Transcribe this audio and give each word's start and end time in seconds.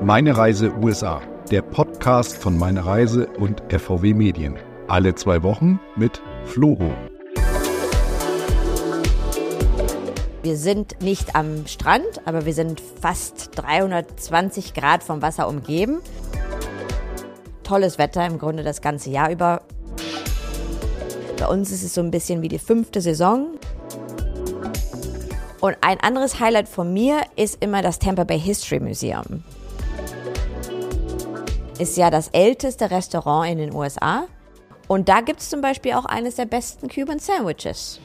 Meine 0.00 0.36
Reise 0.36 0.72
USA, 0.80 1.20
der 1.50 1.60
Podcast 1.60 2.36
von 2.36 2.56
Meine 2.56 2.86
Reise 2.86 3.26
und 3.26 3.60
FVW 3.68 4.14
Medien. 4.14 4.56
Alle 4.86 5.16
zwei 5.16 5.42
Wochen 5.42 5.80
mit 5.96 6.22
Floho. 6.44 6.92
Wir 10.42 10.56
sind 10.56 11.02
nicht 11.02 11.34
am 11.34 11.66
Strand, 11.66 12.06
aber 12.26 12.46
wir 12.46 12.54
sind 12.54 12.80
fast 12.80 13.50
320 13.56 14.72
Grad 14.72 15.02
vom 15.02 15.20
Wasser 15.20 15.48
umgeben. 15.48 15.98
Tolles 17.64 17.98
Wetter 17.98 18.24
im 18.24 18.38
Grunde 18.38 18.62
das 18.62 18.80
ganze 18.80 19.10
Jahr 19.10 19.32
über. 19.32 19.62
Bei 21.40 21.48
uns 21.48 21.72
ist 21.72 21.82
es 21.82 21.92
so 21.92 22.00
ein 22.00 22.12
bisschen 22.12 22.40
wie 22.40 22.48
die 22.48 22.60
fünfte 22.60 23.00
Saison. 23.00 23.48
Und 25.60 25.76
ein 25.80 25.98
anderes 26.00 26.38
Highlight 26.38 26.68
von 26.68 26.92
mir 26.92 27.22
ist 27.34 27.62
immer 27.62 27.82
das 27.82 27.98
Tampa 27.98 28.22
Bay 28.22 28.38
History 28.38 28.78
Museum. 28.78 29.42
Ist 31.78 31.96
ja 31.96 32.10
das 32.10 32.28
älteste 32.28 32.90
Restaurant 32.90 33.48
in 33.52 33.58
den 33.58 33.72
USA. 33.72 34.24
Und 34.88 35.08
da 35.08 35.20
gibt 35.20 35.38
es 35.38 35.48
zum 35.48 35.60
Beispiel 35.60 35.92
auch 35.92 36.06
eines 36.06 36.34
der 36.34 36.46
besten 36.46 36.88
Cuban 36.88 37.20
Sandwiches. 37.20 38.00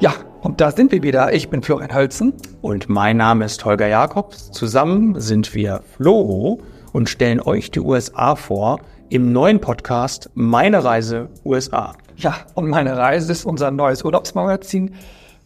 Ja, 0.00 0.14
und 0.40 0.62
da 0.62 0.70
sind 0.70 0.90
wir 0.90 1.02
wieder. 1.02 1.34
Ich 1.34 1.50
bin 1.50 1.62
Florian 1.62 1.94
Hölzen. 1.94 2.32
Und 2.62 2.88
mein 2.88 3.18
Name 3.18 3.44
ist 3.44 3.62
Holger 3.66 3.88
Jakobs. 3.88 4.52
Zusammen 4.52 5.20
sind 5.20 5.54
wir 5.54 5.82
Floro 5.96 6.60
und 6.94 7.10
stellen 7.10 7.40
euch 7.40 7.70
die 7.70 7.80
USA 7.80 8.34
vor 8.34 8.80
im 9.10 9.32
neuen 9.32 9.60
Podcast 9.60 10.30
Meine 10.32 10.82
Reise 10.82 11.28
USA. 11.44 11.94
Ja, 12.16 12.36
und 12.54 12.68
meine 12.70 12.96
Reise 12.96 13.32
ist 13.32 13.44
unser 13.44 13.70
neues 13.70 14.02
Urlaubsmagazin. 14.02 14.94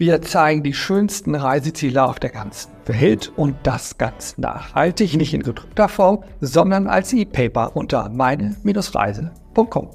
Wir 0.01 0.23
zeigen 0.23 0.63
die 0.63 0.75
schönsten 0.75 1.35
Reiseziele 1.35 2.05
auf 2.05 2.21
der 2.21 2.31
ganzen 2.31 2.71
Welt 2.87 3.33
und 3.35 3.57
das 3.65 3.99
ganz 3.99 4.39
nachhaltig, 4.39 5.17
nicht 5.17 5.35
in 5.35 5.43
gedruckter 5.43 5.89
Form, 5.89 6.23
sondern 6.41 6.87
als 6.87 7.13
E-Paper 7.13 7.75
unter 7.75 8.09
meine-reise.com. 8.09 9.91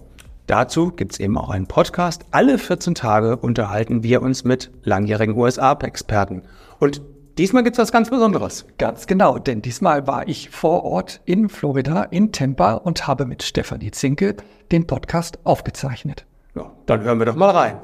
Dazu 0.45 0.91
gibt's 0.91 1.21
eben 1.21 1.37
auch 1.37 1.49
einen 1.49 1.67
Podcast. 1.67 2.25
Alle 2.31 2.57
14 2.57 2.95
Tage 2.95 3.37
unterhalten 3.37 4.03
wir 4.03 4.21
uns 4.21 4.43
mit 4.43 4.71
langjährigen 4.83 5.37
USA-Experten. 5.37 6.41
Und 6.81 7.01
diesmal 7.37 7.63
gibt's 7.63 7.79
was 7.79 7.93
ganz 7.93 8.09
Besonderes. 8.09 8.65
Ganz 8.77 9.07
genau, 9.07 9.39
denn 9.39 9.61
diesmal 9.61 10.05
war 10.05 10.27
ich 10.27 10.49
vor 10.49 10.83
Ort 10.83 11.21
in 11.23 11.47
Florida, 11.47 12.03
in 12.03 12.33
Tampa 12.33 12.73
und 12.73 13.07
habe 13.07 13.25
mit 13.25 13.41
Stefanie 13.41 13.91
Zinke 13.91 14.35
den 14.69 14.85
Podcast 14.85 15.39
aufgezeichnet. 15.45 16.25
Ja, 16.55 16.73
dann 16.87 17.03
hören 17.03 17.19
wir 17.19 17.25
doch 17.25 17.37
mal 17.37 17.51
rein. 17.51 17.77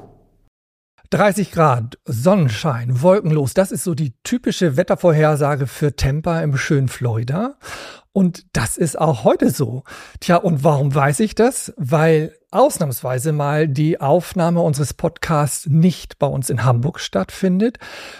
30 1.10 1.50
Grad, 1.50 1.98
Sonnenschein, 2.04 3.02
wolkenlos, 3.02 3.52
das 3.52 3.72
ist 3.72 3.82
so 3.82 3.94
die 3.94 4.14
typische 4.22 4.76
Wettervorhersage 4.76 5.66
für 5.66 5.96
Tampa 5.96 6.40
im 6.40 6.56
schönen 6.56 6.86
Florida. 6.86 7.56
Und 8.12 8.46
das 8.56 8.76
ist 8.76 8.96
auch 8.96 9.24
heute 9.24 9.50
so. 9.50 9.82
Tja, 10.20 10.36
und 10.36 10.62
warum 10.62 10.94
weiß 10.94 11.20
ich 11.20 11.34
das? 11.34 11.72
Weil 11.76 12.32
ausnahmsweise 12.52 13.32
mal 13.32 13.66
die 13.66 14.00
Aufnahme 14.00 14.60
unseres 14.60 14.94
Podcasts 14.94 15.66
nicht 15.66 16.20
bei 16.20 16.28
uns 16.28 16.48
in 16.48 16.64
Hamburg 16.64 17.00
stattfindet, 17.00 17.78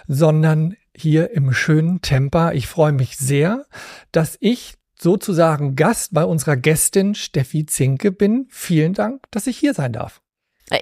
sondern 0.08 0.74
hier 0.96 1.30
im 1.30 1.52
schönen 1.52 2.02
Tampa. 2.02 2.52
Ich 2.52 2.66
freue 2.66 2.92
mich 2.92 3.16
sehr, 3.16 3.66
dass 4.10 4.36
ich 4.40 4.74
sozusagen 4.98 5.76
Gast 5.76 6.12
bei 6.12 6.24
unserer 6.24 6.56
Gästin 6.56 7.14
Steffi 7.14 7.66
Zinke 7.66 8.10
bin. 8.10 8.46
Vielen 8.50 8.94
Dank, 8.94 9.24
dass 9.30 9.46
ich 9.46 9.56
hier 9.56 9.74
sein 9.74 9.92
darf. 9.92 10.20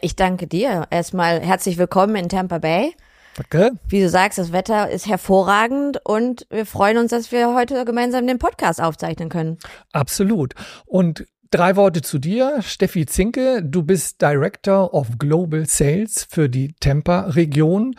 Ich 0.02 0.16
danke 0.16 0.46
dir. 0.46 0.86
Erstmal 0.90 1.40
herzlich 1.40 1.78
willkommen 1.78 2.16
in 2.16 2.28
Tampa 2.28 2.58
Bay. 2.58 2.94
Danke. 3.36 3.78
Wie 3.88 4.00
du 4.00 4.08
sagst, 4.08 4.38
das 4.38 4.52
Wetter 4.52 4.90
ist 4.90 5.06
hervorragend 5.06 6.00
und 6.04 6.46
wir 6.50 6.66
freuen 6.66 6.98
uns, 6.98 7.10
dass 7.10 7.32
wir 7.32 7.54
heute 7.54 7.84
gemeinsam 7.84 8.26
den 8.26 8.38
Podcast 8.38 8.82
aufzeichnen 8.82 9.28
können. 9.28 9.58
Absolut. 9.92 10.54
Und 10.84 11.26
drei 11.50 11.76
Worte 11.76 12.02
zu 12.02 12.18
dir. 12.18 12.60
Steffi 12.62 13.06
Zinke, 13.06 13.62
du 13.62 13.82
bist 13.82 14.20
Director 14.20 14.92
of 14.92 15.18
Global 15.18 15.66
Sales 15.66 16.26
für 16.28 16.48
die 16.48 16.74
Tampa-Region. 16.80 17.94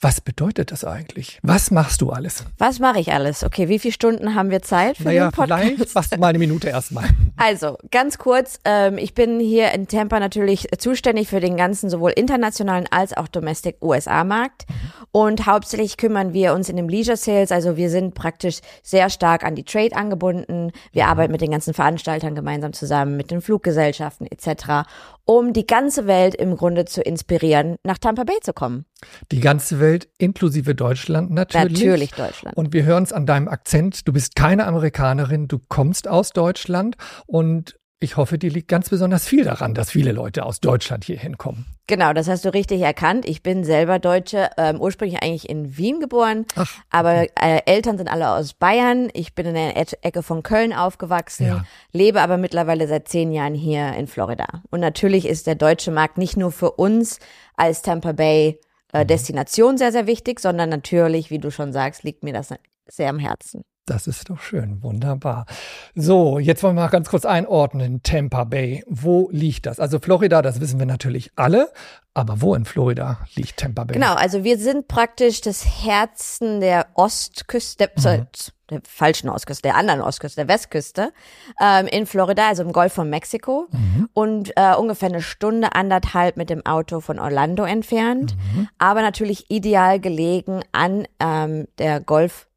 Was 0.00 0.20
bedeutet 0.20 0.70
das 0.70 0.84
eigentlich? 0.84 1.40
Was 1.42 1.72
machst 1.72 2.02
du 2.02 2.10
alles? 2.10 2.44
Was 2.56 2.78
mache 2.78 3.00
ich 3.00 3.12
alles? 3.12 3.42
Okay, 3.42 3.68
wie 3.68 3.80
viele 3.80 3.90
Stunden 3.90 4.36
haben 4.36 4.50
wir 4.50 4.62
Zeit 4.62 4.96
für 4.96 5.02
naja, 5.02 5.26
den 5.26 5.32
Podcast? 5.32 5.60
vielleicht 5.90 6.12
du 6.12 6.18
mal 6.20 6.28
eine 6.28 6.38
Minute 6.38 6.68
erstmal. 6.68 7.08
Also, 7.40 7.78
ganz 7.92 8.18
kurz, 8.18 8.58
ähm, 8.64 8.98
ich 8.98 9.14
bin 9.14 9.38
hier 9.38 9.70
in 9.70 9.86
Tampa 9.86 10.18
natürlich 10.18 10.66
zuständig 10.76 11.28
für 11.28 11.38
den 11.38 11.56
ganzen 11.56 11.88
sowohl 11.88 12.10
internationalen 12.10 12.88
als 12.90 13.16
auch 13.16 13.28
Domestic 13.28 13.76
USA-Markt. 13.80 14.66
Und 15.12 15.46
hauptsächlich 15.46 15.96
kümmern 15.98 16.32
wir 16.32 16.52
uns 16.52 16.68
in 16.68 16.74
dem 16.74 16.88
Leisure 16.88 17.16
Sales, 17.16 17.52
also 17.52 17.76
wir 17.76 17.90
sind 17.90 18.16
praktisch 18.16 18.58
sehr 18.82 19.08
stark 19.08 19.44
an 19.44 19.54
die 19.54 19.62
Trade 19.62 19.94
angebunden. 19.94 20.72
Wir 20.90 21.06
arbeiten 21.06 21.30
mit 21.30 21.40
den 21.40 21.52
ganzen 21.52 21.74
Veranstaltern 21.74 22.34
gemeinsam 22.34 22.72
zusammen, 22.72 23.16
mit 23.16 23.30
den 23.30 23.40
Fluggesellschaften 23.40 24.26
etc., 24.26 24.88
um 25.28 25.52
die 25.52 25.66
ganze 25.66 26.06
Welt 26.06 26.34
im 26.34 26.56
Grunde 26.56 26.86
zu 26.86 27.02
inspirieren, 27.02 27.76
nach 27.84 27.98
Tampa 27.98 28.24
Bay 28.24 28.38
zu 28.40 28.54
kommen. 28.54 28.86
Die 29.30 29.40
ganze 29.40 29.78
Welt 29.78 30.08
inklusive 30.16 30.74
Deutschland 30.74 31.30
natürlich. 31.30 31.80
Natürlich 31.84 32.10
Deutschland. 32.12 32.56
Und 32.56 32.72
wir 32.72 32.84
hören 32.84 33.02
es 33.02 33.12
an 33.12 33.26
deinem 33.26 33.46
Akzent. 33.46 34.08
Du 34.08 34.12
bist 34.14 34.36
keine 34.36 34.66
Amerikanerin, 34.66 35.46
du 35.46 35.58
kommst 35.58 36.08
aus 36.08 36.30
Deutschland 36.30 36.96
und 37.26 37.78
ich 38.00 38.16
hoffe, 38.16 38.38
dir 38.38 38.50
liegt 38.50 38.68
ganz 38.68 38.88
besonders 38.90 39.26
viel 39.26 39.44
daran, 39.44 39.74
dass 39.74 39.90
viele 39.90 40.12
Leute 40.12 40.44
aus 40.46 40.60
Deutschland 40.60 41.04
hier 41.04 41.18
hinkommen. 41.18 41.66
Genau, 41.88 42.12
das 42.12 42.28
hast 42.28 42.44
du 42.44 42.52
richtig 42.52 42.80
erkannt. 42.82 43.26
Ich 43.26 43.42
bin 43.42 43.64
selber 43.64 43.98
Deutsche, 43.98 44.50
ähm, 44.56 44.80
ursprünglich 44.80 45.22
eigentlich 45.22 45.48
in 45.48 45.76
Wien 45.76 45.98
geboren, 46.00 46.44
Ach, 46.54 46.70
aber 46.90 47.26
äh, 47.42 47.60
Eltern 47.66 47.96
sind 47.98 48.08
alle 48.08 48.28
aus 48.30 48.54
Bayern. 48.54 49.08
Ich 49.14 49.34
bin 49.34 49.46
in 49.46 49.54
der 49.54 49.76
E- 49.76 49.96
Ecke 50.02 50.22
von 50.22 50.42
Köln 50.42 50.72
aufgewachsen, 50.72 51.46
Ja. 51.46 51.64
lebe 51.92 52.20
aber 52.20 52.36
mittlerweile 52.36 52.86
seit 52.86 53.08
zehn 53.08 53.32
Jahren 53.32 53.54
hier 53.54 53.94
in 53.94 54.06
Florida. 54.06 54.62
Und 54.70 54.80
natürlich 54.80 55.26
ist 55.26 55.46
der 55.46 55.54
deutsche 55.56 55.90
Markt 55.90 56.18
nicht 56.18 56.36
nur 56.36 56.52
für 56.52 56.72
uns 56.72 57.18
als 57.56 57.82
Tampa 57.82 58.12
Bay 58.12 58.60
äh, 58.92 59.04
Destination 59.04 59.76
sehr, 59.76 59.92
sehr 59.92 60.06
wichtig, 60.06 60.40
sondern 60.40 60.68
natürlich, 60.68 61.30
wie 61.30 61.38
du 61.38 61.50
schon 61.50 61.72
sagst, 61.72 62.04
liegt 62.04 62.22
mir 62.22 62.32
das 62.32 62.54
sehr 62.86 63.10
am 63.10 63.18
Herzen. 63.18 63.62
Das 63.88 64.06
ist 64.06 64.28
doch 64.28 64.38
schön, 64.38 64.82
wunderbar. 64.82 65.46
So, 65.94 66.38
jetzt 66.38 66.62
wollen 66.62 66.76
wir 66.76 66.82
mal 66.82 66.88
ganz 66.88 67.08
kurz 67.08 67.24
einordnen. 67.24 68.02
Tampa 68.02 68.44
Bay, 68.44 68.84
wo 68.86 69.30
liegt 69.32 69.64
das? 69.64 69.80
Also 69.80 69.98
Florida, 69.98 70.42
das 70.42 70.60
wissen 70.60 70.78
wir 70.78 70.84
natürlich 70.84 71.32
alle, 71.36 71.72
aber 72.12 72.42
wo 72.42 72.54
in 72.54 72.66
Florida 72.66 73.20
liegt 73.34 73.56
Tampa 73.56 73.84
Bay? 73.84 73.94
Genau, 73.94 74.12
also 74.12 74.44
wir 74.44 74.58
sind 74.58 74.88
praktisch 74.88 75.40
das 75.40 75.64
Herzen 75.64 76.60
der 76.60 76.88
Ostküste, 76.96 77.86
der, 77.86 77.90
sorry, 77.96 78.24
der 78.68 78.82
falschen 78.84 79.30
Ostküste, 79.30 79.62
der 79.62 79.76
anderen 79.76 80.02
Ostküste, 80.02 80.44
der 80.44 80.54
Westküste 80.54 81.14
ähm, 81.58 81.86
in 81.86 82.04
Florida, 82.04 82.46
also 82.46 82.62
im 82.64 82.72
Golf 82.72 82.92
von 82.92 83.08
Mexiko 83.08 83.68
und 84.12 84.52
äh, 84.56 84.74
ungefähr 84.74 85.08
eine 85.08 85.22
Stunde, 85.22 85.74
anderthalb 85.74 86.36
mit 86.36 86.50
dem 86.50 86.66
Auto 86.66 87.00
von 87.00 87.18
Orlando 87.18 87.64
entfernt, 87.64 88.36
aber 88.76 89.00
natürlich 89.00 89.50
ideal 89.50 89.98
gelegen 89.98 90.60
an 90.72 91.08
ähm, 91.20 91.68
der 91.78 92.00
Golf 92.00 92.48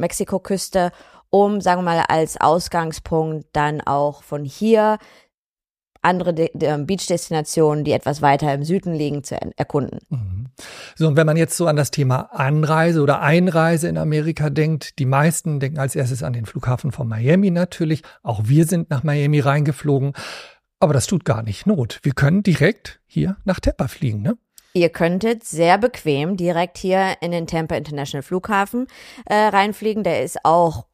Mexiko-Küste, 0.00 0.90
um, 1.30 1.60
sagen 1.60 1.80
wir 1.80 1.94
mal, 1.94 2.04
als 2.08 2.40
Ausgangspunkt 2.40 3.46
dann 3.52 3.80
auch 3.80 4.22
von 4.22 4.44
hier 4.44 4.98
andere 6.02 6.32
De 6.32 6.50
De 6.54 6.82
Beach-Destinationen, 6.82 7.84
die 7.84 7.92
etwas 7.92 8.22
weiter 8.22 8.52
im 8.54 8.64
Süden 8.64 8.94
liegen, 8.94 9.22
zu 9.22 9.34
er 9.34 9.50
erkunden. 9.56 10.00
Mhm. 10.08 10.46
So, 10.96 11.06
und 11.08 11.16
wenn 11.16 11.26
man 11.26 11.36
jetzt 11.36 11.56
so 11.56 11.66
an 11.66 11.76
das 11.76 11.90
Thema 11.90 12.30
Anreise 12.32 13.02
oder 13.02 13.20
Einreise 13.20 13.88
in 13.88 13.98
Amerika 13.98 14.50
denkt, 14.50 14.98
die 14.98 15.06
meisten 15.06 15.60
denken 15.60 15.78
als 15.78 15.94
erstes 15.94 16.22
an 16.22 16.32
den 16.32 16.46
Flughafen 16.46 16.92
von 16.92 17.08
Miami 17.08 17.50
natürlich. 17.50 18.02
Auch 18.22 18.42
wir 18.44 18.66
sind 18.66 18.90
nach 18.90 19.02
Miami 19.02 19.40
reingeflogen. 19.40 20.12
Aber 20.78 20.94
das 20.94 21.06
tut 21.06 21.26
gar 21.26 21.42
nicht 21.42 21.66
Not. 21.66 22.00
Wir 22.02 22.12
können 22.12 22.42
direkt 22.42 23.00
hier 23.04 23.36
nach 23.44 23.60
Tampa 23.60 23.86
fliegen, 23.86 24.22
ne? 24.22 24.38
Ihr 24.72 24.88
könntet 24.88 25.44
sehr 25.44 25.78
bequem 25.78 26.36
direkt 26.36 26.78
hier 26.78 27.16
in 27.20 27.32
den 27.32 27.46
Tampa 27.46 27.74
International 27.74 28.22
Flughafen 28.22 28.86
äh, 29.26 29.34
reinfliegen. 29.34 30.04
Der 30.04 30.22
ist 30.22 30.44
auch 30.44 30.84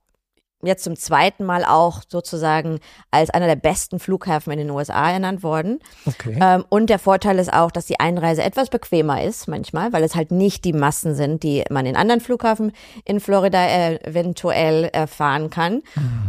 jetzt 0.62 0.84
zum 0.84 0.96
zweiten 0.96 1.44
Mal 1.44 1.64
auch 1.64 2.02
sozusagen 2.08 2.80
als 3.10 3.30
einer 3.30 3.46
der 3.46 3.56
besten 3.56 3.98
Flughäfen 3.98 4.52
in 4.52 4.58
den 4.58 4.70
USA 4.70 5.10
ernannt 5.10 5.42
worden. 5.42 5.80
Okay. 6.06 6.38
Ähm, 6.40 6.64
und 6.68 6.88
der 6.88 6.98
Vorteil 6.98 7.38
ist 7.38 7.52
auch, 7.52 7.70
dass 7.70 7.86
die 7.86 8.00
Einreise 8.00 8.42
etwas 8.42 8.70
bequemer 8.70 9.22
ist 9.22 9.48
manchmal, 9.48 9.92
weil 9.92 10.02
es 10.02 10.14
halt 10.14 10.30
nicht 10.30 10.64
die 10.64 10.72
Massen 10.72 11.14
sind, 11.14 11.42
die 11.42 11.64
man 11.70 11.86
in 11.86 11.96
anderen 11.96 12.20
Flughafen 12.20 12.72
in 13.04 13.20
Florida 13.20 13.58
äh, 13.58 13.96
eventuell 14.08 14.84
erfahren 14.84 15.50
kann. 15.50 15.82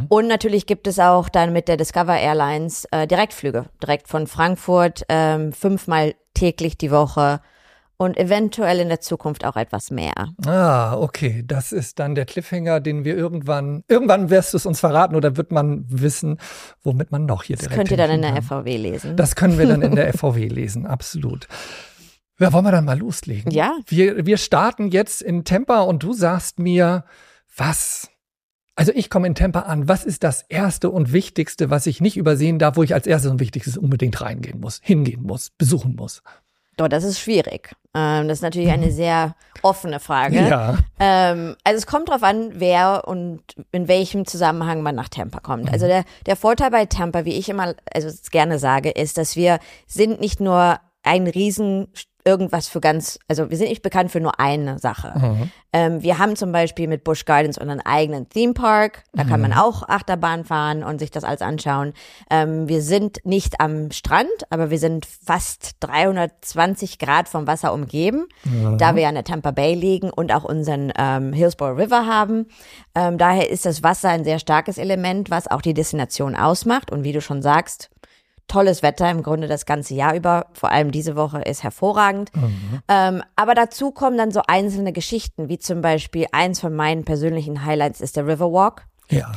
Und 0.09 0.27
natürlich 0.27 0.65
gibt 0.65 0.87
es 0.87 0.99
auch 0.99 1.29
dann 1.29 1.53
mit 1.53 1.67
der 1.67 1.77
Discover 1.77 2.17
Airlines 2.17 2.85
äh, 2.91 3.07
Direktflüge, 3.07 3.65
direkt 3.81 4.07
von 4.07 4.27
Frankfurt, 4.27 5.03
ähm, 5.09 5.53
fünfmal 5.53 6.15
täglich 6.37 6.77
die 6.77 6.91
Woche 6.91 7.41
und 7.97 8.15
eventuell 8.17 8.79
in 8.79 8.89
der 8.89 9.01
Zukunft 9.01 9.43
auch 9.43 9.55
etwas 9.55 9.89
mehr. 9.89 10.13
Ah, 10.45 10.95
okay. 10.95 11.43
Das 11.45 11.71
ist 11.71 11.97
dann 11.97 12.13
der 12.13 12.25
Cliffhanger, 12.25 12.79
den 12.79 13.03
wir 13.05 13.17
irgendwann, 13.17 13.83
irgendwann 13.87 14.29
wirst 14.29 14.53
du 14.53 14.57
es 14.57 14.65
uns 14.67 14.79
verraten 14.79 15.15
oder 15.15 15.35
wird 15.35 15.51
man 15.51 15.85
wissen, 15.87 16.37
womit 16.83 17.11
man 17.11 17.25
noch 17.25 17.43
hier 17.43 17.55
Das 17.55 17.63
direkt 17.63 17.77
könnt 17.77 17.91
ihr 17.91 17.97
dann 17.97 18.11
in 18.11 18.21
der 18.21 18.33
kann. 18.33 18.43
FVW 18.43 18.77
lesen. 18.77 19.15
Das 19.15 19.35
können 19.35 19.57
wir 19.57 19.67
dann 19.67 19.81
in 19.81 19.95
der 19.95 20.13
FVW 20.17 20.47
lesen, 20.47 20.85
absolut. 20.85 21.47
Ja, 22.39 22.53
wollen 22.53 22.65
wir 22.65 22.71
dann 22.71 22.85
mal 22.85 22.99
loslegen? 22.99 23.51
Ja. 23.51 23.73
Wir, 23.87 24.27
wir 24.27 24.37
starten 24.37 24.89
jetzt 24.89 25.23
in 25.23 25.43
Tampa 25.43 25.81
und 25.81 26.03
du 26.03 26.13
sagst 26.13 26.59
mir, 26.59 27.03
Was? 27.55 28.09
Also 28.77 28.91
ich 28.93 29.09
komme 29.09 29.25
in 29.25 29.33
Tampa 29.33 29.61
an. 29.61 29.87
Was 29.87 30.05
ist 30.05 30.23
das 30.23 30.43
Erste 30.43 30.91
und 30.91 31.11
Wichtigste, 31.11 31.71
was 31.71 31.87
ich 31.87 31.99
nicht 31.99 32.15
übersehen 32.15 32.59
darf, 32.59 32.77
wo 32.77 32.83
ich 32.83 32.93
als 32.93 33.07
erstes 33.07 33.31
und 33.31 33.39
Wichtigstes 33.39 33.75
unbedingt 33.75 34.21
reingehen 34.21 34.59
muss, 34.59 34.79
hingehen 34.83 35.23
muss, 35.23 35.49
besuchen 35.57 35.95
muss? 35.95 36.21
Doch, 36.77 36.87
das 36.87 37.03
ist 37.03 37.19
schwierig. 37.19 37.75
Ähm, 37.95 38.27
das 38.27 38.37
ist 38.37 38.43
natürlich 38.43 38.69
eine 38.69 38.91
sehr 38.91 39.35
offene 39.63 39.99
Frage. 39.99 40.35
Ja. 40.47 40.77
Ähm, 40.99 41.55
also 41.63 41.77
es 41.77 41.87
kommt 41.87 42.09
drauf 42.09 42.21
an, 42.21 42.51
wer 42.53 43.07
und 43.07 43.41
in 43.71 43.87
welchem 43.87 44.27
Zusammenhang 44.27 44.83
man 44.83 44.93
nach 44.93 45.09
Tampa 45.09 45.39
kommt. 45.39 45.71
Also 45.71 45.87
der, 45.87 46.03
der 46.27 46.35
Vorteil 46.35 46.69
bei 46.69 46.85
Tampa, 46.85 47.25
wie 47.25 47.33
ich 47.33 47.49
immer 47.49 47.73
also 47.91 48.09
gerne 48.29 48.59
sage, 48.59 48.91
ist, 48.91 49.17
dass 49.17 49.35
wir 49.35 49.57
sind 49.87 50.19
nicht 50.21 50.39
nur 50.39 50.79
ein 51.01 51.25
riesen 51.25 51.87
irgendwas 52.27 52.67
für 52.67 52.81
ganz, 52.81 53.17
also 53.27 53.49
wir 53.49 53.57
sind 53.57 53.69
nicht 53.69 53.81
bekannt 53.81 54.11
für 54.11 54.19
nur 54.19 54.39
eine 54.39 54.77
Sache. 54.79 55.13
Ähm, 55.73 56.03
wir 56.03 56.19
haben 56.19 56.35
zum 56.35 56.51
Beispiel 56.51 56.87
mit 56.87 57.03
Busch 57.03 57.25
Gardens 57.25 57.57
unseren 57.57 57.79
eigenen 57.79 58.29
Theme 58.29 58.53
Park. 58.53 59.03
Da 59.13 59.23
kann 59.23 59.41
man 59.41 59.53
auch 59.53 59.87
Achterbahn 59.87 60.43
fahren 60.43 60.83
und 60.83 60.99
sich 60.99 61.09
das 61.09 61.23
alles 61.23 61.41
anschauen. 61.41 61.93
Ähm, 62.29 62.67
wir 62.67 62.81
sind 62.81 63.19
nicht 63.25 63.61
am 63.61 63.91
Strand, 63.91 64.27
aber 64.49 64.69
wir 64.69 64.79
sind 64.79 65.05
fast 65.05 65.77
320 65.79 66.99
Grad 66.99 67.29
vom 67.29 67.47
Wasser 67.47 67.73
umgeben, 67.73 68.27
da 68.77 68.95
wir 68.95 69.03
ja 69.03 69.09
an 69.09 69.15
der 69.15 69.23
Tampa 69.23 69.51
Bay 69.51 69.73
liegen 69.73 70.09
und 70.09 70.33
auch 70.33 70.43
unseren 70.43 70.91
ähm, 70.97 71.31
Hillsborough 71.31 71.77
River 71.77 72.05
haben. 72.05 72.47
Ähm, 72.93 73.17
daher 73.17 73.49
ist 73.49 73.65
das 73.65 73.83
Wasser 73.83 74.09
ein 74.09 74.23
sehr 74.23 74.39
starkes 74.39 74.77
Element, 74.77 75.29
was 75.29 75.47
auch 75.47 75.61
die 75.61 75.73
Destination 75.73 76.35
ausmacht. 76.35 76.91
Und 76.91 77.03
wie 77.03 77.13
du 77.13 77.21
schon 77.21 77.41
sagst, 77.41 77.89
tolles 78.47 78.83
Wetter 78.83 79.09
im 79.11 79.23
Grunde 79.23 79.47
das 79.47 79.65
ganze 79.65 79.93
Jahr 79.93 80.15
über. 80.15 80.47
Vor 80.53 80.71
allem 80.71 80.91
diese 80.91 81.15
Woche 81.15 81.41
ist 81.41 81.63
hervorragend. 81.63 82.31
Ähm, 82.87 83.23
aber 83.35 83.55
dazu 83.55 83.91
kommen 83.91 84.17
dann 84.17 84.31
so 84.31 84.41
einzelne 84.47 84.93
Geschichten, 84.93 85.49
wie 85.49 85.59
zum 85.59 85.81
Beispiel 85.81 86.27
eins 86.31 86.59
von 86.59 86.75
meinen 86.75 87.03
persönlichen 87.03 87.65
Highlights 87.65 88.01
ist 88.01 88.15
der 88.15 88.27
Riverwalk. 88.27 88.85
Ja. 89.09 89.31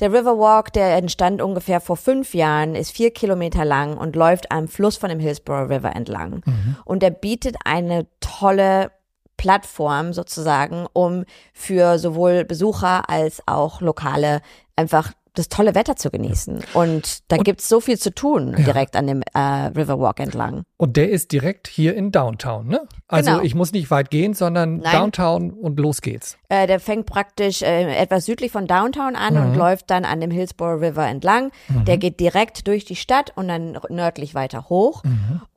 Der 0.00 0.12
Riverwalk, 0.12 0.72
der 0.72 0.96
entstand 0.96 1.40
ungefähr 1.40 1.80
vor 1.80 1.96
fünf 1.96 2.34
Jahren, 2.34 2.74
ist 2.74 2.90
vier 2.90 3.12
Kilometer 3.12 3.64
lang 3.64 3.96
und 3.96 4.16
läuft 4.16 4.50
am 4.50 4.68
Fluss 4.68 4.96
von 4.96 5.08
dem 5.08 5.20
Hillsborough 5.20 5.70
River 5.70 5.94
entlang. 5.94 6.42
Und 6.84 7.02
der 7.02 7.10
bietet 7.10 7.56
eine 7.64 8.06
tolle 8.20 8.90
Plattform 9.36 10.12
sozusagen, 10.12 10.86
um 10.92 11.24
für 11.52 11.98
sowohl 11.98 12.44
Besucher 12.44 13.08
als 13.08 13.42
auch 13.46 13.80
Lokale 13.80 14.40
einfach 14.76 15.12
das 15.34 15.48
tolle 15.48 15.74
Wetter 15.74 15.96
zu 15.96 16.10
genießen. 16.10 16.60
Und 16.74 17.30
da 17.30 17.36
gibt's 17.38 17.68
so 17.68 17.80
viel 17.80 17.98
zu 17.98 18.14
tun 18.14 18.54
direkt 18.56 18.94
an 18.96 19.06
dem 19.06 19.22
äh, 19.34 19.38
Riverwalk 19.38 20.20
entlang. 20.20 20.62
Und 20.76 20.96
der 20.96 21.10
ist 21.10 21.32
direkt 21.32 21.66
hier 21.66 21.94
in 21.96 22.12
Downtown, 22.12 22.68
ne? 22.68 22.82
Also 23.08 23.30
Genau. 23.32 23.42
ich 23.42 23.54
muss 23.54 23.72
nicht 23.72 23.90
weit 23.90 24.10
gehen, 24.10 24.34
sondern 24.34 24.78
Nein. 24.78 24.92
Downtown 24.92 25.50
und 25.50 25.78
los 25.80 26.00
geht's. 26.02 26.38
Äh, 26.48 26.66
der 26.66 26.78
fängt 26.78 27.06
praktisch 27.06 27.62
äh, 27.62 27.94
etwas 27.96 28.26
südlich 28.26 28.52
von 28.52 28.66
Downtown 28.66 29.16
an 29.16 29.36
und 29.36 29.54
läuft 29.56 29.90
dann 29.90 30.04
an 30.04 30.20
dem 30.20 30.30
Hillsborough 30.30 30.80
River 30.80 31.06
entlang. 31.08 31.50
Der 31.86 31.98
geht 31.98 32.20
direkt 32.20 32.66
durch 32.68 32.84
die 32.84 32.96
Stadt 32.96 33.32
und 33.34 33.48
dann 33.48 33.78
nördlich 33.88 34.34
weiter 34.34 34.68
hoch. 34.68 35.02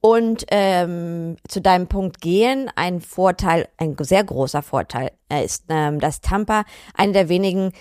Und 0.02 0.46
ähm, 0.50 1.36
zu 1.48 1.62
deinem 1.62 1.88
Punkt 1.88 2.22
gehen, 2.22 2.70
ein 2.76 3.02
Vorteil, 3.02 3.68
ein 3.78 3.96
sehr 4.00 4.24
großer 4.24 4.62
Vorteil 4.62 5.12
äh, 5.30 5.44
ist, 5.46 5.66
ähm, 5.70 6.00
dass 6.00 6.22
Tampa 6.22 6.64
eine 6.96 7.12
der 7.14 7.30
wenigen 7.30 7.72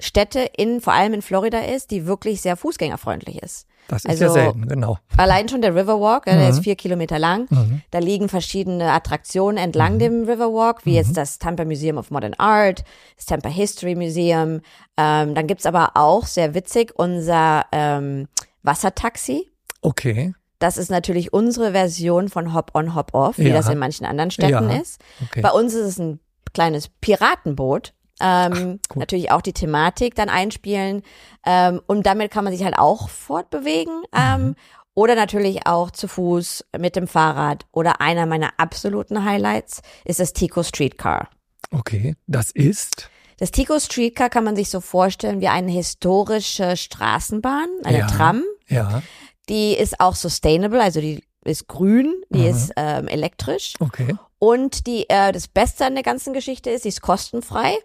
Städte 0.00 0.40
in, 0.56 0.80
vor 0.80 0.92
allem 0.92 1.14
in 1.14 1.22
Florida 1.22 1.58
ist, 1.60 1.90
die 1.90 2.06
wirklich 2.06 2.40
sehr 2.40 2.56
fußgängerfreundlich 2.56 3.42
ist. 3.42 3.66
Das 3.88 4.04
ist 4.04 4.10
Also- 4.10 4.24
ja 4.24 4.30
selten, 4.30 4.68
genau. 4.68 4.98
Allein 5.16 5.48
schon 5.48 5.62
der 5.62 5.74
Riverwalk, 5.74 6.26
äh, 6.26 6.36
der 6.36 6.50
ist 6.50 6.60
vier 6.62 6.76
Kilometer 6.76 7.18
lang. 7.18 7.48
Da 7.90 7.98
liegen 7.98 8.28
verschiedene 8.28 8.92
Attraktionen 8.92 9.56
entlang 9.56 9.98
dem 9.98 10.24
Riverwalk, 10.28 10.86
wie 10.86 10.94
jetzt 10.94 11.16
das 11.16 11.38
Tampa 11.38 11.64
Museum 11.64 11.98
of 11.98 12.10
Modern 12.10 12.34
Art, 12.34 12.84
das 13.16 13.26
Tampa 13.26 13.48
History 13.48 13.94
Museum. 13.96 14.60
Ähm, 14.96 15.34
dann 15.34 15.46
gibt's 15.48 15.66
aber 15.66 15.92
auch, 15.94 16.26
sehr 16.26 16.54
witzig, 16.54 16.92
unser 16.96 17.64
ähm, 17.72 18.28
Wassertaxi. 18.62 19.50
Okay. 19.82 20.34
Das 20.60 20.76
ist 20.76 20.90
natürlich 20.90 21.32
unsere 21.32 21.72
Version 21.72 22.28
von 22.28 22.54
Hop-on, 22.54 22.94
Hop-off, 22.94 23.38
wie 23.38 23.48
Ja. 23.48 23.54
das 23.54 23.68
in 23.68 23.78
manchen 23.78 24.04
anderen 24.06 24.30
Städten 24.30 24.70
Ja. 24.70 24.76
ist. 24.78 25.00
Okay. 25.24 25.40
Bei 25.40 25.50
uns 25.50 25.74
ist 25.74 25.86
es 25.86 25.98
ein 25.98 26.20
kleines 26.54 26.88
Piratenboot. 27.00 27.92
Ähm, 28.20 28.80
cool. 28.94 29.00
Natürlich 29.00 29.30
auch 29.30 29.40
die 29.42 29.52
Thematik 29.52 30.14
dann 30.14 30.28
einspielen. 30.28 31.02
Ähm, 31.46 31.80
und 31.86 32.06
damit 32.06 32.30
kann 32.30 32.44
man 32.44 32.52
sich 32.52 32.64
halt 32.64 32.78
auch 32.78 33.08
fortbewegen. 33.08 34.02
Ähm, 34.14 34.40
Mhm. 34.48 34.54
Oder 34.94 35.14
natürlich 35.14 35.66
auch 35.66 35.90
zu 35.92 36.08
Fuß 36.08 36.64
mit 36.78 36.96
dem 36.96 37.06
Fahrrad. 37.06 37.64
Oder 37.72 38.00
einer 38.00 38.26
meiner 38.26 38.50
absoluten 38.58 39.24
Highlights 39.24 39.82
ist 40.04 40.20
das 40.20 40.32
Tico 40.32 40.62
Streetcar. 40.62 41.30
Okay. 41.70 42.16
Das 42.26 42.50
ist. 42.50 43.08
Das 43.38 43.52
Tico 43.52 43.78
Streetcar 43.78 44.28
kann 44.28 44.44
man 44.44 44.56
sich 44.56 44.68
so 44.68 44.80
vorstellen 44.80 45.40
wie 45.40 45.48
eine 45.48 45.70
historische 45.70 46.76
Straßenbahn, 46.76 47.68
eine 47.84 47.98
Ja. 48.00 48.06
Tram. 48.08 48.42
Ja. 48.68 49.02
Die 49.48 49.72
ist 49.74 50.00
auch 50.00 50.14
sustainable, 50.16 50.82
also 50.82 51.00
die 51.00 51.22
ist 51.44 51.68
grün, 51.68 52.12
die 52.28 52.40
Mhm. 52.40 52.46
ist 52.46 52.72
ähm, 52.76 53.08
elektrisch. 53.08 53.74
Okay. 53.80 54.14
Und 54.38 54.86
die, 54.86 55.08
äh, 55.08 55.32
das 55.32 55.48
Beste 55.48 55.86
an 55.86 55.94
der 55.94 56.02
ganzen 56.02 56.32
Geschichte 56.34 56.68
ist, 56.70 56.82
sie 56.82 56.88
ist 56.90 57.00
kostenfrei 57.00 57.76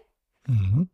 Mhm. 0.46 0.88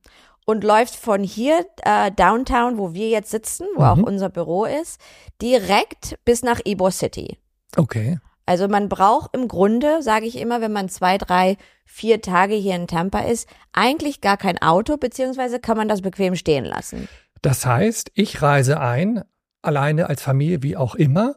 und 0.45 0.65
läuft 0.65 0.97
von 0.97 1.23
hier 1.23 1.65
äh, 1.85 2.11
downtown, 2.11 2.77
wo 2.79 2.95
wir 2.95 3.09
jetzt 3.09 3.31
sitzen, 3.31 3.67
wo 3.77 3.85
auch 3.85 3.97
Mhm. 3.97 4.05
unser 4.05 4.29
Büro 4.29 4.65
ist, 4.65 5.01
direkt 5.41 6.19
bis 6.25 6.43
nach 6.43 6.61
Ybor 6.67 6.91
City. 6.91 7.39
Okay. 7.77 8.19
Also 8.45 8.67
man 8.67 8.89
braucht 8.89 9.35
im 9.37 9.47
Grunde, 9.47 10.03
sage 10.03 10.27
ich 10.27 10.37
immer, 10.39 10.61
wenn 10.61 10.73
man 10.73 10.89
zwei, 10.89 11.17
drei, 11.17 11.57
vier 11.85 12.21
Tage 12.21 12.55
hier 12.55 12.75
in 12.75 12.89
Tampa 12.89 13.21
ist, 13.21 13.49
eigentlich 13.73 14.21
gar 14.21 14.37
kein 14.37 14.61
Auto, 14.61 14.97
beziehungsweise 14.97 15.61
kann 15.61 15.77
man 15.77 15.89
das 15.89 16.03
bequem 16.03 16.35
stehen 16.35 16.65
lassen. 16.65 17.09
Das 17.41 17.65
heißt, 17.65 18.11
ich 18.15 18.43
reise 18.43 18.81
ein, 18.81 19.23
alleine 19.63 20.09
als 20.09 20.23
Familie, 20.23 20.63
wie 20.65 20.77
auch 20.77 20.97
immer, 20.97 21.37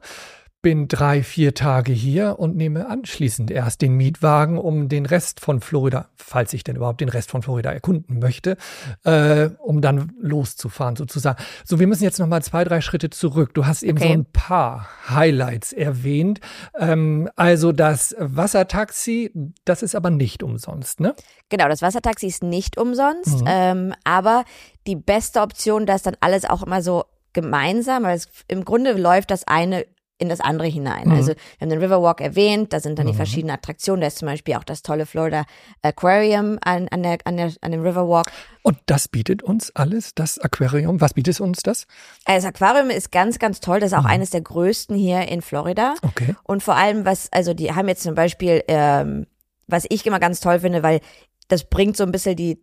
bin 0.65 0.87
drei, 0.87 1.21
vier 1.21 1.53
Tage 1.53 1.91
hier 1.93 2.39
und 2.39 2.55
nehme 2.55 2.89
anschließend 2.89 3.51
erst 3.51 3.83
den 3.83 3.93
Mietwagen, 3.97 4.57
um 4.57 4.89
den 4.89 5.05
Rest 5.05 5.39
von 5.39 5.61
Florida, 5.61 6.09
falls 6.15 6.53
ich 6.53 6.63
denn 6.63 6.75
überhaupt 6.75 7.01
den 7.01 7.09
Rest 7.09 7.29
von 7.29 7.43
Florida 7.43 7.71
erkunden 7.71 8.17
möchte, 8.17 8.57
äh, 9.03 9.51
um 9.59 9.81
dann 9.81 10.11
loszufahren 10.19 10.95
sozusagen. 10.95 11.37
So, 11.65 11.79
wir 11.79 11.85
müssen 11.85 12.03
jetzt 12.03 12.17
noch 12.17 12.25
mal 12.25 12.41
zwei, 12.41 12.63
drei 12.63 12.81
Schritte 12.81 13.11
zurück. 13.11 13.53
Du 13.53 13.67
hast 13.67 13.83
eben 13.83 13.99
Okay. 13.99 14.07
so 14.07 14.13
ein 14.13 14.25
paar 14.25 14.89
Highlights 15.07 15.71
erwähnt. 15.71 16.39
Ähm, 16.79 17.29
also 17.35 17.71
das 17.71 18.15
Wassertaxi, 18.17 19.31
das 19.65 19.83
ist 19.83 19.93
aber 19.95 20.09
nicht 20.09 20.41
umsonst, 20.41 20.99
ne? 20.99 21.13
Genau, 21.49 21.67
das 21.67 21.83
Wassertaxi 21.83 22.25
ist 22.25 22.41
nicht 22.41 22.79
umsonst, 22.79 23.41
Mhm. 23.41 23.45
ähm, 23.47 23.93
aber 24.03 24.45
die 24.87 24.95
beste 24.95 25.41
Option, 25.41 25.85
da 25.85 25.93
ist 25.93 26.07
dann 26.07 26.17
alles 26.21 26.43
auch 26.43 26.63
immer 26.63 26.81
so 26.81 27.03
gemeinsam, 27.33 28.01
weil 28.01 28.15
es, 28.15 28.29
im 28.47 28.65
Grunde 28.65 28.93
läuft 28.93 29.29
das 29.29 29.45
eine 29.45 29.85
in 30.17 30.29
das 30.29 30.39
andere 30.39 30.67
hinein. 30.67 31.09
Mhm. 31.09 31.13
Also 31.15 31.27
wir 31.31 31.35
haben 31.61 31.69
den 31.69 31.79
Riverwalk 31.79 32.21
erwähnt, 32.21 32.71
da 32.71 32.79
sind 32.79 32.97
dann 32.97 33.05
die 33.05 33.11
Mhm. 33.11 33.17
verschiedenen 33.17 33.53
Attraktionen, 33.55 33.99
da 34.01 34.07
ist 34.07 34.17
zum 34.19 34.27
Beispiel 34.27 34.55
auch 34.55 34.63
das 34.63 34.81
tolle 34.81 35.05
Florida 35.05 35.43
Aquarium 35.81 36.57
an, 36.63 36.87
an, 36.89 37.03
der, 37.03 37.17
an, 37.25 37.37
der, 37.37 37.51
an 37.61 37.71
dem 37.71 37.81
Riverwalk. 37.81 38.27
Und 38.63 38.77
das 38.85 39.07
bietet 39.07 39.43
uns 39.43 39.75
alles, 39.75 40.15
das 40.15 40.39
Aquarium. 40.39 41.01
Was 41.01 41.13
bietet 41.13 41.39
uns 41.41 41.59
das? 41.63 41.85
Das 42.25 42.45
Aquarium 42.45 42.89
ist 42.89 43.11
ganz, 43.11 43.39
ganz 43.39 43.59
toll, 43.59 43.79
das 43.79 43.91
ist 43.91 43.97
auch 43.97 44.03
Mhm. 44.03 44.07
eines 44.09 44.29
der 44.29 44.41
größten 44.41 44.95
hier 44.95 45.27
in 45.27 45.41
Florida. 45.41 45.95
Okay. 46.01 46.35
Und 46.43 46.63
vor 46.63 46.75
allem, 46.75 47.05
was, 47.05 47.31
also 47.31 47.53
die 47.53 47.73
haben 47.73 47.87
jetzt 47.87 48.03
zum 48.03 48.15
Beispiel, 48.15 48.63
ähm, 48.67 49.27
was 49.67 49.85
ich 49.89 50.05
immer 50.05 50.19
ganz 50.19 50.39
toll 50.39 50.59
finde, 50.61 50.81
weil 50.81 51.01
das 51.47 51.65
bringt 51.65 51.97
so 51.97 52.03
ein 52.03 52.11
bisschen 52.11 52.35
die, 52.35 52.57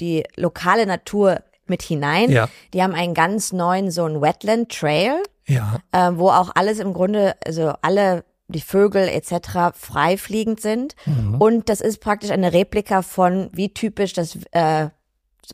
die 0.00 0.24
lokale 0.36 0.86
Natur 0.86 1.40
mit 1.66 1.82
hinein. 1.82 2.30
Ja. 2.30 2.48
Die 2.72 2.82
haben 2.82 2.94
einen 2.94 3.14
ganz 3.14 3.52
neuen, 3.52 3.90
so 3.90 4.04
einen 4.04 4.20
Wetland 4.20 4.70
Trail, 4.70 5.22
Ja. 5.46 5.78
ähm, 5.92 6.18
wo 6.18 6.30
auch 6.30 6.50
alles 6.54 6.78
im 6.78 6.92
Grunde, 6.94 7.34
also 7.46 7.72
alle 7.82 8.24
die 8.48 8.60
Vögel 8.60 9.08
etc. 9.08 9.72
frei 9.74 10.16
fliegend 10.18 10.60
sind. 10.60 10.94
Mhm. 11.06 11.36
Und 11.40 11.68
das 11.68 11.80
ist 11.80 12.00
praktisch 12.00 12.30
eine 12.30 12.52
Replika 12.52 13.02
von, 13.02 13.48
wie 13.52 13.72
typisch 13.72 14.12
das 14.12 14.36
äh, 14.52 14.88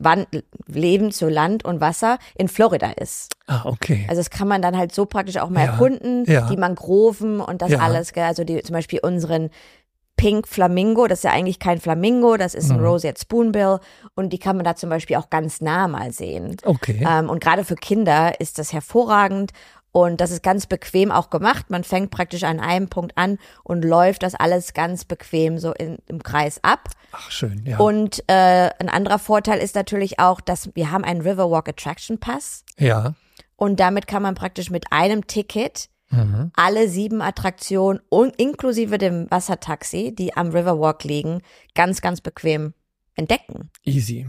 Wan- 0.01 0.27
Leben 0.67 1.11
zu 1.13 1.29
Land 1.29 1.65
und 1.65 1.81
Wasser 1.81 2.19
in 2.37 2.49
Florida 2.49 2.91
ist. 2.93 3.33
Ah, 3.47 3.63
okay. 3.65 4.07
Also 4.09 4.21
das 4.21 4.31
kann 4.31 4.47
man 4.49 4.63
dann 4.63 4.77
halt 4.77 4.93
so 4.95 5.07
praktisch 5.07 5.37
auch 5.39 5.51
mal 5.51 5.65
Ja, 5.67 5.73
erkunden, 5.73 6.25
ja. 6.27 6.49
die 6.49 6.57
Mangroven 6.57 7.41
und 7.41 7.63
das 7.63 7.71
Ja. 7.71 7.79
alles, 7.81 8.13
gell? 8.13 8.25
also 8.25 8.45
die, 8.45 8.63
zum 8.63 8.75
Beispiel 8.75 9.01
unseren 9.03 9.51
Pink 10.17 10.47
Flamingo, 10.47 11.07
das 11.07 11.21
ist 11.21 11.25
ja 11.25 11.31
eigentlich 11.33 11.59
kein 11.59 11.81
Flamingo, 11.81 12.37
das 12.37 12.55
ist 12.55 12.71
ein 12.71 12.79
Mhm. 12.79 12.85
Roseate 12.87 13.21
Spoonbill 13.21 13.79
und 14.15 14.33
die 14.33 14.39
kann 14.39 14.55
man 14.57 14.65
da 14.65 14.77
zum 14.77 14.91
Beispiel 14.91 15.17
auch 15.17 15.31
ganz 15.31 15.61
nah 15.63 15.89
mal 15.89 16.13
sehen. 16.13 16.57
Okay. 16.65 17.05
Ähm, 17.09 17.31
und 17.31 17.41
gerade 17.43 17.65
für 17.65 17.75
Kinder 17.77 18.39
ist 18.39 18.59
das 18.59 18.73
hervorragend 18.73 19.53
und 19.93 20.21
das 20.21 20.31
ist 20.31 20.43
ganz 20.43 20.67
bequem 20.67 21.11
auch 21.11 21.31
gemacht. 21.31 21.71
Man 21.71 21.85
fängt 21.85 22.11
praktisch 22.11 22.45
an 22.45 22.61
einem 22.61 22.89
Punkt 22.89 23.17
an 23.17 23.39
und 23.65 23.85
läuft 23.85 24.23
das 24.23 24.35
alles 24.35 24.73
ganz 24.75 25.05
bequem 25.05 25.59
so 25.59 25.73
in, 25.73 25.99
im 26.07 26.23
Kreis 26.23 26.61
ab. 26.63 26.89
Ach, 27.13 27.31
schön, 27.31 27.65
ja. 27.67 27.79
Und 27.79 28.23
äh, 28.29 28.71
ein 28.79 28.89
anderer 28.89 29.19
Vorteil 29.19 29.59
ist 29.59 29.75
natürlich 29.75 30.19
auch, 30.21 30.41
dass 30.41 30.71
wir 30.75 30.91
haben 30.91 31.05
einen 31.05 31.23
Riverwalk 31.23 31.69
Attraction 31.69 32.19
Pass. 32.19 32.65
ja. 32.79 33.15
Und 33.57 33.79
damit 33.79 34.07
kann 34.07 34.23
man 34.23 34.35
praktisch 34.35 34.71
mit 34.71 34.91
einem 34.91 35.27
Ticket 35.27 35.91
Mhm. 36.13 36.51
alle 36.57 36.89
sieben 36.89 37.23
Attraktionen 37.23 38.01
und 38.09 38.35
inklusive 38.37 38.99
dem 38.99 39.31
Wassertaxi, 39.31 40.13
die 40.13 40.37
am 40.37 40.49
Riverwalk 40.49 41.05
liegen, 41.05 41.41
ganz, 41.77 42.01
ganz 42.01 42.21
bequem 42.21 42.75
entdecken. 43.15 43.71
Easy. 43.85 44.29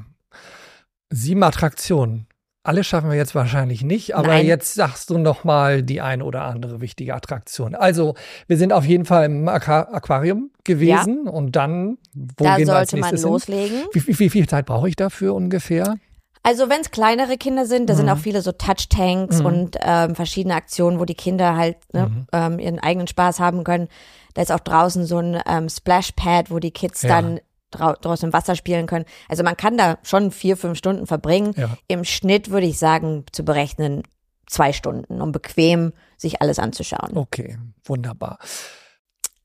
Sieben 1.10 1.42
Attraktionen. 1.42 2.28
Alle 2.64 2.84
schaffen 2.84 3.10
wir 3.10 3.18
jetzt 3.18 3.34
wahrscheinlich 3.34 3.84
nicht, 3.84 4.16
aber 4.16 4.28
Nein. 4.30 4.46
jetzt 4.46 4.76
sagst 4.76 5.10
du 5.10 5.18
noch 5.18 5.44
mal 5.44 5.82
die 5.82 6.00
eine 6.00 6.24
oder 6.24 6.44
andere 6.44 6.80
wichtige 6.80 7.16
Attraktion. 7.16 7.74
Also, 7.74 8.14
wir 8.48 8.58
sind 8.58 8.72
auf 8.72 8.86
jeden 8.86 9.06
Fall 9.06 9.26
im 9.26 9.48
Aqua 9.48 9.82
Aquarium 9.92 10.52
gewesen 10.64 11.28
und 11.28 11.56
dann, 11.56 11.98
wo 12.14 12.44
da 12.46 12.58
gehen 12.58 12.68
wir 12.68 12.76
als 12.76 12.92
sollte 12.92 13.02
man 13.02 13.10
nächstes 13.16 13.24
hin? 13.24 13.32
loslegen. 13.32 13.86
Wie, 13.94 14.08
wie, 14.08 14.20
wie 14.20 14.30
viel 14.30 14.48
Zeit 14.48 14.68
brauche 14.68 14.88
ich 14.88 14.96
dafür 14.96 15.34
ungefähr? 15.34 15.96
Also 16.44 16.70
wenn 16.70 16.82
es 16.82 16.92
kleinere 16.92 17.38
Kinder 17.38 17.66
sind, 17.66 17.90
da 17.90 17.96
sind 17.96 18.06
Mhm. 18.06 18.12
auch 18.14 18.18
viele 18.18 18.42
so 18.44 18.52
Touch-Tanks 18.52 19.42
und 19.42 19.78
ähm, 19.82 20.14
verschiedene 20.16 20.54
Aktionen, 20.56 21.00
wo 21.00 21.06
die 21.06 21.14
Kinder 21.16 21.56
halt 21.56 21.78
ne, 21.94 22.08
Mhm. 22.08 22.28
ähm, 22.32 22.60
ihren 22.60 22.80
eigenen 22.80 23.08
Spaß 23.08 23.40
haben 23.40 23.64
können. 23.64 23.88
Da 24.36 24.42
ist 24.44 24.52
auch 24.52 24.60
draußen 24.60 25.06
so 25.06 25.18
ein 25.18 25.40
ähm, 25.48 25.68
Splash-Pad, 25.68 26.52
wo 26.52 26.60
die 26.60 26.72
Kids 26.72 27.02
Ja. 27.04 27.10
dann 27.22 27.40
draußen 27.72 28.28
im 28.28 28.34
Wasser 28.34 28.56
spielen 28.56 28.86
können. 28.86 29.06
Also 29.30 29.44
man 29.44 29.58
kann 29.58 29.78
da 29.78 29.98
schon 30.04 30.32
vier, 30.32 30.58
fünf 30.58 30.78
Stunden 30.78 31.08
verbringen. 31.08 31.54
Ja. 31.58 31.78
Im 31.88 32.04
Schnitt 32.04 32.50
würde 32.50 32.68
ich 32.68 32.78
sagen, 32.78 33.26
zu 33.32 33.44
berechnen 33.44 34.04
zwei 34.48 34.74
Stunden, 34.74 35.22
um 35.22 35.32
bequem 35.32 35.94
sich 36.18 36.42
alles 36.42 36.60
anzuschauen. 36.60 37.16
Okay, 37.16 37.58
wunderbar. 37.86 38.38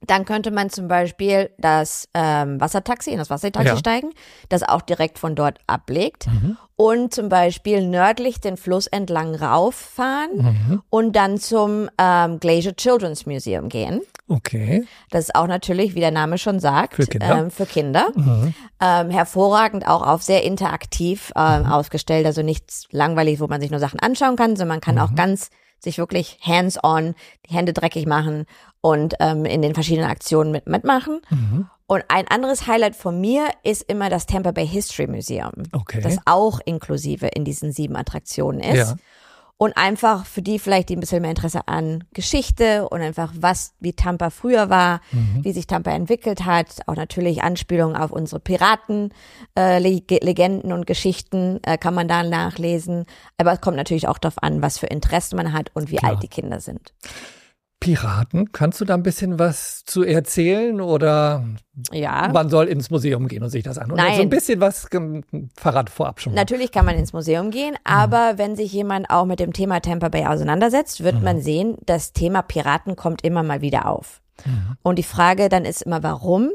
Dann 0.02 0.24
könnte 0.26 0.50
man 0.50 0.68
zum 0.70 0.88
Beispiel 0.88 1.50
das 1.58 2.08
ähm, 2.14 2.60
Wassertaxi, 2.60 3.10
in 3.10 3.18
das 3.18 3.30
Wassertaxi 3.30 3.68
Ja. 3.68 3.76
steigen, 3.76 4.10
das 4.50 4.62
auch 4.62 4.82
direkt 4.82 5.18
von 5.18 5.34
dort 5.34 5.58
ablegt 5.66 6.26
Mhm. 6.26 6.56
und 6.76 7.14
zum 7.14 7.28
Beispiel 7.30 7.86
nördlich 7.86 8.40
den 8.40 8.56
Fluss 8.58 8.86
entlang 8.86 9.34
rauffahren 9.34 10.36
Mhm. 10.36 10.82
und 10.90 11.16
dann 11.16 11.38
zum 11.38 11.88
ähm, 11.98 12.38
Glacier 12.40 12.76
Children's 12.76 13.26
Museum 13.26 13.68
gehen. 13.68 14.00
Okay. 14.28 14.84
Das 15.10 15.24
ist 15.24 15.34
auch 15.34 15.46
natürlich, 15.46 15.94
wie 15.94 16.00
der 16.00 16.10
Name 16.10 16.36
schon 16.36 16.60
sagt, 16.60 16.94
Für 16.94 17.06
Kinder. 17.06 17.38
Ähm, 17.38 17.50
für 17.50 17.64
Kinder. 17.66 18.08
Mhm. 18.14 18.54
Ähm, 18.82 19.10
hervorragend 19.10 19.86
auch 19.88 20.06
auf 20.06 20.22
sehr 20.22 20.42
interaktiv 20.44 21.32
ähm, 21.36 21.64
ausgestellt, 21.66 22.26
also 22.26 22.42
nichts 22.42 22.86
langweilig, 22.90 23.40
wo 23.40 23.46
man 23.46 23.60
sich 23.60 23.70
nur 23.70 23.80
Sachen 23.80 24.00
anschauen 24.00 24.36
kann, 24.36 24.50
sondern 24.56 24.68
man 24.76 24.80
kann 24.80 24.98
auch 24.98 25.14
ganz 25.14 25.48
sich 25.78 25.98
wirklich 25.98 26.38
hands-on 26.42 27.14
die 27.48 27.54
Hände 27.54 27.72
dreckig 27.72 28.06
machen 28.06 28.46
und 28.80 29.14
ähm, 29.20 29.44
in 29.44 29.62
den 29.62 29.74
verschiedenen 29.74 30.08
Aktionen 30.10 30.52
mit, 30.52 30.66
mitmachen. 30.66 31.20
Mhm. 31.30 31.68
Und 31.88 32.04
ein 32.08 32.26
anderes 32.28 32.66
Highlight 32.66 32.96
von 32.96 33.20
mir 33.20 33.48
ist 33.62 33.82
immer 33.82 34.10
das 34.10 34.26
Tampa 34.26 34.50
Bay 34.50 34.66
History 34.66 35.06
Museum, 35.06 35.52
Okay. 35.72 36.00
das 36.00 36.18
auch 36.24 36.60
inklusive 36.64 37.26
in 37.28 37.44
diesen 37.44 37.70
sieben 37.70 37.94
Attraktionen 37.96 38.60
ist. 38.60 38.76
Ja. 38.90 38.96
Und 39.58 39.74
einfach 39.78 40.26
für 40.26 40.42
die 40.42 40.58
vielleicht, 40.58 40.90
die 40.90 40.96
ein 40.96 41.00
bisschen 41.00 41.22
mehr 41.22 41.30
Interesse 41.30 41.66
an 41.66 42.04
Geschichte 42.12 42.86
und 42.90 43.00
einfach 43.00 43.32
was, 43.38 43.72
wie 43.80 43.94
Tampa 43.94 44.28
früher 44.28 44.68
war, 44.68 45.00
Mhm. 45.12 45.44
wie 45.44 45.52
sich 45.52 45.66
Tampa 45.66 45.92
entwickelt 45.92 46.44
hat, 46.44 46.80
auch 46.86 46.94
natürlich 46.96 47.42
Anspielungen 47.42 47.96
auf 47.96 48.10
unsere 48.12 48.38
Piraten, 48.38 49.14
äh, 49.58 49.78
Leg 49.78 50.10
Legenden 50.22 50.72
und 50.72 50.86
Geschichten 50.86 51.60
äh, 51.62 51.78
kann 51.78 51.94
man 51.94 52.06
da 52.06 52.22
nachlesen. 52.22 53.06
Aber 53.38 53.52
es 53.54 53.62
kommt 53.62 53.78
natürlich 53.78 54.08
auch 54.08 54.18
darauf 54.18 54.42
an, 54.42 54.60
was 54.60 54.76
für 54.76 54.88
Interessen 54.88 55.36
man 55.36 55.54
hat 55.54 55.70
und 55.72 55.90
wie 55.90 55.96
Klar. 55.96 56.12
alt 56.12 56.22
die 56.22 56.28
Kinder 56.28 56.60
sind. 56.60 56.92
Piraten, 57.80 58.52
kannst 58.52 58.80
du 58.80 58.84
da 58.84 58.94
ein 58.94 59.02
bisschen 59.02 59.38
was 59.38 59.84
zu 59.84 60.02
erzählen 60.02 60.80
oder 60.80 61.44
Ja. 61.92 62.28
man 62.32 62.48
soll 62.48 62.66
ins 62.68 62.90
Museum 62.90 63.28
gehen 63.28 63.42
und 63.42 63.50
sich 63.50 63.62
das 63.62 63.76
an? 63.78 63.92
Oder 63.92 64.02
Nein. 64.02 64.16
so 64.16 64.22
ein 64.22 64.30
bisschen 64.30 64.60
was 64.60 64.88
verrat 65.56 65.90
vorab 65.90 66.20
schon 66.20 66.32
mal. 66.32 66.40
Natürlich 66.40 66.72
kann 66.72 66.86
man 66.86 66.96
ins 66.96 67.12
Museum 67.12 67.50
gehen, 67.50 67.76
aber 67.84 68.38
wenn 68.38 68.56
sich 68.56 68.72
jemand 68.72 69.10
auch 69.10 69.26
mit 69.26 69.40
dem 69.40 69.52
Thema 69.52 69.80
Tampa 69.80 70.08
Bay 70.08 70.26
auseinandersetzt, 70.26 71.04
wird 71.04 71.22
man 71.22 71.40
sehen, 71.40 71.76
das 71.84 72.12
Thema 72.12 72.42
Piraten 72.42 72.96
kommt 72.96 73.22
immer 73.24 73.42
mal 73.42 73.60
wieder 73.60 73.86
auf. 73.86 74.20
Und 74.82 74.98
die 74.98 75.02
Frage 75.02 75.48
dann 75.48 75.64
ist 75.64 75.82
immer, 75.82 76.02
warum? 76.02 76.50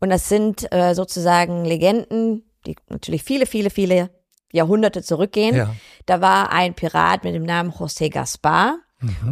Und 0.00 0.10
das 0.10 0.28
sind 0.28 0.72
äh, 0.72 0.94
sozusagen 0.94 1.64
Legenden, 1.64 2.44
die 2.66 2.76
natürlich 2.88 3.22
viele, 3.22 3.46
viele, 3.46 3.70
viele 3.70 4.10
Jahrhunderte 4.52 5.02
zurückgehen. 5.02 5.56
Ja. 5.56 5.74
Da 6.06 6.20
war 6.20 6.52
ein 6.52 6.74
Pirat 6.74 7.24
mit 7.24 7.34
dem 7.34 7.42
Namen 7.44 7.70
José 7.72 8.10
Gaspar 8.12 8.78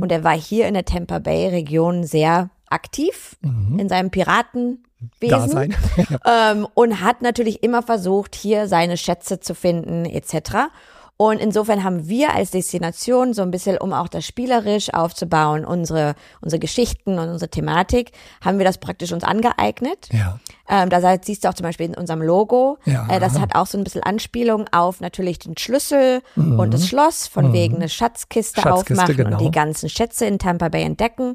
und 0.00 0.12
er 0.12 0.24
war 0.24 0.36
hier 0.36 0.66
in 0.68 0.74
der 0.74 0.84
Tampa 0.84 1.18
Bay 1.18 1.48
Region 1.48 2.04
sehr 2.04 2.50
aktiv 2.68 3.36
in 3.78 3.88
seinem 3.88 4.10
Piratenwesen 4.10 4.80
Dasein. 5.20 5.74
ähm, 6.26 6.66
und 6.74 7.00
hat 7.00 7.22
natürlich 7.22 7.62
immer 7.62 7.82
versucht, 7.82 8.34
hier 8.34 8.68
seine 8.68 8.96
Schätze 8.96 9.40
zu 9.40 9.54
finden 9.54 10.04
etc. 10.04 10.70
Und 11.16 11.38
insofern 11.38 11.85
haben 11.85 12.09
wir 12.09 12.35
als 12.35 12.50
Destination 12.50 13.35
so 13.35 13.42
ein 13.42 13.52
bisschen, 13.52 13.78
um 13.78 13.92
auch 13.92 14.09
das 14.09 14.25
spielerisch 14.26 14.92
aufzubauen, 14.92 15.64
unsere, 15.64 16.16
unsere 16.40 16.59
Geschichten 16.59 17.21
und 17.21 17.28
unsere 17.28 17.49
Thematik, 17.49 18.11
haben 18.44 18.59
wir 18.59 18.64
das 18.64 18.78
praktisch 18.78 19.12
uns 19.12 19.23
angeeignet. 19.23 20.09
ja. 20.12 20.40
Ähm, 20.68 20.88
da 20.88 21.16
siehst 21.23 21.44
du 21.44 21.49
auch 21.50 21.54
zum 21.54 21.64
Beispiel 21.64 21.87
in 21.87 21.94
unserem 21.94 22.23
Logo, 22.23 22.78
Ja. 22.87 23.06
äh, 23.11 23.21
das 23.21 23.38
hat 23.38 23.54
auch 23.54 23.66
so 23.66 23.76
ein 23.78 23.85
bisschen 23.85 24.02
Anspielung 24.02 24.64
auf 24.73 25.00
natürlich 25.00 25.38
den 25.38 25.56
Schlüssel 25.59 26.23
und 26.37 26.73
das 26.73 26.88
Schloss, 26.88 27.26
von 27.28 27.52
wegen 27.52 27.76
eine 27.76 27.88
Schatzkiste, 27.90 28.61
Mhm. 28.61 28.62
Schatzkiste, 28.64 28.94
aufmachen 29.02 29.16
genau. 29.16 29.38
und 29.38 29.44
die 29.44 29.50
ganzen 29.50 29.88
Schätze 29.90 30.25
in 30.26 30.38
Tampa 30.38 30.71
Bay 30.71 30.83
entdecken. 30.83 31.35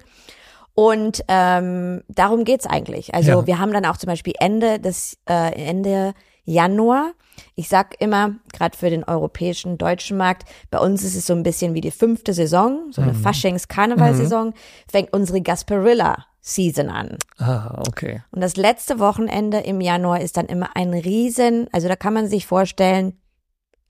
Und 0.73 1.23
ähm, 1.27 2.01
darum 2.07 2.43
geht's 2.43 2.65
eigentlich. 2.65 3.13
Also 3.13 3.31
Ja. 3.31 3.47
wir 3.47 3.59
haben 3.59 3.71
dann 3.71 3.85
auch 3.85 3.97
zum 3.97 4.07
Beispiel 4.07 4.33
Ende 4.39 4.79
des 4.79 5.17
äh, 5.29 5.53
Ende 5.53 6.13
Januar. 6.49 7.11
Ich 7.55 7.69
sag 7.69 8.01
immer, 8.01 8.35
gerade 8.53 8.77
für 8.77 8.89
den 8.89 9.03
europäischen 9.03 9.77
deutschen 9.77 10.17
Markt, 10.17 10.43
bei 10.71 10.79
uns 10.79 11.03
ist 11.03 11.15
es 11.15 11.25
so 11.27 11.33
ein 11.33 11.43
bisschen 11.43 11.73
wie 11.73 11.81
die 11.81 11.91
fünfte 11.91 12.33
Saison, 12.33 12.91
so 12.91 13.01
eine 13.01 13.13
Mhm. 13.13 13.21
Faschings-Karnevalsaison, 13.21 14.53
fängt 14.91 15.13
unsere 15.13 15.39
Gasparilla-Season 15.41 16.89
an. 16.89 17.17
Ah, 17.37 17.81
okay. 17.87 18.23
Und 18.31 18.41
das 18.41 18.57
letzte 18.57 18.99
Wochenende 18.99 19.59
im 19.59 19.79
Januar 19.79 20.21
ist 20.21 20.35
dann 20.37 20.47
immer 20.47 20.75
ein 20.75 20.93
Riesen, 20.93 21.67
also 21.71 21.87
da 21.87 21.95
kann 21.95 22.13
man 22.13 22.27
sich 22.27 22.45
vorstellen, 22.45 23.17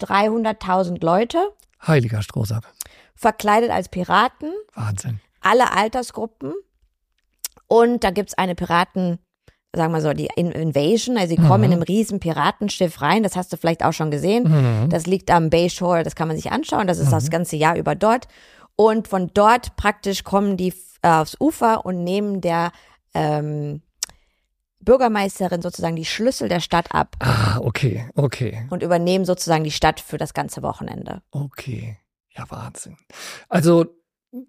300.000 0.01 1.03
Leute 1.03 1.39
Heiliger 1.85 2.21
Strohsack. 2.21 2.63
verkleidet 3.15 3.69
als 3.71 3.89
Piraten, 3.89 4.51
Wahnsinn. 4.75 5.19
alle 5.41 5.71
Altersgruppen. 5.73 6.53
Und 7.67 8.03
da 8.03 8.09
gibt's 8.11 8.33
eine 8.35 8.55
Piraten, 8.55 9.19
sagen 9.75 9.93
wir 9.93 10.01
so, 10.01 10.13
die 10.13 10.27
In- 10.35 10.51
Invasion, 10.51 11.17
also 11.17 11.29
sie 11.35 11.41
kommen 11.41 11.65
in 11.65 11.73
einem 11.73 11.81
riesen 11.83 12.19
Piratenschiff 12.19 13.01
rein, 13.01 13.21
das 13.23 13.35
hast 13.35 13.53
du 13.53 13.57
vielleicht 13.57 13.83
auch 13.85 13.93
schon 13.93 14.09
gesehen. 14.11 14.43
Mhm. 14.85 14.89
Das 14.89 15.05
liegt 15.05 15.29
am 15.31 15.49
Bayshore, 15.49 16.03
das 16.03 16.15
kann 16.15 16.27
man 16.27 16.37
sich 16.37 16.51
anschauen, 16.51 16.87
das 16.87 16.97
ist 16.99 17.11
das 17.11 17.29
ganze 17.29 17.55
Jahr 17.55 17.75
über 17.77 17.93
dort. 17.95 18.27
Und 18.75 19.07
von 19.07 19.29
dort 19.33 19.75
praktisch 19.75 20.23
kommen 20.23 20.57
die 20.57 20.73
äh, 21.03 21.09
aufs 21.09 21.35
Ufer 21.39 21.85
und 21.85 22.03
nehmen 22.03 22.41
der 22.41 22.71
ähm, 23.13 23.81
Bürgermeisterin 24.79 25.61
sozusagen 25.61 25.95
die 25.97 26.05
Schlüssel 26.05 26.47
der 26.47 26.61
Stadt 26.61 26.93
ab 26.95 27.15
Ah, 27.19 27.59
okay, 27.61 28.09
okay, 28.15 28.65
und 28.69 28.81
übernehmen 28.81 29.25
sozusagen 29.25 29.63
die 29.65 29.71
Stadt 29.71 29.99
für 29.99 30.17
das 30.17 30.33
ganze 30.33 30.63
Wochenende. 30.63 31.21
okay. 31.31 31.97
Ja, 32.37 32.45
Wahnsinn. 32.49 32.95
Also, 33.49 33.85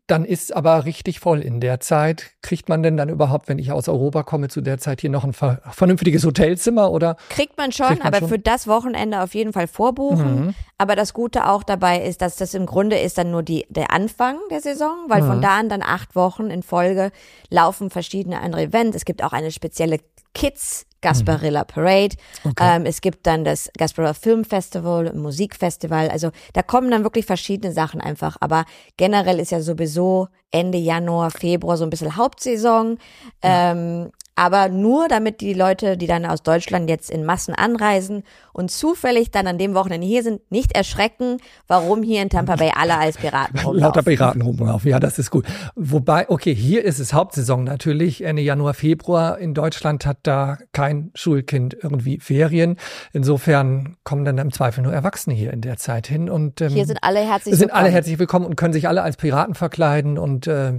dann 0.07 0.27
ist 0.27 0.55
aber 0.55 0.85
richtig 0.85 1.21
voll 1.21 1.41
in 1.41 1.59
der 1.61 1.81
Zeit. 1.81 2.33
Kriegt 2.43 2.69
man 2.69 2.83
denn 2.83 2.99
dann 2.99 3.09
überhaupt, 3.09 3.49
wenn 3.49 3.59
ich 3.59 3.73
aus 3.73 3.89
Europa 3.89 4.23
komme, 4.25 4.49
zu 4.49 4.61
der 4.61 4.77
Zeit 4.79 5.01
hier 5.01 5.09
noch 5.09 5.25
ein 5.25 5.33
ver 5.33 5.63
vernünftiges 5.71 6.25
Hotelzimmer 6.27 6.91
oder? 6.93 7.17
Kriegt 7.31 7.57
man 7.57 7.73
schon, 7.73 7.87
Kriegt 7.87 8.01
man 8.01 8.09
aber 8.09 8.19
schon? 8.19 8.29
für 8.29 8.39
das 8.39 8.67
Wochenende 8.69 9.23
auf 9.23 9.35
jeden 9.35 9.55
Fall 9.55 9.67
vorbuchen. 9.67 10.45
Mhm. 10.47 10.55
Aber 10.77 10.97
das 10.97 11.15
Gute 11.15 11.49
auch 11.49 11.63
dabei 11.63 12.03
ist, 12.03 12.21
dass 12.21 12.37
das 12.37 12.53
im 12.53 12.67
Grunde 12.67 12.99
ist 12.99 13.17
dann 13.17 13.31
nur 13.31 13.43
die, 13.43 13.65
der 13.71 13.91
Anfang 13.91 14.37
der 14.51 14.61
Saison, 14.61 14.97
weil 15.09 15.23
Mhm. 15.23 15.27
von 15.27 15.41
da 15.41 15.59
an 15.59 15.69
dann 15.71 15.83
acht 15.83 16.15
Wochen 16.15 16.51
in 16.51 16.63
Folge 16.63 17.11
laufen 17.49 17.89
verschiedene 17.89 18.41
andere 18.41 18.63
Events. 18.65 18.97
Es 18.97 19.05
gibt 19.07 19.23
auch 19.25 19.33
eine 19.33 19.51
spezielle 19.51 19.99
Kids 20.35 20.87
Gasparilla 21.01 21.65
Parade. 21.65 22.17
Okay. 22.45 22.77
Ähm, 22.77 22.87
es 22.87 23.01
gibt 23.01 23.27
dann 23.27 23.45
das 23.45 23.71
Gasparilla 23.77 24.15
Film 24.15 24.45
Festival, 24.45 25.13
Musikfestival. 25.15 26.09
Also 26.09 26.31
da 26.53 26.63
kommen 26.63 26.91
dann 26.91 27.05
wirklich 27.05 27.27
verschiedene 27.27 27.73
Sachen 27.73 28.01
einfach. 28.01 28.37
Aber 28.41 28.65
generell 28.97 29.41
ist 29.41 29.51
ja 29.51 29.61
sowieso 29.61 30.29
Ende 30.51 30.79
Januar, 30.79 31.31
Februar 31.31 31.77
so 31.77 31.85
ein 31.85 31.91
bisschen 31.91 32.17
Hauptsaison. 32.17 32.99
Ähm, 33.43 34.11
aber 34.41 34.71
nur 34.71 35.07
damit 35.07 35.43
die 35.43 35.53
Leute, 35.53 35.99
die 35.99 36.07
dann 36.07 36.25
aus 36.25 36.43
Deutschland 36.43 36.89
jetzt 36.89 37.11
in 37.11 37.27
Massen 37.27 37.55
anreisen 37.55 38.23
und 38.55 38.71
zufällig 38.71 39.31
dann 39.31 39.47
an 39.47 39.59
dem 39.59 39.75
Wochenende 39.75 40.07
hier 40.07 40.23
sind, 40.23 40.51
nicht 40.51 40.75
erschrecken, 40.75 41.37
warum 41.67 42.03
hier 42.03 42.23
in 42.23 42.31
Tampa 42.31 42.57
Bay 42.57 42.73
alle 42.75 42.97
als 42.97 43.19
Piraten 43.19 43.57
Lauter 43.57 43.67
rumlaufen. 43.67 44.05
Piraten 44.05 44.41
rumlaufen. 44.41 44.91
Ja, 44.91 44.99
das 44.99 45.19
ist 45.19 45.31
gut. 45.31 45.45
Wobei, 45.75 46.31
okay, 46.31 46.55
hier 46.55 46.87
ist 46.87 47.01
es 47.01 47.13
Hauptsaison 47.13 47.65
natürlich. 47.65 48.23
Ende 48.25 48.41
Januar, 48.41 48.73
Februar. 48.73 49.37
In 49.37 49.53
Deutschland 49.53 50.07
hat 50.07 50.21
da 50.23 50.57
kein 50.73 50.90
Schulkind 51.15 51.77
irgendwie 51.81 52.19
Ferien. 52.21 52.77
Insofern 53.13 53.97
kommen 54.05 54.25
dann 54.25 54.39
im 54.39 54.53
Zweifel 54.53 54.83
nur 54.83 54.93
Erwachsene 54.93 55.35
hier 55.35 55.53
in 55.53 55.61
der 55.61 55.77
Zeit 55.77 56.07
hin. 56.07 56.29
Und 56.31 56.61
ähm, 56.61 56.71
Hier 56.71 56.87
sind 56.87 56.99
alle 57.03 57.21
herzlich 57.21 57.55
sind 57.57 57.71
alle 57.73 57.85
willkommen. 57.85 57.93
herzlich 57.93 58.19
willkommen 58.19 58.47
und 58.47 58.57
können 58.57 58.73
sich 58.73 58.89
alle 58.89 59.03
als 59.03 59.17
Piraten 59.17 59.55
verkleiden 59.55 60.19
und 60.19 60.47
äh, 60.47 60.75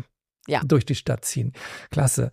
Ja. 0.48 0.62
durch 0.66 0.86
die 0.86 0.96
Stadt 0.96 1.26
ziehen. 1.26 1.54
Klasse. 1.92 2.32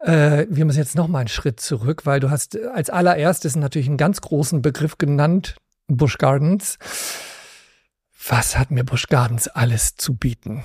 Äh, 0.00 0.46
wir 0.48 0.64
müssen 0.64 0.78
jetzt 0.78 0.96
noch 0.96 1.08
mal 1.08 1.18
einen 1.20 1.28
Schritt 1.28 1.60
zurück, 1.60 2.06
weil 2.06 2.20
du 2.20 2.30
hast 2.30 2.54
äh, 2.56 2.66
als 2.74 2.88
allererstes 2.90 3.56
natürlich 3.56 3.88
einen 3.88 3.96
ganz 3.98 4.20
großen 4.22 4.62
Begriff 4.62 4.96
genannt, 4.98 5.56
Busch 5.88 6.16
Gardens. 6.18 6.78
Was 8.28 8.58
hat 8.58 8.70
mir 8.70 8.84
Busch 8.84 9.08
Gardens 9.08 9.48
alles 9.48 9.96
zu 9.96 10.14
bieten? 10.14 10.62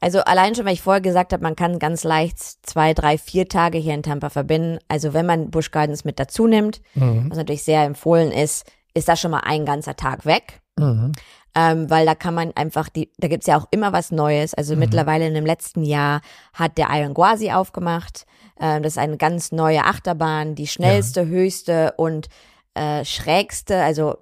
Also 0.00 0.20
allein 0.20 0.54
schon, 0.54 0.64
weil 0.64 0.74
ich 0.74 0.82
vorher 0.82 1.00
gesagt 1.00 1.32
habe, 1.32 1.42
man 1.42 1.56
kann 1.56 1.78
ganz 1.80 2.04
leicht 2.04 2.38
zwei, 2.38 2.94
drei, 2.94 3.18
vier 3.18 3.48
Tage 3.48 3.78
hier 3.78 3.94
in 3.94 4.02
Tampa 4.04 4.30
verbinden. 4.30 4.78
Also 4.88 5.12
wenn 5.12 5.26
man 5.26 5.50
Busch 5.50 5.70
Gardens 5.72 6.04
mit 6.04 6.20
dazu 6.20 6.46
nimmt, 6.46 6.80
Mhm. 6.94 7.30
was 7.30 7.36
natürlich 7.38 7.64
sehr 7.64 7.82
empfohlen 7.84 8.30
ist, 8.30 8.64
ist 8.94 9.08
das 9.08 9.20
schon 9.20 9.32
mal 9.32 9.40
ein 9.44 9.64
ganzer 9.66 9.96
Tag 9.96 10.24
weg. 10.24 10.60
Mhm. 10.78 11.12
Ähm, 11.56 11.90
weil 11.90 12.06
da 12.06 12.14
kann 12.14 12.34
man 12.34 12.52
einfach 12.54 12.88
die, 12.88 13.10
da 13.18 13.26
gibt's 13.26 13.48
ja 13.48 13.58
auch 13.58 13.66
immer 13.72 13.92
was 13.92 14.12
Neues. 14.12 14.54
Also 14.54 14.74
Mhm. 14.74 14.80
mittlerweile 14.80 15.26
in 15.26 15.34
dem 15.34 15.46
letzten 15.46 15.82
Jahr 15.82 16.20
hat 16.52 16.78
der 16.78 16.86
Iron 16.92 17.14
Gwazi 17.14 17.50
aufgemacht. 17.50 18.24
Ähm, 18.60 18.84
das 18.84 18.92
ist 18.92 18.98
eine 18.98 19.16
ganz 19.16 19.50
neue 19.50 19.84
Achterbahn, 19.84 20.54
die 20.54 20.68
schnellste, 20.68 21.26
höchste 21.26 21.94
und 21.96 22.28
äh, 22.74 23.04
schrägste, 23.04 23.82
also 23.82 24.18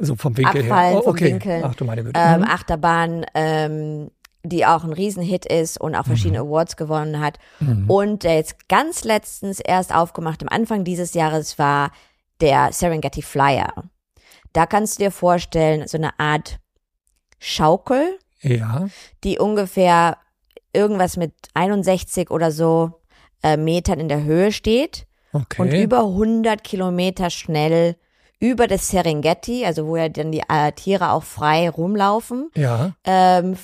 So 0.00 0.16
vom 0.16 0.34
Winkel 0.38 0.62
Abfallen 0.62 0.88
her. 0.92 0.98
Oh, 0.98 1.02
vom 1.02 1.12
okay. 1.12 1.24
Winkel. 1.26 1.62
Ach 1.62 1.74
du 1.74 1.84
meine 1.84 2.02
Güte. 2.04 2.18
ähm, 2.18 2.40
Mhm. 2.40 2.46
Achterbahn, 2.46 3.26
ähm, 3.34 4.10
die 4.44 4.66
auch 4.66 4.82
ein 4.84 4.92
Riesenhit 4.92 5.46
ist 5.46 5.80
und 5.80 5.94
auch 5.94 6.04
verschiedene 6.06 6.40
Awards 6.40 6.76
gewonnen 6.76 7.20
hat. 7.20 7.38
Mhm. 7.60 7.88
Und 7.88 8.24
der 8.24 8.34
jetzt 8.36 8.68
ganz 8.68 9.04
letztens 9.04 9.60
erst 9.60 9.94
aufgemacht, 9.94 10.42
am 10.42 10.48
Anfang 10.48 10.84
dieses 10.84 11.14
Jahres 11.14 11.58
war 11.58 11.92
der 12.40 12.72
Serengeti 12.72 13.22
Flyer. 13.22 13.72
Da 14.52 14.66
kannst 14.66 14.98
du 14.98 15.04
dir 15.04 15.10
vorstellen, 15.12 15.86
so 15.86 15.96
eine 15.96 16.18
Art 16.18 16.58
Schaukel, 17.38 18.18
Ja. 18.40 18.86
die 19.24 19.38
ungefähr 19.38 20.18
irgendwas 20.72 21.16
mit 21.16 21.32
61 21.54 22.30
oder 22.30 22.50
so 22.50 23.00
äh, 23.42 23.56
Metern 23.56 24.00
in 24.00 24.08
der 24.08 24.22
Höhe 24.24 24.52
steht 24.52 25.06
Okay. 25.32 25.62
und 25.62 25.72
über 25.72 26.00
100 26.00 26.62
Kilometer 26.62 27.30
schnell 27.30 27.96
über 28.38 28.66
das 28.66 28.88
Serengeti, 28.88 29.64
also 29.64 29.86
wo 29.86 29.96
ja 29.96 30.08
dann 30.08 30.32
die 30.32 30.42
äh, 30.48 30.72
Tiere 30.72 31.12
auch 31.12 31.22
frei 31.22 31.70
rumlaufen, 31.70 32.50
ja. 32.56 32.92
ähm, 33.04 33.56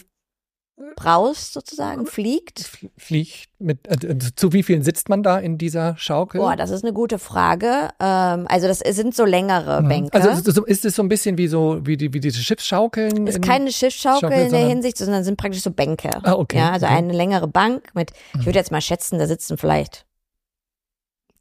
braust 0.97 1.52
sozusagen, 1.52 2.06
fliegt. 2.06 2.70
Fliegt 2.97 3.49
mit, 3.58 3.87
äh, 3.88 4.16
zu 4.37 4.52
wie 4.52 4.62
vielen 4.62 4.82
sitzt 4.82 5.08
man 5.08 5.23
da 5.23 5.38
in 5.38 5.58
dieser 5.58 5.97
Schaukel? 5.97 6.40
Boah, 6.40 6.56
das 6.56 6.70
ist 6.70 6.85
eine 6.85 6.92
gute 6.92 7.18
Frage. 7.18 7.88
Ähm, 8.00 8.47
also 8.49 8.66
das 8.68 8.78
sind 8.80 9.14
so 9.14 9.25
längere 9.25 9.82
Mhm. 9.82 9.88
Bänke. 9.88 10.14
Also 10.14 10.30
ist 10.30 10.85
es 10.85 10.94
so- 10.94 11.02
ein 11.02 11.08
bisschen 11.08 11.37
wie 11.38 11.49
so 11.49 11.80
wie 11.85 11.97
die 11.97 12.12
wie 12.12 12.20
diese 12.20 12.40
Schiffsschaukeln? 12.40 13.26
ist 13.26 13.37
in- 13.37 13.42
keine 13.42 13.73
Schiffsschaukel 13.73 14.20
Schaukel, 14.30 14.47
in 14.47 14.52
der 14.52 14.66
Hinsicht, 14.68 14.99
sondern 14.99 15.25
sind 15.25 15.37
praktisch 15.37 15.62
so 15.62 15.70
Bänke. 15.70 16.11
Ah, 16.23 16.32
okay, 16.35 16.58
Ja, 16.58 16.70
also 16.70 16.87
okay. 16.87 16.94
eine 16.94 17.12
längere 17.12 17.49
Bank 17.49 17.94
mit, 17.94 18.12
ich 18.38 18.47
würde 18.47 18.58
jetzt 18.58 18.70
mal 18.70 18.80
schätzen, 18.80 19.18
da 19.18 19.26
sitzen 19.26 19.58
vielleicht 19.58 20.06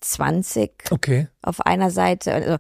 20 0.02 0.72
Okay. 0.92 1.28
auf 1.42 1.62
einer 1.66 1.90
Seite. 1.92 2.34
Also 2.34 2.58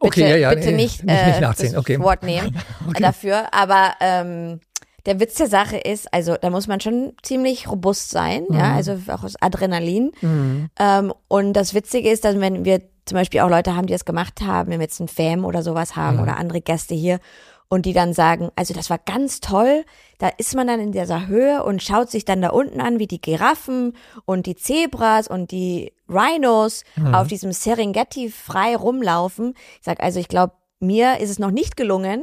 Okay, 0.00 0.20
bitte, 0.20 0.20
ja, 0.28 0.36
ja. 0.36 0.54
bitte 0.54 0.66
nee, 0.72 0.76
nicht, 0.76 1.02
nicht, 1.04 1.14
äh, 1.16 1.26
nicht 1.28 1.40
nachziehen. 1.40 1.72
das 1.72 1.80
Okay. 1.80 1.98
Wort 1.98 2.22
nehmen 2.22 2.56
dafür. 3.00 3.52
Aber 3.54 3.92
ähm, 4.00 4.60
der 5.06 5.20
Witz 5.20 5.34
der 5.34 5.48
Sache 5.48 5.76
ist, 5.76 6.12
also 6.12 6.36
da 6.40 6.50
muss 6.50 6.68
man 6.68 6.80
schon 6.80 7.12
ziemlich 7.22 7.68
robust 7.68 8.10
sein, 8.10 8.46
ja, 8.50 8.74
also 8.74 8.98
auch 9.08 9.24
aus 9.24 9.34
Adrenalin. 9.40 10.12
Mhm. 10.20 10.68
Ähm, 10.78 11.12
und 11.28 11.54
das 11.54 11.74
Witzige 11.74 12.10
ist, 12.10 12.24
dass 12.24 12.38
wenn 12.38 12.64
wir 12.64 12.82
zum 13.04 13.16
Beispiel 13.16 13.40
auch 13.40 13.50
Leute 13.50 13.74
haben, 13.74 13.86
die 13.86 13.92
das 13.92 14.04
gemacht 14.04 14.40
haben, 14.42 14.70
wenn 14.70 14.78
wir 14.78 14.84
jetzt 14.84 15.00
einen 15.00 15.08
Fam 15.08 15.44
oder 15.44 15.62
sowas 15.62 15.96
haben 15.96 16.20
oder 16.20 16.36
andere 16.36 16.60
Gäste 16.60 16.94
hier 16.94 17.18
und 17.68 17.86
die 17.86 17.94
dann 17.94 18.12
sagen, 18.12 18.50
also 18.54 18.74
das 18.74 18.90
war 18.90 18.98
ganz 18.98 19.40
toll, 19.40 19.84
da 20.18 20.28
ist 20.28 20.54
man 20.54 20.66
dann 20.66 20.78
in 20.78 20.92
dieser 20.92 21.26
Höhe 21.26 21.64
und 21.64 21.82
schaut 21.82 22.10
sich 22.10 22.24
dann 22.24 22.42
da 22.42 22.50
unten 22.50 22.80
an, 22.80 22.98
wie 22.98 23.06
die 23.08 23.20
Giraffen 23.20 23.96
und 24.24 24.46
die 24.46 24.54
Zebras 24.54 25.26
und 25.26 25.50
die 25.50 25.92
Rhinos 26.08 26.84
auf 27.12 27.28
diesem 27.28 27.50
Serengeti 27.52 28.30
frei 28.30 28.76
rumlaufen. 28.76 29.54
Ich 29.78 29.86
sag 29.86 30.00
also, 30.00 30.20
ich 30.20 30.28
glaube, 30.28 30.52
mir 30.82 31.20
ist 31.20 31.30
es 31.30 31.38
noch 31.38 31.50
nicht 31.50 31.76
gelungen, 31.76 32.22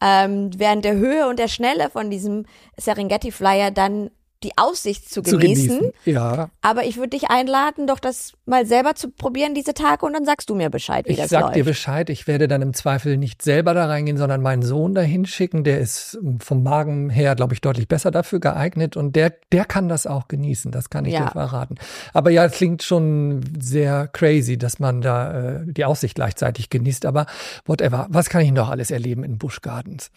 ähm, 0.00 0.50
während 0.56 0.84
der 0.84 0.94
Höhe 0.94 1.26
und 1.28 1.38
der 1.38 1.48
Schnelle 1.48 1.90
von 1.90 2.10
diesem 2.10 2.46
Serengeti 2.76 3.32
Flyer 3.32 3.70
dann 3.70 4.10
die 4.44 4.52
Aussicht 4.56 5.10
zu 5.10 5.22
Zu 5.22 5.38
genießen. 5.38 5.78
genießen. 5.78 5.92
Ja. 6.04 6.50
Aber 6.62 6.84
ich 6.84 6.96
würde 6.98 7.10
dich 7.10 7.30
einladen, 7.30 7.86
doch 7.86 7.98
das 7.98 8.34
mal 8.46 8.66
selber 8.66 8.94
zu 8.94 9.10
probieren, 9.10 9.54
diese 9.54 9.74
Tage, 9.74 10.04
und 10.06 10.12
dann 10.12 10.24
sagst 10.24 10.50
du 10.50 10.54
mir 10.54 10.70
Bescheid, 10.70 11.06
wie 11.08 11.12
Ich 11.12 11.16
das 11.18 11.30
sag 11.30 11.40
läuft. 11.42 11.56
dir 11.56 11.64
Bescheid, 11.64 12.10
ich 12.10 12.26
werde 12.26 12.46
dann 12.46 12.62
im 12.62 12.74
Zweifel 12.74 13.16
nicht 13.16 13.42
selber 13.42 13.74
da 13.74 13.86
reingehen, 13.86 14.18
sondern 14.18 14.42
meinen 14.42 14.62
Sohn 14.62 14.94
dahin 14.94 15.24
schicken. 15.26 15.64
Der 15.64 15.80
ist 15.80 16.18
ähm, 16.22 16.38
vom 16.40 16.62
Magen 16.62 17.10
her, 17.10 17.34
glaube 17.34 17.54
ich, 17.54 17.60
deutlich 17.60 17.88
besser 17.88 18.10
dafür 18.10 18.38
geeignet 18.40 18.96
und 18.96 19.16
der, 19.16 19.32
der 19.50 19.64
kann 19.64 19.88
das 19.88 20.06
auch 20.06 20.28
genießen. 20.28 20.70
Das 20.70 20.90
kann 20.90 21.04
ich 21.06 21.14
Ja. 21.14 21.24
dir 21.26 21.30
verraten. 21.32 21.76
Aber 22.12 22.30
ja, 22.30 22.44
es 22.44 22.52
klingt 22.52 22.82
schon 22.82 23.42
sehr 23.58 24.08
crazy, 24.08 24.58
dass 24.58 24.78
man 24.78 25.00
da 25.00 25.54
äh, 25.54 25.60
die 25.64 25.84
Aussicht 25.84 26.14
gleichzeitig 26.16 26.68
genießt. 26.70 27.06
Aber 27.06 27.26
whatever. 27.64 28.06
Was 28.10 28.28
kann 28.28 28.42
ich 28.42 28.52
noch 28.52 28.68
alles 28.68 28.90
erleben 28.90 29.24
in 29.24 29.38
Busch 29.38 29.60
Gardens? 29.62 30.10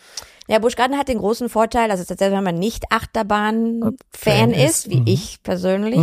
Ja, 0.48 0.60
Busch 0.60 0.76
Garden 0.76 0.98
hat 0.98 1.10
den 1.10 1.18
großen 1.18 1.50
Vorteil, 1.50 1.90
dass 1.90 2.00
es 2.00 2.08
tatsächlich, 2.08 2.38
wenn 2.38 2.44
man 2.44 2.58
nicht 2.58 2.92
Achterbahn-Fan 2.92 3.98
Fan 4.12 4.52
ist, 4.52 4.90
wie 4.90 5.02
mhm. 5.02 5.08
ich 5.08 5.44
persönlich, 5.44 6.00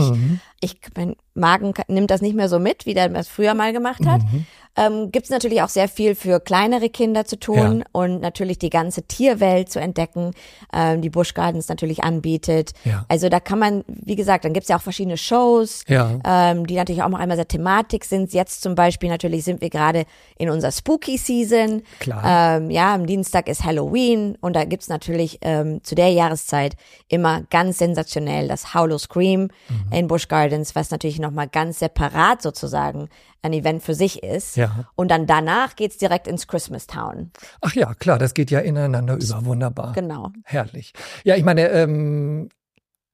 ich, 0.61 0.79
mein 0.95 1.17
Magen 1.35 1.73
nimmt 1.89 2.11
das 2.11 2.21
nicht 2.21 2.37
mehr 2.37 2.49
so 2.49 2.59
mit, 2.59 2.85
wie 2.85 2.95
der 2.95 3.09
das 3.09 3.29
früher 3.29 3.55
mal 3.55 3.73
gemacht 3.73 4.07
hat, 4.07 4.23
Mhm. 4.23 4.47
Ähm, 4.77 5.13
gibt 5.13 5.27
es 5.27 5.31
natürlich 5.31 5.63
auch 5.63 5.69
sehr 5.69 5.89
viel 5.89 6.15
für 6.15 6.41
kleinere 6.41 6.89
Kinder 6.91 7.25
zu 7.25 7.39
tun 7.39 7.79
Ja. 7.81 7.85
und 7.93 8.21
natürlich 8.21 8.59
die 8.59 8.71
ganze 8.71 9.03
Tierwelt 9.03 9.71
zu 9.71 9.81
entdecken, 9.81 10.33
ähm, 10.73 11.01
die 11.01 11.11
Busch 11.11 11.35
Gardens 11.35 11.69
natürlich 11.69 12.03
anbietet. 12.03 12.73
Ja. 12.85 13.05
Also 13.09 13.29
da 13.29 13.39
kann 13.41 13.59
man, 13.59 13.85
wie 13.87 14.17
gesagt, 14.17 14.45
dann 14.45 14.53
gibt's 14.53 14.69
ja 14.69 14.77
auch 14.77 14.83
verschiedene 14.83 15.17
Shows, 15.17 15.83
Ja. 15.87 16.19
ähm, 16.25 16.67
die 16.67 16.75
natürlich 16.75 17.03
auch 17.03 17.09
noch 17.09 17.19
einmal 17.21 17.37
sehr 17.37 17.47
Thematik 17.49 18.05
sind. 18.05 18.33
Jetzt 18.33 18.63
zum 18.63 18.75
Beispiel 18.75 19.09
natürlich 19.09 19.45
sind 19.45 19.61
wir 19.61 19.71
gerade 19.71 20.05
in 20.39 20.51
unserer 20.51 20.73
Spooky 20.73 21.19
Season. 21.19 21.83
Klar. 22.01 22.57
Ähm, 22.57 22.71
ja, 22.71 22.95
am 22.95 23.07
Dienstag 23.07 23.49
ist 23.49 23.65
Halloween 23.65 24.37
und 24.41 24.55
da 24.57 24.65
gibt's 24.65 24.89
natürlich 24.89 25.39
ähm, 25.43 25.83
zu 25.85 25.95
der 25.95 26.09
Jahreszeit 26.11 26.75
immer 27.09 27.43
ganz 27.51 27.79
sensationell 27.79 28.49
das 28.49 28.75
Howlow 28.75 28.99
Scream 28.99 29.43
Mhm. 29.69 29.93
in 29.93 30.07
Busch 30.09 30.29
Gardens, 30.29 30.75
was 30.75 30.91
natürlich 30.91 31.19
nochmal 31.19 31.49
ganz 31.49 31.79
separat 31.79 32.43
sozusagen 32.43 33.09
ein 33.45 33.53
Event 33.53 33.83
für 33.83 33.95
sich 33.95 34.23
ist. 34.23 34.57
Ja. 34.57 34.89
Und 34.95 35.11
dann 35.11 35.27
danach 35.27 35.77
geht's 35.77 35.99
direkt 35.99 36.27
ins 36.27 36.47
Christmas 36.47 36.87
Town. 36.87 37.31
Ach 37.61 37.75
ja, 37.75 37.95
klar, 37.95 38.19
das 38.19 38.35
geht 38.35 38.51
ja 38.51 38.61
ineinander 38.61 39.17
über. 39.17 39.45
Wunderbar. 39.45 39.93
Genau. 39.93 40.31
Herrlich. 40.45 40.93
Ja, 41.25 41.37
ich 41.37 41.45
meine, 41.45 41.69
ähm, 41.71 42.49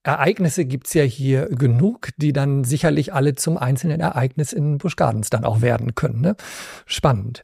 Ereignisse 0.03 0.65
gibt's 0.65 0.95
ja 0.95 1.03
hier 1.03 1.47
genug, 1.49 2.11
die 2.17 2.33
dann 2.33 2.65
sicherlich 2.65 3.13
alle 3.13 3.35
zum 3.35 3.59
einzelnen 3.59 4.01
Ereignis 4.01 4.53
in 4.53 4.79
Busch 4.79 4.97
Gardens 4.97 5.31
dann 5.31 5.45
auch 5.45 5.61
werden 5.61 5.95
können. 5.95 6.21
Ne? 6.21 6.37
Spannend. 6.87 7.43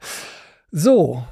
So, 0.71 1.23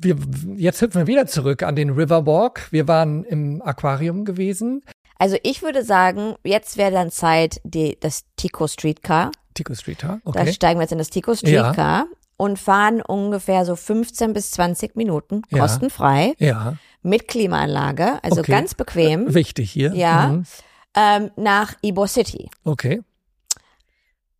wir, 0.00 0.16
jetzt 0.54 0.80
hüpfen 0.80 1.00
wir 1.00 1.06
wieder 1.08 1.26
zurück 1.26 1.62
an 1.62 1.74
den 1.74 1.90
Riverwalk. 1.90 2.68
Wir 2.70 2.86
waren 2.86 3.24
im 3.24 3.62
Aquarium 3.62 4.24
gewesen. 4.24 4.82
Also 5.18 5.36
ich 5.42 5.62
würde 5.62 5.82
sagen, 5.84 6.36
jetzt 6.44 6.76
wäre 6.76 6.92
dann 6.92 7.10
Zeit, 7.10 7.60
die, 7.64 7.98
das 8.00 8.24
Tico 8.36 8.66
Streetcar. 8.68 9.32
Tico 9.54 9.74
Street, 9.74 10.04
ha? 10.04 10.20
Da 10.24 10.30
okay. 10.42 10.52
steigen 10.52 10.78
wir 10.78 10.84
jetzt 10.84 10.92
in 10.92 10.98
das 10.98 11.10
Tico 11.10 11.34
Streetcar 11.34 12.06
und 12.36 12.58
fahren 12.58 13.02
ungefähr 13.02 13.64
so 13.64 13.74
15 13.74 14.32
bis 14.32 14.52
20 14.52 14.94
Minuten 14.94 15.42
Ja. 15.50 15.58
kostenfrei 15.58 16.34
Ja, 16.38 16.76
mit 17.02 17.26
Klimaanlage, 17.26 18.22
also 18.22 18.40
Okay. 18.42 18.52
ganz 18.52 18.74
bequem, 18.74 19.34
wichtig 19.34 19.72
hier. 19.72 19.92
Ja. 19.94 20.28
Mhm. 20.28 20.44
ähm, 20.94 21.30
nach 21.36 21.74
Ybor 21.84 22.06
City. 22.06 22.48
Okay. 22.62 23.02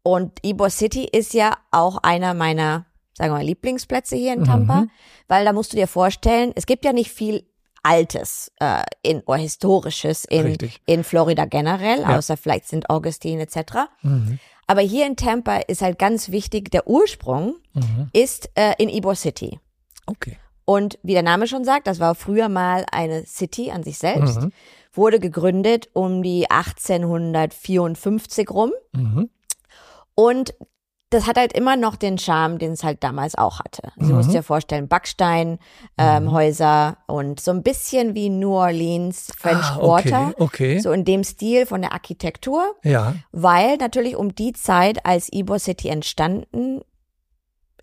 Und 0.02 0.38
Ybor 0.46 0.70
City 0.70 1.04
ist 1.04 1.34
ja 1.34 1.56
auch 1.70 1.98
einer 2.02 2.34
meiner, 2.34 2.86
sagen 3.14 3.32
wir 3.32 3.38
mal, 3.38 3.44
Lieblingsplätze 3.44 4.14
hier 4.16 4.32
in 4.34 4.44
Tampa, 4.44 4.82
Mhm. 4.82 4.90
weil 5.26 5.44
da 5.44 5.52
musst 5.52 5.72
du 5.72 5.76
dir 5.76 5.88
vorstellen, 5.88 6.52
es 6.54 6.66
gibt 6.66 6.84
ja 6.84 6.92
nicht 6.92 7.10
viel 7.10 7.44
Altes 7.82 8.50
äh, 8.60 8.82
in, 9.02 9.20
oder 9.22 9.38
Historisches 9.38 10.24
in, 10.24 10.42
Richtig. 10.46 10.80
in 10.86 11.04
Florida 11.04 11.44
generell, 11.46 12.00
Ja. 12.00 12.16
außer 12.18 12.36
vielleicht 12.36 12.66
St. 12.66 12.88
Augustine 12.90 13.42
etc. 13.42 13.88
Mhm. 14.02 14.38
Aber 14.66 14.80
hier 14.82 15.06
in 15.06 15.16
Tampa 15.16 15.56
ist 15.66 15.80
halt 15.82 15.98
ganz 15.98 16.30
wichtig, 16.30 16.70
der 16.70 16.86
Ursprung 16.88 17.56
Mhm. 17.74 18.08
ist 18.12 18.50
äh, 18.54 18.74
in 18.78 18.88
Ybor 18.90 19.14
City. 19.14 19.58
Okay. 20.06 20.36
Und 20.64 20.98
wie 21.02 21.14
der 21.14 21.22
Name 21.22 21.46
schon 21.46 21.64
sagt, 21.64 21.86
das 21.86 21.98
war 22.00 22.14
früher 22.14 22.48
mal 22.50 22.84
eine 22.92 23.24
City 23.24 23.70
an 23.70 23.82
sich 23.82 23.96
selbst, 23.98 24.40
Mhm. 24.42 24.52
wurde 24.92 25.18
gegründet 25.20 25.88
um 25.94 26.22
die 26.22 26.50
1854 26.50 28.50
rum 28.50 28.72
Mhm. 28.92 29.30
und 30.14 30.54
das 31.11 31.27
hat 31.27 31.38
halt 31.38 31.55
immer 31.55 31.77
noch 31.77 31.97
den 31.97 32.18
Charme, 32.18 32.59
den 32.59 32.73
es 32.73 32.85
halt 32.85 33.03
damals 33.03 33.35
auch 33.37 33.61
hatte. 33.61 33.92
Also, 33.97 34.11
Du 34.11 34.16
musst 34.16 34.29
Mhm. 34.29 34.33
dir 34.35 34.42
vorstellen, 34.42 34.88
Backstein, 34.88 35.59
ähm, 35.97 36.31
Häuser 36.33 36.99
und 37.07 37.40
so 37.40 37.51
ein 37.51 37.62
bisschen 37.62 38.14
wie 38.14 38.29
New 38.29 38.53
Orleans, 38.55 39.33
French 39.37 39.64
Ah, 39.64 39.79
Quarter. 39.79 40.29
okay, 40.29 40.42
okay. 40.75 40.79
So 40.81 40.92
in 40.92 41.05
dem 41.07 41.25
Stil 41.25 41.64
von 41.64 41.81
der 41.81 41.92
Architektur, 41.92 42.75
Ja. 42.85 43.14
weil 43.33 43.77
natürlich 43.79 44.16
um 44.16 44.35
die 44.35 44.53
Zeit, 44.53 45.07
als 45.07 45.33
Ybor 45.33 45.59
City 45.59 45.88
entstanden 45.88 46.83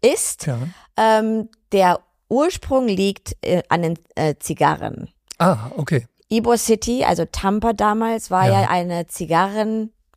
ist, 0.02 0.46
Ja. 0.46 0.60
ähm, 0.98 1.50
der 1.72 2.00
Ursprung 2.30 2.88
liegt 2.88 3.36
äh, 3.42 3.64
an 3.70 3.82
den 3.82 4.00
äh, 4.16 4.36
Zigarren. 4.40 5.10
Ah, 5.40 5.72
okay. 5.78 6.08
Ybor 6.32 6.58
City, 6.58 7.04
also 7.04 7.26
Tampa 7.26 7.74
damals, 7.74 8.32
war 8.32 8.46
ja, 8.48 8.62
Ja. 8.64 8.70
eine 8.70 9.06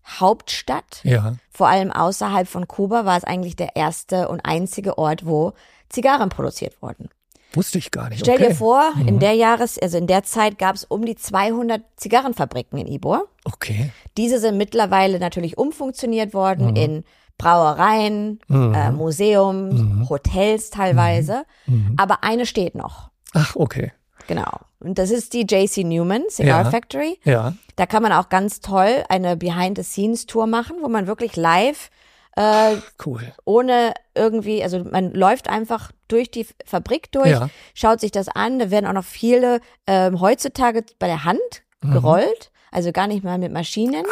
Zigarrenhauptstadt. 0.08 1.00
Ja. 1.04 1.34
Vor 1.50 1.68
allem 1.68 1.90
außerhalb 1.90 2.48
von 2.48 2.66
Kuba 2.68 3.04
war 3.04 3.16
es 3.16 3.24
eigentlich 3.24 3.56
der 3.56 3.76
erste 3.76 4.28
und 4.28 4.40
einzige 4.40 4.98
Ort, 4.98 5.26
wo 5.26 5.52
Zigarren 5.88 6.28
produziert 6.28 6.80
wurden. 6.82 7.08
Wusste 7.54 7.78
ich 7.78 7.90
gar 7.90 8.10
nicht. 8.10 8.20
Stell 8.20 8.36
okay. 8.36 8.48
dir 8.48 8.54
vor, 8.54 8.92
in 9.06 9.18
der 9.20 9.32
Jahres, 9.32 9.78
also 9.78 9.96
in 9.96 10.06
der 10.06 10.22
Zeit 10.22 10.58
gab 10.58 10.74
es 10.76 10.84
um 10.84 11.04
die 11.06 11.16
200 11.16 11.82
Zigarrenfabriken 11.96 12.78
in 12.78 12.86
Ybor. 12.94 13.24
Okay. 13.44 13.90
Diese 14.18 14.38
sind 14.38 14.58
mittlerweile 14.58 15.18
natürlich 15.18 15.56
umfunktioniert 15.56 16.34
worden 16.34 16.70
Mhm. 16.70 16.76
in 16.76 17.04
Brauereien, 17.38 18.40
Mhm. 18.48 18.74
äh, 18.74 18.90
Museum, 18.92 19.68
Mhm. 19.70 20.08
Hotels 20.10 20.68
teilweise. 20.70 21.44
Mhm. 21.66 21.94
Aber 21.96 22.22
eine 22.22 22.44
steht 22.44 22.74
noch. 22.74 23.08
Ach, 23.32 23.56
okay. 23.56 23.92
Genau. 24.26 24.50
Und 24.80 24.98
das 24.98 25.10
ist 25.10 25.32
die 25.32 25.46
JC 25.48 25.84
Newman 25.84 26.24
Cigar 26.28 26.64
Ja. 26.64 26.70
Factory. 26.70 27.18
Ja. 27.24 27.54
Da 27.78 27.86
kann 27.86 28.02
man 28.02 28.12
auch 28.12 28.28
ganz 28.28 28.58
toll 28.60 29.04
eine 29.08 29.36
Behind-the-Scenes-Tour 29.36 30.48
machen, 30.48 30.76
wo 30.82 30.88
man 30.88 31.06
wirklich 31.06 31.36
live 31.36 31.90
äh, 32.36 32.76
Cool. 33.04 33.32
ohne 33.44 33.94
irgendwie, 34.14 34.62
also 34.64 34.82
man 34.84 35.12
läuft 35.12 35.48
einfach 35.48 35.92
durch 36.08 36.30
die 36.30 36.46
Fabrik 36.66 37.12
durch, 37.12 37.28
Ja. 37.30 37.48
schaut 37.74 38.00
sich 38.00 38.10
das 38.10 38.28
an. 38.28 38.58
Da 38.58 38.70
werden 38.72 38.86
auch 38.86 38.92
noch 38.94 39.04
viele 39.04 39.60
ähm, 39.86 40.20
heutzutage 40.20 40.84
bei 40.98 41.06
der 41.06 41.24
Hand 41.24 41.40
Mhm. 41.80 41.92
gerollt, 41.92 42.50
also 42.72 42.90
gar 42.90 43.06
nicht 43.06 43.22
mal 43.22 43.38
mit 43.38 43.52
Maschinen, 43.52 44.04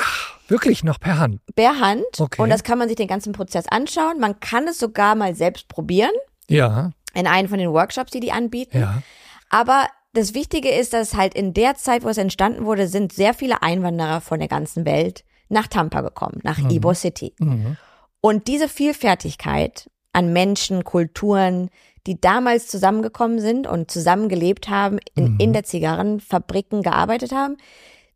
Wirklich 0.46 0.85
noch 0.85 1.00
per 1.00 1.18
Hand. 1.18 1.40
per 1.57 1.81
Hand. 1.81 2.05
Okay. 2.20 2.40
Und 2.40 2.50
das 2.50 2.62
kann 2.62 2.79
man 2.79 2.87
sich 2.87 2.96
den 2.96 3.09
ganzen 3.09 3.33
Prozess 3.33 3.66
anschauen. 3.68 4.20
Man 4.20 4.38
kann 4.38 4.68
es 4.68 4.79
sogar 4.79 5.16
mal 5.16 5.35
selbst 5.35 5.66
probieren 5.66 6.12
Ja. 6.48 6.90
in 7.14 7.26
einem 7.26 7.48
von 7.48 7.59
den 7.59 7.72
Workshops, 7.72 8.12
die 8.12 8.20
die 8.20 8.31
anbieten. 8.31 8.79
Ja. 8.79 9.02
Aber 9.50 9.88
das 10.16 10.35
Wichtige 10.35 10.70
ist, 10.70 10.92
dass 10.92 11.14
halt 11.14 11.35
in 11.35 11.52
der 11.55 11.74
Zeit, 11.76 12.05
wo 12.05 12.09
es 12.09 12.18
entstanden 12.18 12.64
wurde, 12.64 12.88
sind 12.88 13.12
sehr 13.12 13.35
viele 13.35 13.62
Einwanderer 13.62 14.20
von 14.20 14.38
der 14.38 14.48
ganzen 14.48 14.85
Welt 14.85 15.24
nach 15.48 15.66
Tampa 15.68 16.00
gekommen, 16.00 16.40
nach 16.42 16.59
Ybor 16.59 16.94
City. 16.94 17.35
Mhm. 17.38 17.76
Und 18.20 18.48
diese 18.48 18.68
Vielfältigkeit 18.68 19.88
an 20.12 20.33
Menschen, 20.33 20.83
Kulturen, 20.85 21.70
die 22.07 22.20
damals 22.20 22.68
zusammengekommen 22.68 23.40
sind 23.40 23.66
und 23.66 23.90
zusammengelebt 23.90 24.68
haben, 24.68 24.98
in, 25.14 25.35
Mhm. 25.35 25.40
in 25.40 25.52
der 25.52 25.64
Zigarrenfabriken 25.64 26.83
gearbeitet 26.83 27.33
haben, 27.33 27.57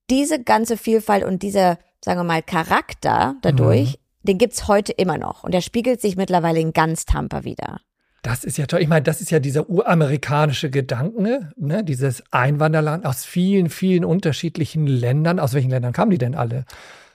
diese 0.08 0.42
ganze 0.42 0.76
Vielfalt 0.76 1.24
und 1.24 1.42
dieser, 1.42 1.78
sagen 2.04 2.20
wir 2.20 2.24
mal, 2.24 2.42
Charakter 2.42 3.36
dadurch, 3.42 3.90
Mhm. 3.92 4.26
den 4.28 4.38
gibt's 4.38 4.66
heute 4.66 4.92
immer 4.92 5.18
noch. 5.18 5.44
Und 5.44 5.52
der 5.54 5.60
spiegelt 5.60 6.00
sich 6.00 6.16
mittlerweile 6.16 6.58
in 6.60 6.72
ganz 6.72 7.04
Tampa 7.04 7.44
wieder. 7.44 7.80
Das 8.22 8.44
ist 8.44 8.58
ja 8.58 8.66
toll. 8.66 8.80
Ich 8.82 8.88
meine, 8.88 9.02
das 9.02 9.20
ist 9.20 9.30
ja 9.30 9.38
dieser 9.40 9.68
uramerikanische 9.70 10.70
Gedanke, 10.70 11.50
ne? 11.56 11.82
dieses 11.84 12.22
Einwanderland 12.30 13.06
aus 13.06 13.24
vielen, 13.24 13.70
vielen 13.70 14.04
unterschiedlichen 14.04 14.86
Ländern. 14.86 15.38
Aus 15.40 15.54
welchen 15.54 15.70
Ländern 15.70 15.92
kamen 15.92 16.10
die 16.10 16.18
denn 16.18 16.34
alle? 16.34 16.64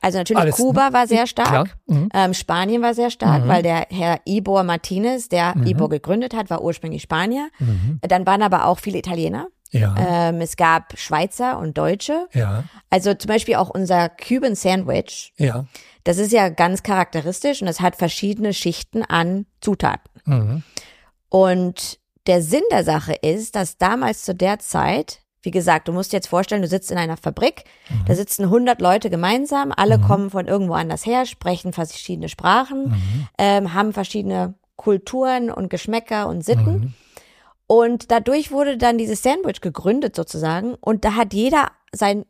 Also 0.01 0.19
natürlich 0.19 0.41
Alles, 0.41 0.55
Kuba 0.57 0.93
war 0.93 1.07
sehr 1.07 1.25
stark. 1.25 1.75
Mhm. 1.87 2.09
Ähm, 2.13 2.33
Spanien 2.33 2.81
war 2.81 2.93
sehr 2.93 3.09
stark, 3.09 3.43
Mhm. 3.45 3.47
weil 3.47 3.63
der 3.63 3.87
Herr 3.89 4.19
Ibor 4.25 4.63
Martinez, 4.63 5.29
der 5.29 5.55
Mhm. 5.57 5.65
Ibor 5.67 5.89
gegründet 5.89 6.35
hat, 6.35 6.49
war 6.49 6.61
ursprünglich 6.63 7.01
Spanier. 7.01 7.49
Mhm. 7.59 7.99
Dann 8.01 8.25
waren 8.27 8.41
aber 8.43 8.65
auch 8.65 8.77
viele 8.79 8.99
Italiener. 8.99 9.47
Ja. 9.71 9.95
Ähm, 9.97 10.41
es 10.41 10.57
gab 10.57 10.97
Schweizer 10.97 11.57
und 11.59 11.77
Deutsche. 11.77 12.27
ja. 12.33 12.63
Also 12.91 13.13
zum 13.15 13.27
Beispiel 13.29 13.55
auch 13.55 13.69
unser 13.69 14.09
Cuban 14.09 14.55
Sandwich. 14.55 15.33
Ja. 15.37 15.65
Das 16.03 16.17
ist 16.19 16.31
ja 16.31 16.49
ganz 16.49 16.83
charakteristisch 16.83 17.61
und 17.61 17.67
es 17.67 17.81
hat 17.81 17.95
verschiedene 17.95 18.53
Schichten 18.53 19.01
an 19.03 19.47
Zutaten. 19.59 20.63
Mhm. 21.35 21.41
Und 21.41 21.99
der 22.27 22.41
Sinn 22.41 22.63
der 22.71 22.83
Sache 22.83 23.13
ist, 23.13 23.55
dass 23.55 23.77
damals 23.77 24.23
zu 24.23 24.33
der 24.33 24.59
Zeit, 24.59 25.19
wie 25.43 25.51
gesagt, 25.51 25.87
du 25.87 25.91
musst 25.91 26.11
dir 26.11 26.17
jetzt 26.17 26.27
vorstellen, 26.27 26.63
du 26.63 26.67
sitzt 26.67 26.89
in 26.89 26.97
einer 26.97 27.17
Fabrik, 27.17 27.65
da 28.07 28.15
sitzen 28.15 28.45
100 28.45 28.81
Leute 28.81 29.11
gemeinsam, 29.11 29.71
alle 29.75 29.99
kommen 29.99 30.31
von 30.31 30.47
irgendwo 30.47 30.73
anders 30.73 31.05
her, 31.05 31.25
sprechen 31.27 31.71
verschiedene 31.71 32.29
Sprachen, 32.29 32.89
Mhm. 32.89 33.27
ähm, 33.37 33.73
haben 33.75 33.93
verschiedene 33.93 34.55
Kulturen 34.75 35.51
und 35.51 35.69
Geschmäcker 35.69 36.27
und 36.27 36.43
Sitten. 36.43 36.73
Mhm. 36.79 36.93
Und 37.67 38.11
dadurch 38.11 38.51
wurde 38.51 38.77
dann 38.77 38.97
dieses 38.97 39.21
Sandwich 39.23 39.61
gegründet 39.61 40.15
sozusagen 40.15 40.75
und 40.81 41.05
da 41.05 41.13
hat 41.15 41.33
jeder 41.33 41.71
sein 41.91 42.25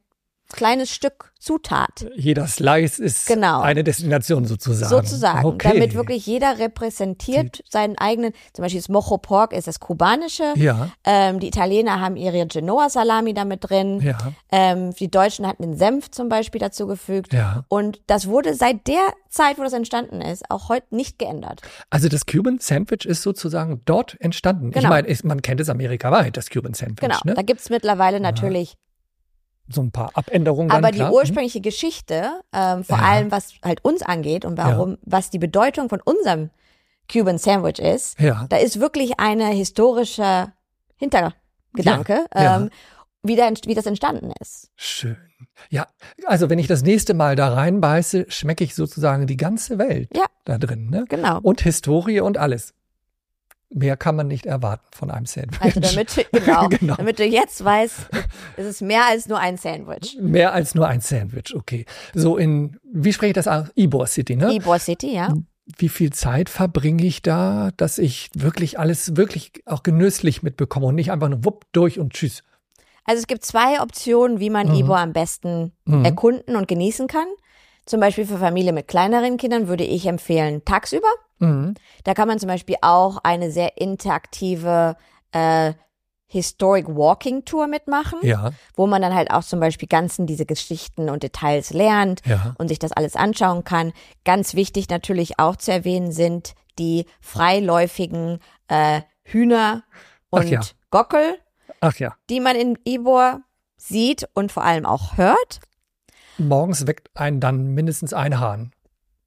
kleines 0.54 0.90
Stück 0.92 1.32
Zutat. 1.40 2.08
Jeder 2.16 2.48
Slice 2.48 2.98
ist 3.04 3.28
Genau. 3.28 3.62
eine 3.62 3.84
Destination 3.84 4.46
sozusagen. 4.46 4.90
Sozusagen, 4.90 5.46
Okay. 5.46 5.70
damit 5.74 5.94
wirklich 5.94 6.26
jeder 6.26 6.58
repräsentiert 6.58 7.62
seinen 7.70 7.98
eigenen, 8.00 8.32
zum 8.54 8.64
Beispiel 8.64 8.80
das 8.82 8.90
Mojo 8.90 9.18
Pork 9.20 9.54
ist 9.54 9.68
das 9.68 9.80
kubanische, 9.80 10.54
Ja. 10.56 10.90
ähm, 11.04 11.40
die 11.40 11.48
Italiener 11.48 12.02
haben 12.02 12.16
ihre 12.16 12.48
Genoa-Salami 12.48 13.36
damit 13.36 13.70
drin, 13.70 14.00
Ja. 14.02 14.18
ähm, 14.52 14.96
die 14.96 15.12
Deutschen 15.12 15.46
hatten 15.46 15.62
den 15.62 15.78
Senf 15.78 16.10
zum 16.10 16.30
Beispiel 16.30 16.60
dazugefügt 16.60 17.34
Ja. 17.34 17.66
und 17.68 18.02
das 18.08 18.28
wurde 18.28 18.56
seit 18.56 18.88
der 18.88 19.14
Zeit, 19.30 19.60
wo 19.60 19.64
das 19.64 19.74
entstanden 19.74 20.22
ist, 20.22 20.50
auch 20.50 20.70
heute 20.70 20.96
nicht 20.96 21.20
geändert. 21.20 21.62
Also 21.92 22.08
das 22.10 22.26
Cuban 22.26 22.58
Sandwich 22.60 23.06
ist 23.06 23.22
sozusagen 23.22 23.82
dort 23.86 24.16
entstanden. 24.20 24.70
Ich 24.70 24.74
Genau. 24.76 24.90
meine, 24.90 25.08
ist- 25.08 25.26
man 25.26 25.44
kennt 25.44 25.60
es 25.62 25.70
amerikaweit, 25.70 26.38
das 26.38 26.50
Cuban 26.50 26.74
Sandwich. 26.74 27.02
Genau, 27.02 27.20
Ne? 27.24 27.36
da 27.36 27.42
gibt's 27.44 27.70
mittlerweile 27.70 28.20
natürlich 28.20 28.78
So 29.68 29.82
ein 29.82 29.92
paar 29.92 30.12
Abänderungen. 30.14 30.70
Aber 30.72 30.92
die 30.92 31.00
klar. 31.00 31.12
ursprüngliche 31.12 31.60
Geschichte, 31.62 32.42
ähm, 32.54 32.84
vor 32.84 32.98
Ja. 33.00 33.04
allem 33.04 33.32
was 33.32 33.54
halt 33.64 33.84
uns 33.84 34.02
angeht 34.04 34.46
und 34.46 34.58
warum, 34.58 34.98
was 35.02 35.30
die 35.32 35.40
Bedeutung 35.40 35.90
von 35.90 36.02
unserem 36.06 36.52
Cuban 37.12 37.38
Sandwich 37.38 37.80
ist, 37.80 38.20
Ja. 38.20 38.46
da 38.50 38.58
ist 38.58 38.80
wirklich 38.80 39.20
eine 39.20 39.48
historische 39.48 40.52
Hintergedanke, 40.98 42.26
Ja, 42.34 42.44
ja. 42.44 42.58
ähm, 42.58 42.70
wie, 43.24 43.36
der, 43.36 43.52
wie 43.66 43.74
das 43.74 43.86
entstanden 43.86 44.32
ist. 44.40 44.70
Schön. 44.76 45.18
Ja, 45.70 45.88
also 46.26 46.50
wenn 46.50 46.60
ich 46.60 46.68
das 46.68 46.84
nächste 46.84 47.14
Mal 47.14 47.36
da 47.36 47.54
reinbeiße, 47.54 48.26
schmecke 48.30 48.64
ich 48.64 48.76
sozusagen 48.76 49.26
die 49.28 49.38
ganze 49.38 49.78
Welt 49.78 50.10
Ja. 50.16 50.26
da 50.46 50.58
drin. 50.58 50.90
Ne? 50.90 51.06
Genau. 51.10 51.40
Und 51.42 51.62
Historie 51.62 52.20
und 52.20 52.38
alles. 52.38 52.74
Mehr 53.70 53.98
kann 53.98 54.16
man 54.16 54.28
nicht 54.28 54.46
erwarten 54.46 54.86
von 54.92 55.12
einem 55.12 55.26
Sandwich. 55.26 55.60
Also 55.62 55.80
damit, 55.80 56.16
du- 56.16 56.24
genau, 56.40 56.70
Genau. 56.70 56.96
damit 56.96 57.20
du 57.20 57.26
jetzt 57.26 57.64
weißt, 57.64 57.98
es 58.58 58.66
ist 58.66 58.82
mehr 58.82 59.06
als 59.10 59.28
nur 59.28 59.40
ein 59.40 59.58
Sandwich. 59.58 60.18
Mehr 60.22 60.54
als 60.54 60.76
nur 60.76 60.88
ein 60.88 61.02
Sandwich, 61.02 61.54
okay. 61.56 61.86
So 62.14 62.38
in, 62.38 62.78
wie 62.94 63.12
spreche 63.12 63.30
ich 63.32 63.36
das 63.36 63.48
aus? 63.48 63.68
Ybor 63.78 64.08
City, 64.08 64.36
ne? 64.36 64.54
Ybor 64.56 64.80
City, 64.80 65.14
ja. 65.16 65.34
Wie 65.78 65.90
viel 65.90 66.14
Zeit 66.14 66.50
verbringe 66.50 67.04
ich 67.04 67.24
da, 67.24 67.72
dass 67.76 67.98
ich 67.98 68.30
wirklich 68.36 68.78
alles 68.80 69.18
wirklich 69.18 69.52
auch 69.66 69.82
genüsslich 69.82 70.44
mitbekomme 70.44 70.86
und 70.86 70.96
nicht 70.96 71.12
einfach 71.12 71.28
nur 71.30 71.44
wupp 71.44 71.66
durch 71.72 72.00
und 72.00 72.14
tschüss. 72.14 72.44
Also 73.04 73.20
es 73.22 73.28
gibt 73.28 73.44
zwei 73.44 73.82
Optionen, 73.82 74.40
wie 74.40 74.52
man 74.52 74.68
Mhm. 74.70 74.76
Ybor 74.82 75.00
am 75.00 75.12
besten 75.12 75.72
Mhm. 75.86 76.06
erkunden 76.06 76.56
und 76.56 76.68
genießen 76.68 77.08
kann. 77.08 77.28
Zum 77.88 78.00
Beispiel 78.00 78.26
für 78.26 78.38
Familie 78.38 78.74
mit 78.74 78.88
kleineren 78.88 79.38
Kindern 79.38 79.68
würde 79.68 79.84
ich 79.84 80.06
empfehlen, 80.06 80.64
tagsüber. 80.66 81.08
Mhm. 81.40 81.76
Da 82.04 82.14
kann 82.14 82.28
man 82.28 82.40
zum 82.40 82.48
Beispiel 82.48 82.76
auch 82.82 83.18
eine 83.24 83.52
sehr 83.52 83.78
interaktive 83.78 84.96
äh, 85.32 85.74
Historic 86.28 86.88
Walking 86.88 87.46
Tour 87.46 87.68
mitmachen, 87.68 88.20
Ja, 88.24 88.52
wo 88.76 88.88
man 88.88 89.02
dann 89.02 89.14
halt 89.14 89.32
auch 89.32 89.44
zum 89.44 89.60
Beispiel 89.60 89.88
ganzen 89.88 90.26
diese 90.26 90.46
Geschichten 90.46 91.10
und 91.10 91.24
Details 91.24 91.72
lernt 91.72 92.22
ja. 92.26 92.56
und 92.58 92.68
sich 92.68 92.80
das 92.80 92.92
alles 92.92 93.16
anschauen 93.16 93.64
kann. 93.64 93.94
Ganz 94.24 94.56
wichtig 94.56 94.90
natürlich 94.90 95.40
auch 95.40 95.56
zu 95.56 95.72
erwähnen 95.72 96.12
sind 96.12 96.56
die 96.78 97.06
freiläufigen 97.22 98.40
äh, 98.68 99.02
Hühner 99.24 99.84
und 100.30 100.50
ja. 100.50 100.62
Gockel, 100.90 101.36
ja. 101.98 102.16
die 102.30 102.40
man 102.40 102.56
in 102.56 102.78
Ibor 102.84 103.42
sieht 103.78 104.28
und 104.34 104.52
vor 104.52 104.64
allem 104.64 104.86
auch 104.86 105.18
hört. 105.18 105.60
Morgens 106.38 106.86
weckt 106.86 107.10
einen 107.16 107.40
dann 107.40 107.74
mindestens 107.74 108.14
ein 108.14 108.40
Hahn. 108.40 108.72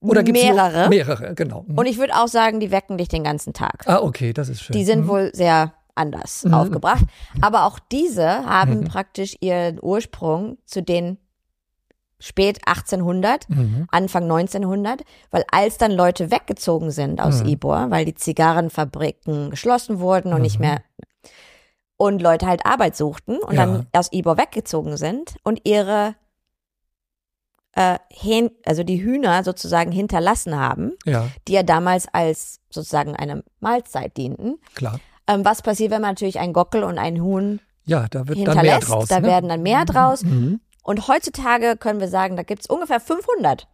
Oder 0.01 0.23
gibt's 0.23 0.43
mehrere. 0.43 0.81
Nur 0.83 0.89
mehrere, 0.89 1.35
genau. 1.35 1.65
Mhm. 1.67 1.77
Und 1.79 1.87
ich 1.87 1.99
würde 1.99 2.15
auch 2.15 2.29
sagen, 2.29 2.61
die 2.61 2.71
wecken 2.71 2.99
dich 2.99 3.09
den 3.09 3.25
ganzen 3.25 3.53
Tag. 3.53 3.85
ah, 3.87 3.99
okay, 4.01 4.33
das 4.33 4.49
ist 4.49 4.63
schön. 4.63 4.75
Die 4.75 4.85
sind 4.85 5.01
Mhm. 5.05 5.09
wohl 5.09 5.31
sehr 5.35 5.75
anders 5.95 6.45
Mhm. 6.45 6.55
aufgebracht. 6.55 7.05
Aber 7.41 7.65
auch 7.65 7.79
diese 7.81 8.27
haben 8.47 8.81
Mhm. 8.81 8.85
praktisch 8.85 9.37
ihren 9.41 9.79
Ursprung 9.83 10.59
zu 10.65 10.83
den 10.83 11.19
spät 12.21 12.61
1800, 12.67 13.49
Mhm. 13.49 13.87
Anfang 13.91 14.27
1900, 14.27 15.03
weil 15.31 15.45
als 15.53 15.79
dann 15.79 15.93
Leute 15.93 16.31
weggezogen 16.31 16.91
sind 16.91 17.21
aus 17.21 17.43
Mhm. 17.43 17.49
Ibor, 17.49 17.91
weil 17.91 18.05
die 18.05 18.15
Zigarrenfabriken 18.15 19.51
geschlossen 19.51 20.01
wurden 20.01 20.33
und 20.33 20.43
nicht 20.43 20.59
Mhm. 20.59 20.67
mehr 20.67 20.81
und 21.97 22.23
Leute 22.23 22.47
halt 22.47 22.65
Arbeit 22.65 22.97
suchten 22.97 23.39
und 23.39 23.55
Ja. 23.55 23.67
dann 23.67 23.87
aus 23.93 24.13
Ibor 24.13 24.37
weggezogen 24.39 24.97
sind 24.97 25.35
und 25.43 25.61
ihre 25.65 26.15
äh, 27.75 27.99
Hähn, 28.11 28.51
also 28.65 28.83
die 28.83 29.03
Hühner 29.03 29.45
sozusagen 29.45 29.93
hinterlassen 29.93 30.59
haben, 30.59 30.93
Ja, 31.05 31.29
die 31.47 31.53
ja 31.53 31.63
damals 31.63 32.07
als 32.13 32.61
sozusagen 32.71 33.15
eine 33.17 33.45
Mahlzeit 33.61 34.17
dienten. 34.17 34.57
klar. 34.75 34.99
Ähm, 35.27 35.45
was 35.45 35.61
passiert, 35.63 35.91
wenn 35.91 36.01
man 36.01 36.13
natürlich 36.13 36.39
einen 36.41 36.55
Gockel 36.55 36.83
und 36.85 36.99
einen 36.99 37.23
Huhn 37.23 37.61
Ja, 37.85 38.07
da 38.11 38.27
wird 38.27 38.47
dann 38.47 38.63
mehr 38.63 38.81
draus. 38.81 39.09
da 39.09 39.21
ne? 39.21 39.27
werden 39.29 39.49
dann 39.51 39.63
mehr 39.63 39.85
draus. 39.85 40.23
Mhm. 40.25 40.61
Und 40.83 41.07
heutzutage 41.07 41.77
können 41.77 42.01
wir 42.01 42.09
sagen, 42.09 42.37
da 42.37 42.43
gibt's 42.43 42.67
ungefähr 42.67 42.99
500 42.99 43.69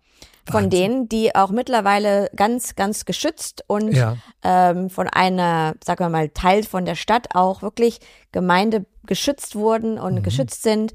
von 0.50 0.64
Wahnsinn. 0.64 0.70
denen, 0.70 1.08
die 1.08 1.34
auch 1.36 1.50
mittlerweile 1.50 2.28
ganz, 2.34 2.74
ganz 2.74 3.04
geschützt 3.04 3.62
und 3.68 3.92
Ja, 3.92 4.16
ähm, 4.42 4.90
von 4.90 5.06
einer, 5.06 5.74
sagen 5.82 6.00
wir 6.04 6.08
mal, 6.10 6.28
Teil 6.30 6.64
von 6.64 6.84
der 6.84 6.96
Stadt 6.96 7.28
auch 7.36 7.62
wirklich 7.62 8.00
Gemeinde 8.32 8.84
geschützt 9.06 9.54
wurden 9.54 9.96
und 9.98 10.16
Mhm. 10.16 10.22
geschützt 10.24 10.62
sind. 10.64 10.92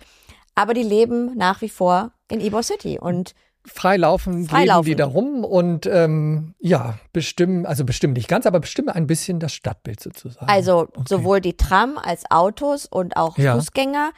Aber 0.55 0.73
die 0.73 0.83
leben 0.83 1.35
nach 1.37 1.61
wie 1.61 1.69
vor 1.69 2.11
in 2.29 2.41
Ybor 2.41 2.63
City 2.63 2.97
und 2.99 3.33
freilaufen, 3.65 4.45
Freilaufen. 4.47 4.85
leben 4.85 4.97
die 4.97 5.01
da 5.01 5.05
rum 5.05 5.43
und 5.43 5.85
ähm, 5.85 6.55
ja, 6.59 6.97
bestimmen, 7.13 7.65
also 7.65 7.83
bestimmen 7.85 8.13
nicht 8.13 8.27
ganz, 8.29 8.45
aber 8.45 8.59
bestimmen 8.61 8.89
ein 8.89 9.05
bisschen 9.07 9.39
das 9.39 9.53
Stadtbild 9.53 9.99
sozusagen. 9.99 10.47
Also 10.47 10.87
Okay. 10.95 11.03
sowohl 11.07 11.41
die 11.41 11.57
Tram 11.57 11.97
als 11.97 12.23
Autos 12.31 12.85
und 12.85 13.17
auch 13.17 13.37
Ja. 13.37 13.55
Fußgänger. 13.55 14.11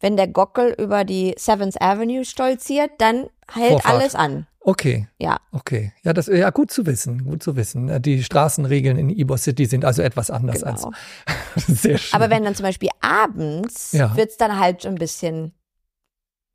Wenn 0.00 0.16
der 0.16 0.28
Gockel 0.28 0.74
über 0.78 1.04
die 1.04 1.34
Seventh 1.38 1.80
Avenue 1.80 2.24
stolziert, 2.24 2.90
dann 2.98 3.26
hält 3.50 3.72
Vorfahrt. 3.72 3.94
alles 3.94 4.14
an. 4.14 4.46
Okay. 4.60 5.08
Ja. 5.18 5.38
Okay. 5.52 5.92
Ja, 6.02 6.12
das 6.12 6.26
ja 6.26 6.50
gut 6.50 6.70
zu 6.70 6.86
wissen, 6.86 7.24
gut 7.24 7.42
zu 7.42 7.56
wissen. 7.56 8.02
Die 8.02 8.22
Straßenregeln 8.22 8.98
in 8.98 9.10
Ybor 9.10 9.38
City 9.38 9.64
sind 9.64 9.84
also 9.84 10.02
etwas 10.02 10.30
anders 10.30 10.60
Genau. 10.62 10.70
als 10.72 10.86
sehr 11.66 11.98
schön. 11.98 12.20
Aber 12.20 12.30
wenn 12.30 12.44
dann 12.44 12.54
zum 12.54 12.64
Beispiel 12.64 12.90
abends 13.00 13.92
Ja. 13.92 14.14
wird's 14.16 14.36
dann 14.36 14.58
halt 14.60 14.84
ein 14.86 14.96
bisschen 14.96 15.52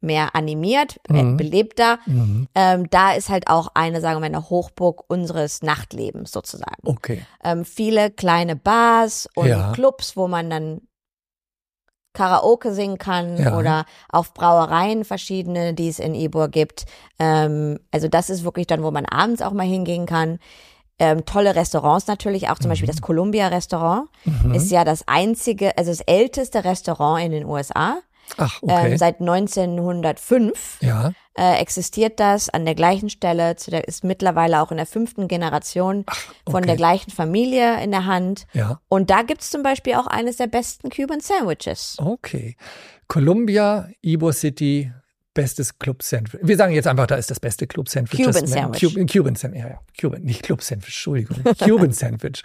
mehr 0.02 0.36
animiert, 0.36 1.00
äh, 1.10 1.14
Mhm. 1.24 1.38
belebter. 1.38 2.00
mhm. 2.06 2.48
Ähm, 2.54 2.90
da 2.90 3.14
ist 3.14 3.30
halt 3.30 3.48
auch 3.48 3.70
eine, 3.76 4.02
sagen 4.02 4.16
wir 4.18 4.22
mal, 4.22 4.26
eine 4.36 4.50
Hochburg 4.50 5.04
unseres 5.08 5.62
Nachtlebens 5.62 6.32
sozusagen. 6.32 6.82
Okay. 6.84 7.24
Ähm, 7.44 7.64
viele 7.66 8.12
kleine 8.12 8.56
Bars 8.56 9.30
und 9.36 9.48
Ja. 9.48 9.72
Clubs, 9.72 10.18
wo 10.18 10.28
man 10.28 10.50
dann 10.50 10.82
Karaoke 12.14 12.74
singen 12.74 12.98
kann 12.98 13.38
Ja. 13.38 13.58
oder 13.58 13.86
auf 14.10 14.34
Brauereien 14.34 15.06
verschiedene, 15.06 15.74
die 15.74 15.88
es 15.88 16.00
in 16.00 16.14
Ebor 16.14 16.50
gibt. 16.50 16.86
Ähm, 17.20 17.80
also 17.92 18.10
das 18.10 18.30
ist 18.30 18.44
wirklich 18.44 18.68
dann, 18.68 18.84
wo 18.84 18.92
man 18.92 19.06
abends 19.06 19.42
auch 19.42 19.54
mal 19.54 19.66
hingehen 19.66 20.06
kann. 20.06 20.40
Ähm, 21.00 21.26
tolle 21.26 21.56
Restaurants 21.56 22.08
natürlich, 22.08 22.50
auch 22.50 22.60
zum 22.60 22.70
Beispiel 22.70 22.88
das 22.88 23.02
Columbia 23.02 23.48
Restaurant 23.48 24.10
Mhm. 24.26 24.54
ist 24.54 24.70
ja 24.72 24.84
das 24.84 25.08
einzige, 25.08 25.76
also 25.78 25.90
das 25.90 26.02
älteste 26.02 26.64
Restaurant 26.66 27.24
in 27.26 27.32
den 27.32 27.46
USA. 27.46 27.98
Ach, 28.38 28.62
okay. 28.62 28.92
Ähm, 28.92 28.98
seit 28.98 29.20
1905 29.20 30.78
ja. 30.82 31.12
äh, 31.38 31.60
existiert 31.60 32.20
das 32.20 32.50
an 32.50 32.66
der 32.66 32.76
gleichen 32.76 33.10
Stelle, 33.10 33.56
der 33.56 33.88
ist 33.88 34.04
mittlerweile 34.04 34.62
auch 34.62 34.72
in 34.72 34.78
der 34.78 34.86
fünften 34.86 35.28
Generation 35.28 36.06
von 36.46 36.56
okay. 36.56 36.68
der 36.68 36.76
gleichen 36.76 37.12
Familie 37.12 37.82
in 37.84 37.92
der 37.92 38.06
Hand. 38.06 38.48
Ja. 38.54 38.80
Und 38.90 39.10
da 39.10 39.22
gibt's 39.22 39.50
zum 39.50 39.64
Beispiel 39.64 39.96
auch 39.96 40.08
eines 40.08 40.38
der 40.38 40.48
besten 40.48 40.90
Cuban 40.90 41.20
Sandwiches. 41.20 41.98
Okay. 42.00 42.56
Columbia, 43.08 43.90
Ybor 44.04 44.34
City, 44.34 44.92
bestes 45.34 45.80
Club 45.80 46.04
Sandwich. 46.04 46.42
Wir 46.44 46.58
sagen 46.58 46.74
jetzt 46.74 46.88
einfach, 46.88 47.08
da 47.08 47.16
ist 47.16 47.32
das 47.32 47.40
beste 47.40 47.66
Club 47.68 47.88
Sandwich. 47.90 48.20
Cuban 48.20 48.34
das, 48.34 48.50
Sandwich. 48.50 48.82
Cuban, 48.82 49.08
Cuban 49.08 49.36
Sandwich, 49.36 49.62
ja, 49.62 49.70
ja. 49.70 49.80
Cuban, 50.00 50.22
nicht 50.24 50.44
Club 50.44 50.62
Sandwich, 50.62 50.88
Entschuldigung. 50.90 51.38
Cuban 51.60 51.92
Sandwich. 51.92 52.44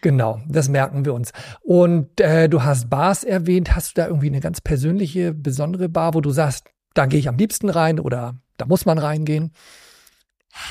Genau, 0.00 0.40
das 0.46 0.68
merken 0.68 1.04
wir 1.04 1.14
uns. 1.14 1.32
Und 1.62 2.20
äh, 2.20 2.48
du 2.48 2.62
hast 2.62 2.88
Bars 2.88 3.24
erwähnt. 3.24 3.74
Hast 3.74 3.96
du 3.96 4.00
da 4.02 4.06
irgendwie 4.06 4.28
eine 4.28 4.40
ganz 4.40 4.60
persönliche, 4.60 5.34
besondere 5.34 5.88
Bar, 5.88 6.14
wo 6.14 6.20
du 6.20 6.30
sagst, 6.30 6.66
da 6.94 7.06
gehe 7.06 7.18
ich 7.18 7.28
am 7.28 7.36
liebsten 7.36 7.68
rein 7.70 7.98
oder 8.00 8.36
da 8.56 8.66
muss 8.66 8.86
man 8.86 8.98
reingehen? 8.98 9.52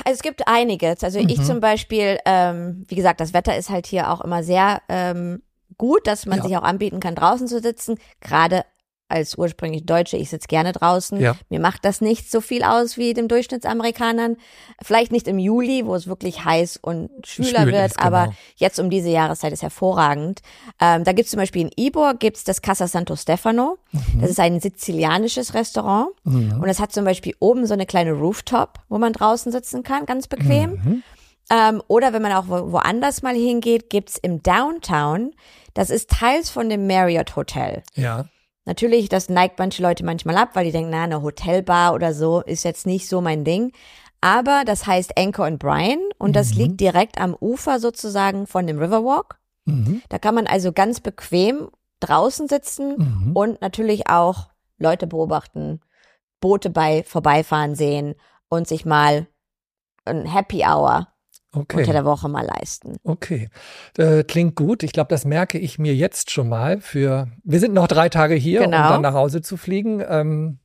Also 0.04 0.16
es 0.16 0.22
gibt 0.22 0.46
einiges. 0.48 1.02
Also 1.04 1.20
Mhm. 1.20 1.28
ich 1.28 1.42
zum 1.42 1.60
Beispiel, 1.60 2.18
ähm, 2.26 2.84
wie 2.88 2.94
gesagt, 2.96 3.20
das 3.20 3.32
Wetter 3.32 3.56
ist 3.56 3.70
halt 3.70 3.86
hier 3.86 4.10
auch 4.10 4.20
immer 4.22 4.42
sehr 4.42 4.82
ähm, 4.88 5.42
gut, 5.78 6.06
dass 6.06 6.26
man 6.26 6.38
Ja. 6.38 6.44
sich 6.44 6.56
auch 6.56 6.62
anbieten 6.62 7.00
kann, 7.00 7.14
draußen 7.14 7.46
zu 7.46 7.60
sitzen. 7.60 7.98
Gerade 8.20 8.64
als 9.08 9.36
ursprünglich 9.36 9.86
Deutsche, 9.86 10.16
ich 10.16 10.30
sitze 10.30 10.48
gerne 10.48 10.72
draußen. 10.72 11.20
Ja. 11.20 11.36
Mir 11.48 11.60
macht 11.60 11.84
das 11.84 12.00
nicht 12.00 12.30
so 12.30 12.40
viel 12.40 12.62
aus 12.62 12.96
wie 12.96 13.14
dem 13.14 13.28
Durchschnittsamerikanern. 13.28 14.36
Vielleicht 14.82 15.12
nicht 15.12 15.26
im 15.28 15.38
Juli, 15.38 15.86
wo 15.86 15.94
es 15.94 16.06
wirklich 16.06 16.44
heiß 16.44 16.78
und 16.82 17.10
schwüler 17.26 17.62
Schwül 17.62 17.72
wird, 17.72 17.86
ist, 17.86 17.98
aber 17.98 18.24
genau. 18.24 18.36
jetzt 18.56 18.78
um 18.78 18.90
diese 18.90 19.08
Jahreszeit 19.08 19.52
ist 19.52 19.62
hervorragend. 19.62 20.40
Ähm, 20.80 21.04
da 21.04 21.12
gibt's 21.12 21.30
zum 21.30 21.38
Beispiel 21.38 21.62
in 21.62 21.70
Ibor 21.76 22.14
gibt's 22.14 22.44
das 22.44 22.62
Casa 22.62 22.86
Santo 22.86 23.16
Stefano. 23.16 23.78
Mhm. 23.92 24.20
Das 24.20 24.30
ist 24.30 24.40
ein 24.40 24.60
sizilianisches 24.60 25.54
Restaurant. 25.54 26.08
Und 26.60 26.68
es 26.68 26.78
hat 26.80 26.92
zum 26.92 27.04
Beispiel 27.04 27.34
oben 27.40 27.66
so 27.66 27.74
eine 27.74 27.86
kleine 27.86 28.12
Rooftop, 28.12 28.80
wo 28.88 28.98
man 28.98 29.12
draußen 29.12 29.50
sitzen 29.50 29.82
kann, 29.82 30.06
ganz 30.06 30.28
bequem. 30.28 30.70
Mhm. 30.70 31.02
Ähm, 31.50 31.82
oder 31.88 32.12
wenn 32.12 32.22
man 32.22 32.32
auch 32.32 32.48
wo, 32.48 32.72
woanders 32.72 33.22
mal 33.22 33.34
hingeht, 33.34 33.88
gibt's 33.88 34.18
im 34.18 34.42
Downtown, 34.42 35.32
das 35.74 35.90
ist 35.90 36.10
teils 36.10 36.50
von 36.50 36.68
dem 36.68 36.86
Marriott 36.86 37.36
Hotel. 37.36 37.82
Ja. 37.94 38.26
Natürlich, 38.68 39.08
das 39.08 39.30
neigt 39.30 39.58
manche 39.58 39.82
Leute 39.82 40.04
manchmal 40.04 40.36
ab, 40.36 40.50
weil 40.52 40.66
die 40.66 40.72
denken, 40.72 40.90
na, 40.90 41.04
eine 41.04 41.22
Hotelbar 41.22 41.94
oder 41.94 42.12
so 42.12 42.42
ist 42.42 42.64
jetzt 42.64 42.84
nicht 42.84 43.08
so 43.08 43.22
mein 43.22 43.42
Ding. 43.42 43.72
Aber 44.20 44.64
das 44.66 44.86
heißt 44.86 45.16
Anchor 45.16 45.46
and 45.46 45.58
Bryan 45.58 46.00
und 46.18 46.36
das 46.36 46.52
liegt 46.54 46.78
direkt 46.78 47.18
am 47.18 47.34
Ufer 47.40 47.80
sozusagen 47.80 48.46
von 48.46 48.66
dem 48.66 48.78
Riverwalk. 48.78 49.38
Mhm. 49.64 50.02
Da 50.10 50.18
kann 50.18 50.34
man 50.34 50.46
also 50.46 50.72
ganz 50.72 51.00
bequem 51.00 51.70
draußen 52.00 52.46
sitzen 52.46 52.96
Mhm. 52.98 53.32
und 53.34 53.62
natürlich 53.62 54.10
auch 54.10 54.48
Leute 54.76 55.06
beobachten, 55.06 55.80
Boote 56.40 56.68
bei 56.68 57.04
vorbeifahren 57.04 57.74
sehen 57.74 58.16
und 58.50 58.68
sich 58.68 58.84
mal 58.84 59.28
ein 60.04 60.26
Happy 60.26 60.58
Hour 60.66 61.08
unter 61.52 61.78
Okay. 61.78 61.92
der 61.92 62.04
Woche 62.04 62.28
mal 62.28 62.44
leisten. 62.44 62.96
Okay. 63.04 63.48
Äh, 63.96 64.22
klingt 64.24 64.54
gut. 64.54 64.82
Ich 64.82 64.92
glaube, 64.92 65.08
das 65.08 65.24
merke 65.24 65.58
ich 65.58 65.78
mir 65.78 65.94
jetzt 65.94 66.30
schon 66.30 66.48
mal 66.48 66.80
für. 66.80 67.28
Wir 67.44 67.60
sind 67.60 67.72
noch 67.74 67.88
drei 67.88 68.08
Tage 68.08 68.34
hier, 68.34 68.60
um 68.60 68.66
Genau. 68.70 68.88
dann 68.90 69.02
nach 69.02 69.14
Hause 69.14 69.40
zu 69.42 69.56
fliegen. 69.56 70.02
Ähm, 70.06 70.58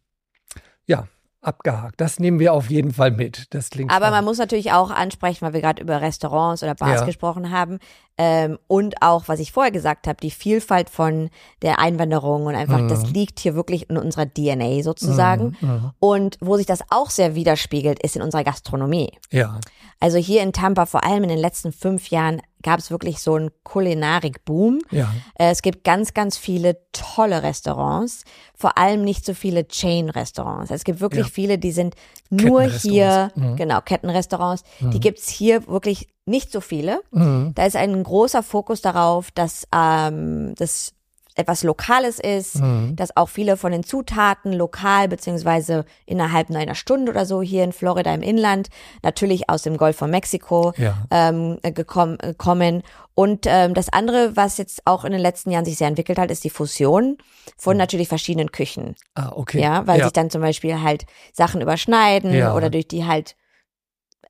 ja, 0.85 1.07
abgehakt. 1.43 1.99
Das 1.99 2.19
nehmen 2.19 2.39
wir 2.39 2.53
auf 2.53 2.69
jeden 2.69 2.93
Fall 2.93 3.11
mit. 3.11 3.53
Das 3.53 3.69
klingt 3.69 3.91
Aber 3.91 3.99
man 4.05 4.09
spannend. 4.13 4.27
muss 4.27 4.37
natürlich 4.37 4.71
auch 4.71 4.89
ansprechen, 4.91 5.41
weil 5.45 5.53
wir 5.53 5.61
gerade 5.61 5.81
über 5.81 6.01
Restaurants 6.01 6.63
oder 6.63 6.75
Bars 6.75 7.01
Ja. 7.01 7.05
gesprochen 7.05 7.51
haben 7.51 7.79
ähm, 8.17 8.57
und 8.67 9.01
auch, 9.01 9.27
was 9.27 9.39
ich 9.39 9.51
vorher 9.51 9.71
gesagt 9.71 10.07
habe, 10.07 10.17
die 10.21 10.31
Vielfalt 10.31 10.89
von 10.89 11.29
der 11.61 11.79
Einwanderung 11.79 12.45
und 12.45 12.55
einfach, 12.55 12.87
das 12.87 13.09
liegt 13.11 13.39
hier 13.39 13.55
wirklich 13.55 13.89
in 13.89 13.97
unserer 13.97 14.25
DNA 14.31 14.83
sozusagen. 14.83 15.57
Mhm. 15.59 15.91
Und 15.99 16.37
wo 16.41 16.57
sich 16.57 16.65
das 16.65 16.81
auch 16.89 17.09
sehr 17.09 17.35
widerspiegelt, 17.35 18.01
ist 18.03 18.15
in 18.15 18.21
unserer 18.21 18.43
Gastronomie. 18.43 19.11
Ja. 19.31 19.59
Also 19.99 20.17
hier 20.17 20.43
in 20.43 20.53
Tampa, 20.53 20.85
vor 20.85 21.03
allem 21.05 21.23
in 21.23 21.29
den 21.29 21.39
letzten 21.39 21.71
fünf 21.71 22.09
Jahren, 22.09 22.41
gab 22.63 22.79
es 22.79 22.89
wirklich 22.89 23.19
so 23.21 23.35
einen 23.35 23.51
Kulinarik-Boom. 23.63 24.79
Ja. 24.91 25.13
Äh, 25.35 25.51
Es 25.51 25.61
gibt 25.61 25.83
ganz, 25.83 26.13
ganz 26.13 26.37
viele 26.37 26.77
tolle 26.91 27.43
Restaurants, 27.43 28.23
vor 28.55 28.77
allem 28.77 29.03
nicht 29.03 29.25
so 29.25 29.33
viele 29.33 29.67
Chain-Restaurants. 29.67 30.71
Es 30.71 30.83
gibt 30.83 30.99
wirklich 31.01 31.25
Ja. 31.27 31.31
viele, 31.31 31.57
die 31.57 31.71
sind 31.71 31.95
nur 32.29 32.63
hier. 32.63 33.31
Mhm. 33.35 33.55
genau, 33.55 33.81
Kettenrestaurants, 33.81 34.63
die 34.79 34.99
gibt's 34.99 35.29
hier 35.29 35.67
wirklich 35.67 36.07
nicht 36.25 36.51
so 36.51 36.61
viele. 36.61 37.01
Mhm. 37.11 37.51
Da 37.55 37.65
ist 37.65 37.75
ein 37.75 38.01
großer 38.03 38.41
Fokus 38.43 38.81
darauf, 38.81 39.29
dass 39.31 39.67
ähm, 39.75 40.55
das 40.57 40.93
etwas 41.35 41.63
Lokales 41.63 42.19
ist, 42.19 42.55
Mhm. 42.61 42.95
dass 42.95 43.15
auch 43.17 43.29
viele 43.29 43.57
von 43.57 43.71
den 43.71 43.83
Zutaten 43.83 44.53
lokal 44.53 45.07
beziehungsweise 45.07 45.85
innerhalb 46.05 46.49
einer 46.49 46.75
Stunde 46.75 47.11
oder 47.11 47.25
so 47.25 47.41
hier 47.41 47.63
in 47.63 47.73
Florida 47.73 48.13
im 48.13 48.21
Inland, 48.21 48.69
natürlich 49.01 49.49
aus 49.49 49.63
dem 49.63 49.77
Golf 49.77 49.97
von 49.97 50.11
Mexiko 50.11 50.73
Ja. 50.77 51.05
ähm, 51.11 51.57
gekommen, 51.61 52.19
äh, 52.19 52.33
kommen. 52.35 52.83
Und 53.15 53.45
ähm, 53.47 53.73
das 53.73 53.89
andere, 53.93 54.35
was 54.35 54.57
jetzt 54.57 54.81
auch 54.85 55.05
in 55.05 55.11
den 55.11 55.21
letzten 55.21 55.51
Jahren 55.51 55.65
sich 55.65 55.77
sehr 55.77 55.87
entwickelt 55.87 56.17
hat, 56.17 56.31
ist 56.31 56.43
die 56.43 56.49
Fusion 56.49 57.17
von 57.57 57.77
natürlich 57.77 58.07
verschiedenen 58.07 58.51
Küchen. 58.51 58.95
Ah, 59.15 59.31
okay. 59.35 59.61
Ja, 59.61 59.85
weil 59.87 59.99
ja. 59.99 60.05
sich 60.05 60.13
dann 60.13 60.29
zum 60.29 60.41
Beispiel 60.41 60.81
halt 60.81 61.05
Sachen 61.31 61.61
überschneiden 61.61 62.33
Ja. 62.33 62.55
oder 62.55 62.69
durch 62.69 62.87
die 62.87 63.05
halt, 63.05 63.35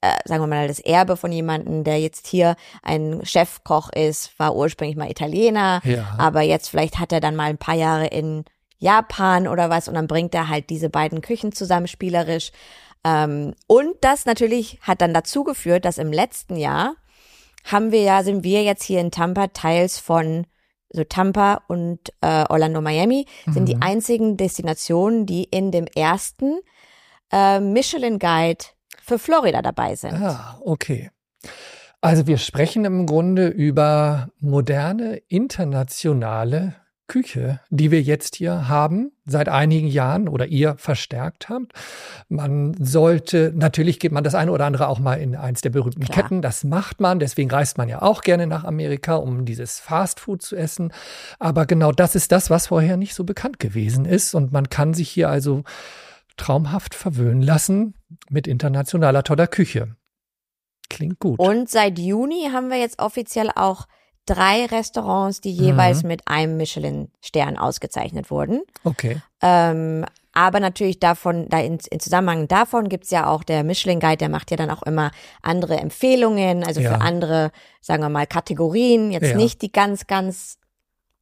äh, 0.04 0.18
sagen 0.26 0.44
wir 0.44 0.48
mal, 0.48 0.68
das 0.68 0.80
Erbe 0.80 1.16
von 1.16 1.32
jemandem, 1.32 1.86
der 1.86 1.98
jetzt 2.02 2.28
hier 2.28 2.58
ein 2.82 3.22
Chefkoch 3.24 3.90
ist, 3.94 4.38
war 4.38 4.54
ursprünglich 4.54 4.98
mal 4.98 5.10
Italiener, 5.10 5.80
Ja. 5.86 6.16
aber 6.18 6.42
jetzt 6.42 6.68
vielleicht 6.70 7.00
hat 7.00 7.14
er 7.14 7.22
dann 7.22 7.38
mal 7.38 7.46
ein 7.50 7.58
paar 7.58 7.76
Jahre 7.76 8.08
in 8.08 8.44
Japan 8.80 9.48
oder 9.48 9.70
was 9.70 9.88
und 9.88 9.94
dann 9.94 10.08
bringt 10.08 10.36
er 10.36 10.50
halt 10.50 10.70
diese 10.70 10.90
beiden 10.90 11.22
Küchen 11.22 11.54
zusammen 11.54 11.88
spielerisch. 11.88 12.52
Ähm, 13.06 13.54
und 13.68 13.96
das 14.02 14.26
natürlich 14.26 14.78
hat 14.82 15.00
dann 15.00 15.14
dazu 15.14 15.46
geführt, 15.46 15.86
dass 15.86 15.98
im 15.98 16.12
letzten 16.12 16.58
Jahr 16.58 16.96
haben 17.64 17.94
wir 17.94 18.02
ja, 18.02 18.24
sind 18.24 18.44
wir 18.44 18.64
jetzt 18.64 18.84
hier 18.84 19.00
in 19.00 19.10
Tampa 19.10 19.48
teils 19.48 20.00
von 20.00 20.46
so 20.90 21.06
Tampa 21.06 21.62
und 21.70 22.00
äh, 22.20 22.44
Orlando, 22.50 22.82
Miami 22.82 23.26
sind 23.48 23.68
die 23.70 23.82
einzigen 23.82 24.36
Destinationen, 24.36 25.26
die 25.26 25.46
in 25.46 25.72
dem 25.72 25.86
ersten 25.96 26.60
äh, 27.32 27.62
Michelin 27.62 28.20
Guide 28.20 28.66
für 29.04 29.20
Florida 29.20 29.62
dabei 29.62 29.96
sind. 29.96 30.14
Ah, 30.14 30.58
okay. 30.64 31.12
Also 32.02 32.26
wir 32.28 32.38
sprechen 32.38 32.86
im 32.86 33.06
Grunde 33.06 33.48
über 33.48 34.30
moderne, 34.40 35.18
internationale 35.28 36.76
Küche, 37.08 37.60
die 37.70 37.92
wir 37.92 38.02
jetzt 38.02 38.38
hier 38.38 38.70
haben, 38.70 39.12
seit 39.26 39.50
einigen 39.50 39.88
Jahren 39.88 40.30
oder 40.30 40.48
ihr 40.48 40.76
verstärkt 40.78 41.50
habt. 41.50 41.74
Man 42.30 42.74
sollte, 42.80 43.52
natürlich 43.56 44.00
geht 44.00 44.14
man 44.14 44.24
das 44.24 44.36
eine 44.36 44.52
oder 44.52 44.66
andere 44.66 44.88
auch 44.88 45.00
mal 45.00 45.16
in 45.16 45.36
eins 45.36 45.62
der 45.62 45.70
berühmten 45.70 46.06
Klar. 46.06 46.24
Ketten, 46.24 46.42
das 46.42 46.64
macht 46.64 47.02
man, 47.02 47.20
deswegen 47.20 47.52
reist 47.52 47.78
man 47.78 47.90
ja 47.90 48.02
auch 48.02 48.22
gerne 48.22 48.48
nach 48.48 48.64
Amerika, 48.64 49.16
um 49.16 49.44
dieses 49.46 49.80
Fastfood 49.80 50.42
zu 50.42 50.56
essen. 50.56 50.94
Aber 51.40 51.66
genau 51.66 51.92
das 51.92 52.16
ist 52.16 52.32
das, 52.32 52.50
was 52.50 52.68
vorher 52.68 52.96
nicht 52.96 53.16
so 53.16 53.26
bekannt 53.26 53.60
gewesen 53.60 54.06
ist 54.06 54.34
und 54.34 54.54
man 54.54 54.70
kann 54.70 54.94
sich 54.94 55.10
hier 55.10 55.30
also 55.30 55.64
traumhaft 56.38 56.96
verwöhnen 56.96 57.42
lassen 57.42 57.96
mit 58.30 58.48
internationaler 58.48 59.24
toller 59.24 59.48
Küche. 59.48 59.96
Klingt 60.90 61.20
gut. 61.20 61.40
Und 61.40 61.70
seit 61.70 61.98
Juni 62.00 62.50
haben 62.52 62.70
wir 62.70 62.78
jetzt 62.78 63.00
offiziell 63.00 63.50
auch 63.56 63.86
drei 64.26 64.66
Restaurants, 64.66 65.42
die 65.42 65.52
jeweils 65.52 66.04
Mhm. 66.04 66.08
mit 66.08 66.28
einem 66.28 66.58
Michelin-Stern 66.58 67.58
ausgezeichnet 67.58 68.32
wurden. 68.32 68.62
okay. 68.84 69.22
Ähm, 69.42 70.06
aber 70.36 70.60
natürlich 70.60 71.00
davon, 71.00 71.48
da 71.50 71.60
in, 71.60 71.78
in 71.92 72.00
Zusammenhang 72.00 72.48
davon 72.48 72.90
gibt's 72.90 73.12
ja 73.12 73.28
auch 73.28 73.44
der 73.44 73.64
Michelin 73.64 74.00
Guide, 74.00 74.18
der 74.18 74.30
macht 74.30 74.50
ja 74.50 74.58
dann 74.58 74.72
auch 74.72 74.82
immer 74.84 75.12
andere 75.44 75.78
Empfehlungen, 75.78 76.64
also 76.64 76.82
Ja. 76.82 76.96
für 76.96 77.02
andere, 77.02 77.52
sagen 77.82 78.02
wir 78.02 78.10
mal, 78.10 78.26
Kategorien, 78.26 79.12
jetzt 79.12 79.30
Ja. 79.30 79.36
nicht 79.36 79.62
die 79.62 79.72
ganz, 79.72 80.08
ganz 80.08 80.58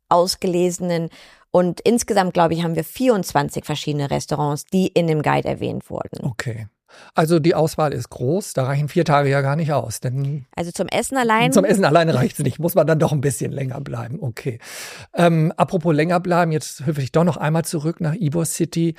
ausgelesenen. 0.09 1.09
Und 1.51 1.81
insgesamt, 1.81 2.33
glaube 2.33 2.53
ich, 2.53 2.63
haben 2.63 2.75
wir 2.75 2.83
24 2.83 3.65
verschiedene 3.65 4.09
Restaurants, 4.09 4.65
die 4.65 4.87
in 4.87 5.07
dem 5.07 5.21
Guide 5.21 5.47
erwähnt 5.47 5.89
wurden. 5.89 6.23
Okay. 6.23 6.67
Also 7.13 7.39
die 7.39 7.55
Auswahl 7.55 7.93
ist 7.93 8.09
groß, 8.09 8.51
da 8.51 8.65
reichen 8.65 8.89
vier 8.89 9.05
Tage 9.05 9.29
ja 9.29 9.39
gar 9.41 9.55
nicht 9.55 9.71
aus. 9.71 10.01
Denn 10.01 10.45
Also 10.55 10.71
zum 10.71 10.87
Essen 10.89 11.17
allein. 11.17 11.53
zum 11.53 11.63
Essen 11.63 11.85
alleine 11.85 12.13
reicht 12.15 12.37
es 12.39 12.43
nicht, 12.43 12.59
muss 12.59 12.75
man 12.75 12.85
dann 12.85 12.99
doch 12.99 13.13
ein 13.13 13.21
bisschen 13.21 13.51
länger 13.53 13.79
bleiben. 13.79 14.19
Okay. 14.21 14.59
Ähm, 15.15 15.53
apropos 15.55 15.95
länger 15.95 16.19
bleiben, 16.19 16.51
jetzt 16.51 16.85
hüpfe 16.85 17.01
ich 17.01 17.11
doch 17.13 17.23
noch 17.23 17.37
einmal 17.37 17.63
zurück 17.63 18.01
nach 18.01 18.13
Ybor 18.15 18.43
City. 18.45 18.95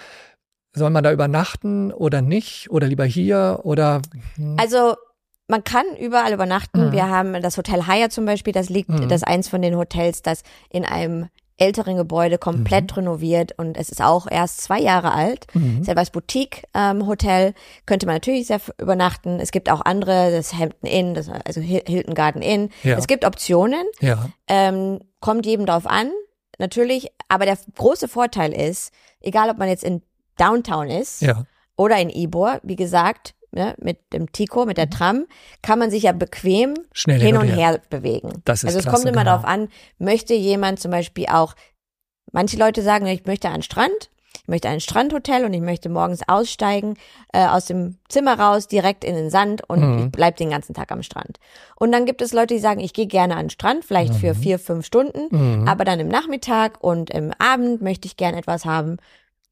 Soll 0.75 0.89
man 0.89 1.05
da 1.05 1.13
übernachten 1.13 1.93
oder 1.93 2.23
nicht? 2.23 2.71
Oder 2.71 2.87
lieber 2.87 3.05
hier? 3.05 3.61
Oder 3.65 4.01
hm, 4.37 4.57
Also 4.59 4.97
man 5.49 5.63
kann 5.63 5.85
überall 6.01 6.33
übernachten. 6.33 6.87
Mhm. 6.89 6.93
Wir 6.93 7.09
haben 7.11 7.43
das 7.43 7.59
Hotel 7.59 7.87
Hyatt 7.87 8.11
zum 8.13 8.25
Beispiel, 8.25 8.55
das 8.55 8.71
liegt, 8.71 8.89
Mhm. 8.89 9.09
das 9.09 9.17
ist 9.21 9.27
eins 9.29 9.49
von 9.49 9.61
den 9.61 9.77
Hotels, 9.77 10.23
das 10.23 10.45
in 10.71 10.87
einem 10.87 11.29
älteren 11.63 11.97
Gebäude 11.97 12.39
komplett 12.39 12.91
Mhm. 12.93 12.97
renoviert 12.97 13.53
und 13.59 13.77
es 13.77 13.89
ist 13.89 14.03
auch 14.03 14.27
erst 14.31 14.61
zwei 14.61 14.81
Jahre 14.81 15.13
alt. 15.13 15.47
Mhm. 15.55 15.81
Ist 15.83 15.89
etwas 15.89 16.11
Boutique-Hotel, 16.11 17.55
könnte 17.87 18.07
man 18.07 18.17
natürlich 18.17 18.47
sehr 18.47 18.61
übernachten. 18.79 19.41
Es 19.41 19.53
gibt 19.53 19.71
auch 19.71 19.81
andere, 19.85 20.31
das 20.33 20.55
Hampton 20.55 20.89
Inn, 20.89 21.15
das, 21.15 21.29
also 21.29 21.61
Hil- 21.61 21.85
Hilton 21.87 22.15
Garden 22.15 22.43
Inn. 22.43 22.71
Ja. 22.83 22.97
Es 22.99 23.07
gibt 23.07 23.25
Optionen, 23.25 23.85
ja. 24.01 24.29
ähm, 24.49 25.01
kommt 25.21 25.47
jedem 25.47 25.67
drauf 25.67 25.87
an, 25.87 26.11
natürlich. 26.59 27.09
Aber 27.29 27.45
der 27.47 27.57
große 27.77 28.09
Vorteil 28.09 28.53
ist, 28.53 28.93
egal 29.21 29.51
ob 29.51 29.59
man 29.59 29.69
jetzt 29.69 29.85
in 29.85 30.03
Downtown 30.37 30.89
ist, 30.91 31.23
Ja. 31.23 31.45
oder 31.77 31.99
in 31.99 32.11
Ibor, 32.11 32.61
wie 32.63 32.77
gesagt, 32.77 33.35
ne, 33.53 33.75
mit 33.79 34.13
dem 34.13 34.33
Tico, 34.33 34.65
mit 34.67 34.79
der 34.79 34.91
Tram, 34.91 35.27
kann 35.63 35.79
man 35.79 35.91
sich 35.91 36.05
ja 36.05 36.13
bequem 36.13 36.71
Mhm. 36.71 36.77
Schnell 36.93 37.21
hin 37.21 37.37
und 37.37 37.49
her 37.49 37.81
bewegen. 37.91 38.43
Das 38.45 38.61
ist 38.61 38.67
also 38.67 38.79
es 38.79 38.85
klasse, 38.85 38.97
kommt 38.97 39.09
immer 39.09 39.23
genau. 39.23 39.37
darauf 39.37 39.45
an, 39.47 39.69
möchte 39.99 40.35
jemand 40.35 40.81
zum 40.81 40.91
Beispiel 40.91 41.27
auch, 41.27 41.55
manche 42.33 42.57
Leute 42.57 42.83
sagen, 42.83 43.07
ich 43.07 43.27
möchte 43.27 43.49
an 43.49 43.57
den 43.57 43.63
Strand, 43.63 44.11
ich 44.43 44.49
möchte 44.49 44.69
ein 44.69 44.81
Strandhotel 44.81 45.45
und 45.45 45.53
ich 45.53 45.61
möchte 45.61 45.89
morgens 45.89 46.23
aussteigen, 46.27 46.95
äh, 47.33 47.47
aus 47.47 47.67
dem 47.67 47.99
Zimmer 48.09 48.39
raus, 48.41 48.67
direkt 48.67 49.05
in 49.05 49.15
den 49.15 49.31
Sand 49.31 49.69
und 49.69 49.81
Mhm. 49.81 49.99
ich 50.07 50.11
bleib 50.13 50.37
den 50.37 50.51
ganzen 50.51 50.75
Tag 50.75 50.91
am 50.91 51.03
Strand. 51.03 51.39
Und 51.77 51.93
dann 51.93 52.07
gibt 52.07 52.23
es 52.23 52.33
Leute, 52.33 52.55
die 52.55 52.61
sagen, 52.61 52.81
ich 52.81 52.93
gehe 52.95 53.07
gerne 53.07 53.35
an 53.37 53.45
den 53.47 53.51
Strand, 53.51 53.85
vielleicht 53.85 54.15
für 54.15 54.35
vier, 54.35 54.59
fünf 54.59 54.87
Stunden, 54.87 55.29
Mhm. 55.31 55.69
aber 55.69 55.85
dann 55.85 56.01
im 56.01 56.09
Nachmittag 56.09 56.83
und 56.83 57.11
im 57.11 57.33
Abend 57.39 57.83
möchte 57.83 58.07
ich 58.07 58.17
gerne 58.17 58.39
etwas 58.39 58.65
haben, 58.65 58.97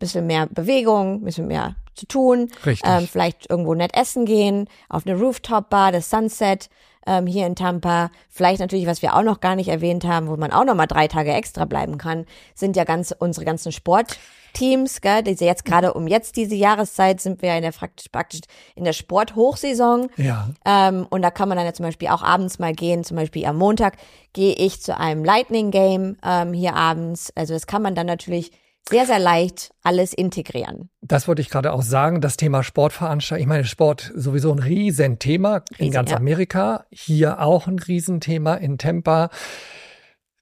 bisschen 0.00 0.26
mehr 0.26 0.46
Bewegung, 0.46 1.22
bisschen 1.22 1.46
mehr 1.46 1.76
zu 1.94 2.06
tun, 2.06 2.50
Richtig. 2.66 2.90
ähm, 2.90 3.06
vielleicht 3.06 3.48
irgendwo 3.48 3.74
nett 3.74 3.94
essen 3.94 4.24
gehen, 4.24 4.68
auf 4.88 5.06
eine 5.06 5.16
Rooftop-Bar, 5.16 5.92
das 5.92 6.10
Sunset 6.10 6.68
ähm, 7.06 7.26
hier 7.26 7.46
in 7.46 7.54
Tampa. 7.54 8.10
Vielleicht 8.28 8.60
natürlich, 8.60 8.86
was 8.86 9.02
wir 9.02 9.14
auch 9.14 9.22
noch 9.22 9.40
gar 9.40 9.56
nicht 9.56 9.68
erwähnt 9.68 10.04
haben, 10.04 10.28
wo 10.28 10.36
man 10.36 10.52
auch 10.52 10.64
noch 10.64 10.74
mal 10.74 10.86
drei 10.86 11.08
Tage 11.08 11.32
extra 11.32 11.64
bleiben 11.64 11.98
kann, 11.98 12.26
sind 12.54 12.76
ja 12.76 12.84
ganz 12.84 13.14
unsere 13.18 13.44
ganzen 13.44 13.72
Sportteams, 13.72 15.00
gell? 15.00 15.22
Diese 15.22 15.44
jetzt 15.44 15.64
gerade 15.64 15.92
um 15.94 16.06
jetzt 16.06 16.36
diese 16.36 16.54
Jahreszeit 16.54 17.20
sind 17.20 17.42
wir 17.42 17.54
in 17.56 17.62
der 17.62 17.72
praktisch, 17.72 18.08
praktisch 18.08 18.40
in 18.74 18.84
der 18.84 18.92
Sporthochsaison. 18.92 20.08
ja. 20.16 20.50
Ähm, 20.64 21.06
und 21.10 21.22
da 21.22 21.30
kann 21.30 21.48
man 21.48 21.56
dann 21.56 21.66
ja 21.66 21.72
zum 21.72 21.86
Beispiel 21.86 22.08
auch 22.08 22.22
abends 22.22 22.58
mal 22.58 22.72
gehen. 22.72 23.04
Zum 23.04 23.16
Beispiel 23.16 23.46
am 23.46 23.56
Montag 23.56 23.96
gehe 24.32 24.54
ich 24.54 24.80
zu 24.80 24.96
einem 24.96 25.24
Lightning 25.24 25.70
Game 25.70 26.16
ähm, 26.24 26.52
hier 26.52 26.74
abends. 26.74 27.32
Also 27.34 27.54
das 27.54 27.66
kann 27.66 27.82
man 27.82 27.94
dann 27.94 28.06
natürlich 28.06 28.52
sehr, 28.90 29.06
sehr 29.06 29.18
leicht 29.18 29.70
alles 29.82 30.12
integrieren. 30.12 30.90
Das 31.00 31.26
wollte 31.28 31.42
ich 31.42 31.48
gerade 31.50 31.72
auch 31.72 31.82
sagen. 31.82 32.20
Das 32.20 32.36
Thema 32.36 32.62
Sportveranstaltung. 32.62 33.42
Ich 33.42 33.48
meine, 33.48 33.64
Sport 33.64 34.12
sowieso 34.14 34.52
ein 34.52 34.58
Riesenthema 34.58 35.62
in 35.70 35.86
Riesen, 35.86 35.92
ganz 35.92 36.10
ja. 36.10 36.16
Amerika. 36.16 36.84
Hier 36.90 37.40
auch 37.40 37.66
ein 37.66 37.78
Riesenthema 37.78 38.54
in 38.54 38.78
Tampa. 38.78 39.30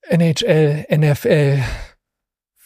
NHL, 0.09 0.87
NFL. 0.91 1.63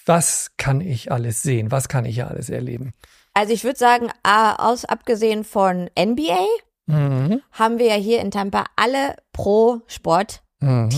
Was 0.07 0.51
kann 0.57 0.81
ich 0.81 1.12
alles 1.12 1.42
sehen? 1.42 1.71
Was 1.71 1.88
kann 1.88 2.05
ich 2.05 2.14
hier 2.14 2.29
alles 2.29 2.51
erleben? 2.51 2.92
Also 3.35 3.53
ich 3.53 3.64
würde 3.64 3.79
sagen, 3.79 4.09
aus 4.25 4.85
abgesehen 4.85 5.45
von 5.45 5.88
NBA 5.99 6.47
Mhm. 6.87 7.40
haben 7.53 7.79
wir 7.79 7.87
ja 7.87 7.95
hier 7.95 8.21
in 8.21 8.33
Tampa 8.33 8.64
alle 8.75 9.14
Pro-Sport-Teams. 9.33 10.42
Mhm. 10.62 10.88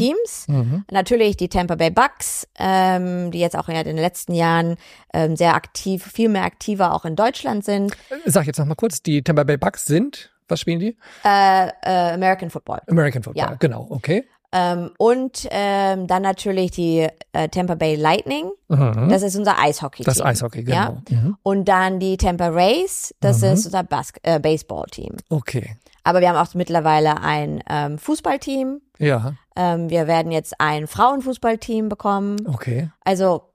Mhm. 0.47 0.85
Natürlich 0.91 1.37
die 1.37 1.49
Tampa 1.49 1.75
Bay 1.75 1.91
Bucks, 1.91 2.47
ähm, 2.59 3.31
die 3.31 3.39
jetzt 3.41 3.57
auch 3.57 3.69
in 3.69 3.75
den 3.83 3.97
letzten 3.97 4.35
Jahren 4.35 4.77
ähm, 5.13 5.37
sehr 5.37 5.55
aktiv, 5.55 6.05
viel 6.05 6.29
mehr 6.29 6.45
aktiver 6.45 6.95
auch 6.95 7.05
in 7.05 7.17
Deutschland 7.17 7.65
sind. 7.65 7.97
Sag 8.27 8.47
jetzt 8.47 8.59
noch 8.59 8.67
mal 8.67 8.75
kurz, 8.75 9.03
die 9.03 9.23
Tampa 9.23 9.45
Bay 9.45 9.57
Bucks 9.57 9.87
sind, 9.87 10.31
was 10.49 10.61
spielen 10.61 10.79
die? 10.81 10.97
Äh, 11.25 11.69
äh, 11.83 12.13
American 12.13 12.51
Football. 12.51 12.81
American 12.89 13.23
Football, 13.23 13.43
Ja. 13.43 13.55
genau, 13.59 13.87
okay. 13.91 14.25
Ähm, 14.57 14.93
und 14.99 15.49
ähm, 15.51 16.07
dann 16.07 16.23
natürlich 16.23 16.71
die 16.71 17.09
äh, 17.33 17.49
Tampa 17.49 17.75
Bay 17.75 17.97
Lightning. 17.97 18.51
Mhm. 18.69 19.09
Das 19.09 19.23
ist 19.23 19.35
unser 19.35 19.59
Eishockey-Team. 19.59 20.05
Das 20.05 20.21
Eishockey, 20.21 20.63
genau. 20.63 20.77
Ja? 20.77 21.03
Mhm. 21.11 21.37
Und 21.43 21.65
dann 21.65 21.99
die 21.99 22.17
Tampa 22.17 22.49
Rays, 22.49 23.13
das 23.19 23.41
Mhm. 23.43 23.49
ist 23.49 23.65
unser 23.67 23.83
Bas 23.83 24.13
äh, 24.23 24.39
Baseball-Team. 24.39 25.17
Okay, 25.29 25.77
Aber 26.05 26.21
wir 26.21 26.29
haben 26.29 26.37
auch 26.37 26.55
mittlerweile 26.55 27.21
ein 27.21 27.65
ähm, 27.69 27.99
Fußballteam. 27.99 28.81
ja, 28.99 29.35
Ähm, 29.57 29.91
wir 29.91 30.07
werden 30.07 30.33
jetzt 30.33 30.55
ein 30.59 30.87
Frauenfußballteam 30.87 31.89
bekommen. 31.89 32.37
okay. 32.47 32.91
Also 33.05 33.51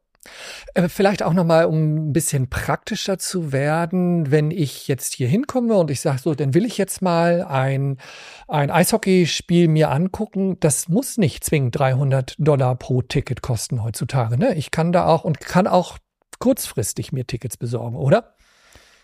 Äh, 0.76 0.90
Vielleicht 0.90 1.24
auch 1.24 1.34
nochmal, 1.34 1.66
um 1.66 2.10
ein 2.10 2.14
bisschen 2.14 2.50
praktischer 2.50 3.18
zu 3.18 3.52
werden, 3.52 4.32
wenn 4.32 4.52
ich 4.52 4.88
jetzt 4.88 5.14
hier 5.14 5.28
hinkomme 5.28 5.76
und 5.76 5.92
ich 5.92 6.02
sage 6.02 6.20
so, 6.20 6.36
dann 6.36 6.54
will 6.54 6.66
ich 6.66 6.78
jetzt 6.78 7.02
mal 7.02 7.44
ein, 7.44 7.98
ein 8.48 8.70
Eishockeyspiel 8.70 9.68
mir 9.68 9.92
angucken. 9.92 10.58
Das 10.60 10.88
muss 10.90 11.18
nicht 11.18 11.44
zwingend 11.44 11.78
300 11.78 12.36
Dollar 12.38 12.76
pro 12.76 13.02
Ticket 13.02 13.42
kosten 13.42 13.84
heutzutage. 13.84 14.38
Ne? 14.38 14.56
Ich 14.56 14.72
kann 14.72 14.92
da 14.92 15.06
auch 15.06 15.24
und 15.24 15.40
kann 15.40 15.68
auch 15.68 15.98
kurzfristig 16.40 17.12
mir 17.12 17.26
Tickets 17.28 17.58
besorgen, 17.58 17.96
oder? 17.98 18.36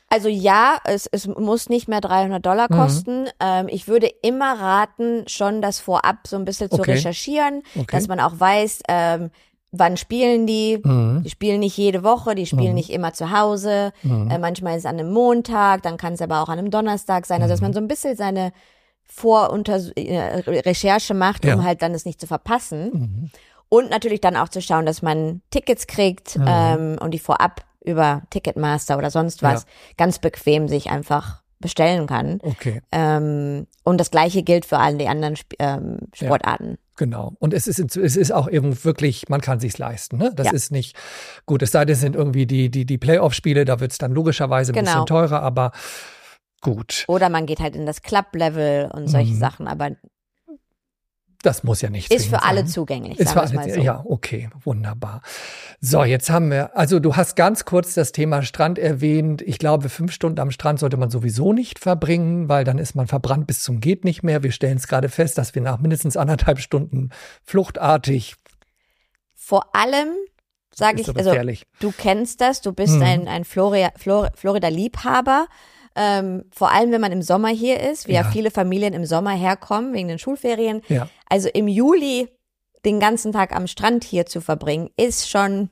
Also 0.07 0.29
ja, 0.29 0.77
es, 0.85 1.07
es 1.11 1.27
muss 1.27 1.67
nicht 1.67 1.87
mehr 1.87 1.99
300 2.01 2.45
Dollar 2.45 2.67
Mhm. 2.69 2.75
kosten. 2.75 3.27
Ähm, 3.39 3.67
ich 3.69 3.87
würde 3.87 4.07
immer 4.21 4.59
raten, 4.59 5.27
schon 5.27 5.61
das 5.61 5.79
vorab 5.79 6.27
so 6.27 6.35
ein 6.35 6.45
bisschen 6.45 6.69
zu 6.69 6.79
Okay. 6.81 6.91
recherchieren, 6.91 7.63
Okay. 7.75 7.87
dass 7.91 8.07
man 8.07 8.19
auch 8.19 8.39
weiß, 8.39 8.81
ähm, 8.87 9.31
wann 9.71 9.97
spielen 9.97 10.45
die. 10.47 10.79
Mhm. 10.81 11.23
Die 11.25 11.29
spielen 11.31 11.59
nicht 11.59 11.75
jede 11.75 12.03
Woche, 12.03 12.35
die 12.35 12.45
spielen 12.45 12.69
Mhm. 12.69 12.75
nicht 12.75 12.91
immer 12.91 13.13
zu 13.13 13.31
Hause. 13.31 13.91
Mhm. 14.03 14.29
Äh, 14.29 14.37
manchmal 14.37 14.73
ist 14.77 14.83
es 14.83 14.85
an 14.85 14.99
einem 14.99 15.11
Montag, 15.11 15.81
dann 15.81 15.97
kann 15.97 16.13
es 16.13 16.21
aber 16.21 16.41
auch 16.41 16.49
an 16.49 16.59
einem 16.59 16.71
Donnerstag 16.71 17.25
sein. 17.25 17.41
Also 17.41 17.53
dass 17.53 17.61
Mhm. 17.61 17.65
man 17.65 17.73
so 17.73 17.79
ein 17.79 17.87
bisschen 17.87 18.15
seine 18.15 18.51
Vorunter 19.03 19.79
äh, 19.97 20.39
Recherche 20.61 21.13
macht, 21.13 21.43
um 21.45 21.49
Ja. 21.51 21.63
halt 21.63 21.81
dann 21.81 21.93
es 21.93 22.05
nicht 22.05 22.19
zu 22.19 22.27
verpassen. 22.27 22.89
Mhm. 22.93 23.29
Und 23.69 23.89
natürlich 23.89 24.21
dann 24.21 24.35
auch 24.37 24.49
zu 24.49 24.61
schauen, 24.61 24.85
dass 24.85 25.01
man 25.01 25.41
Tickets 25.51 25.87
kriegt 25.87 26.37
Mhm. 26.37 26.45
ähm, 26.47 26.95
und 27.01 27.11
die 27.11 27.19
vorab 27.19 27.61
über 27.85 28.23
Ticketmaster 28.29 28.97
oder 28.97 29.09
sonst 29.11 29.43
was 29.43 29.65
ganz 29.97 30.19
bequem 30.19 30.67
sich 30.67 30.89
einfach 30.89 31.41
bestellen 31.59 32.05
kann. 32.05 32.39
Okay, 32.43 32.81
Ähm, 32.91 33.65
und 33.83 33.97
das 33.99 34.11
gleiche 34.11 34.43
gilt 34.43 34.65
für 34.65 34.77
alle 34.77 34.97
die 34.97 35.07
anderen 35.07 35.33
Sp 35.39 35.55
ähm, 35.59 35.97
Ja. 36.15 36.27
Sportarten. 36.27 36.77
genau. 36.97 37.33
Und 37.39 37.53
es 37.53 37.65
ist, 37.67 37.79
es 37.95 38.15
ist 38.17 38.31
auch 38.31 38.49
eben 38.49 38.83
wirklich, 38.83 39.29
man 39.29 39.41
kann 39.41 39.59
sich's 39.59 39.77
leisten. 39.77 40.17
Ne? 40.17 40.31
Das 40.35 40.47
Ja. 40.47 40.53
ist 40.53 40.71
nicht 40.71 40.95
gut. 41.45 41.61
Es 41.63 41.71
sei 41.71 41.85
denn, 41.85 41.93
es 41.93 42.01
sind 42.01 42.15
irgendwie 42.15 42.45
die, 42.45 42.69
die, 42.69 42.85
die 42.85 42.97
Playoff-Spiele, 42.97 43.63
da 43.65 43.79
wird's 43.79 43.97
dann 43.97 44.11
logischerweise 44.11 44.73
ein 44.73 44.75
Genau. 44.75 44.85
bisschen 44.91 45.05
teurer, 45.05 45.41
aber 45.41 45.71
gut. 46.61 47.05
Oder 47.07 47.29
man 47.29 47.45
geht 47.45 47.59
halt 47.59 47.75
in 47.75 47.85
das 47.85 48.01
Club-Level 48.01 48.91
und 48.93 49.07
solche 49.07 49.33
Mhm. 49.33 49.39
Sachen, 49.39 49.67
aber 49.67 49.91
Das 51.45 51.63
muss 51.63 51.81
ja 51.81 51.89
nicht 51.89 52.11
ist 52.11 52.23
zwingend 52.25 52.41
für 52.41 52.47
alle 52.47 52.59
sein. 52.61 52.67
zugänglich, 52.67 53.19
Ist 53.19 53.33
für 53.33 53.41
alle, 53.41 53.53
mal 53.53 53.69
so. 53.69 53.79
Ja, 53.81 54.03
okay, 54.05 54.49
wunderbar. 54.63 55.21
So, 55.79 56.03
jetzt 56.03 56.29
haben 56.29 56.49
wir, 56.49 56.75
also 56.75 56.99
du 56.99 57.15
hast 57.15 57.35
ganz 57.35 57.65
kurz 57.65 57.93
das 57.93 58.11
Thema 58.11 58.41
Strand 58.41 58.79
erwähnt. 58.79 59.41
Ich 59.43 59.59
glaube, 59.59 59.89
fünf 59.89 60.11
Stunden 60.11 60.39
am 60.39 60.49
Strand 60.49 60.79
sollte 60.79 60.97
man 60.97 61.09
sowieso 61.11 61.53
nicht 61.53 61.77
verbringen, 61.79 62.49
weil 62.49 62.63
dann 62.63 62.79
ist 62.79 62.95
man 62.95 63.07
verbrannt 63.07 63.45
bis 63.47 63.61
zum 63.61 63.79
geht 63.79 64.05
nicht 64.05 64.23
mehr. 64.23 64.41
Wir 64.41 64.51
stellen 64.51 64.77
es 64.77 64.87
gerade 64.87 65.09
fest, 65.09 65.37
dass 65.37 65.53
wir 65.53 65.61
nach 65.61 65.79
mindestens 65.79 66.17
anderthalb 66.17 66.59
Stunden 66.59 67.11
fluchtartig, 67.43 68.35
Vor 69.35 69.75
allem 69.75 70.09
sage 70.73 70.99
ist 70.99 71.07
ich, 71.07 71.13
so 71.23 71.29
also 71.31 71.53
du 71.79 71.93
kennst 71.95 72.41
das, 72.41 72.61
du 72.61 72.73
bist 72.73 72.95
Mhm. 72.95 73.01
ein, 73.03 73.27
ein 73.27 73.45
Florida, 73.45 73.91
Flor, 73.97 74.31
Florida-Liebhaber. 74.35 75.47
Ähm, 75.95 76.43
vor 76.51 76.71
allem, 76.71 76.91
wenn 76.91 77.01
man 77.01 77.11
im 77.11 77.21
Sommer 77.21 77.49
hier 77.49 77.79
ist, 77.79 78.07
wie 78.07 78.13
ja. 78.13 78.21
Ja. 78.23 78.31
viele 78.31 78.51
Familien 78.51 78.93
im 78.93 79.05
Sommer 79.05 79.31
herkommen 79.31 79.93
wegen 79.93 80.07
den 80.09 80.19
Schulferien. 80.19 80.81
Ja, 80.89 81.07
Also 81.29 81.49
im 81.53 81.67
Juli 81.67 82.27
den 82.85 82.99
ganzen 82.99 83.31
Tag 83.31 83.55
am 83.55 83.65
Strand 83.67 84.03
hier 84.03 84.25
zu 84.25 84.41
verbringen, 84.41 84.89
ist 84.97 85.29
schon 85.29 85.69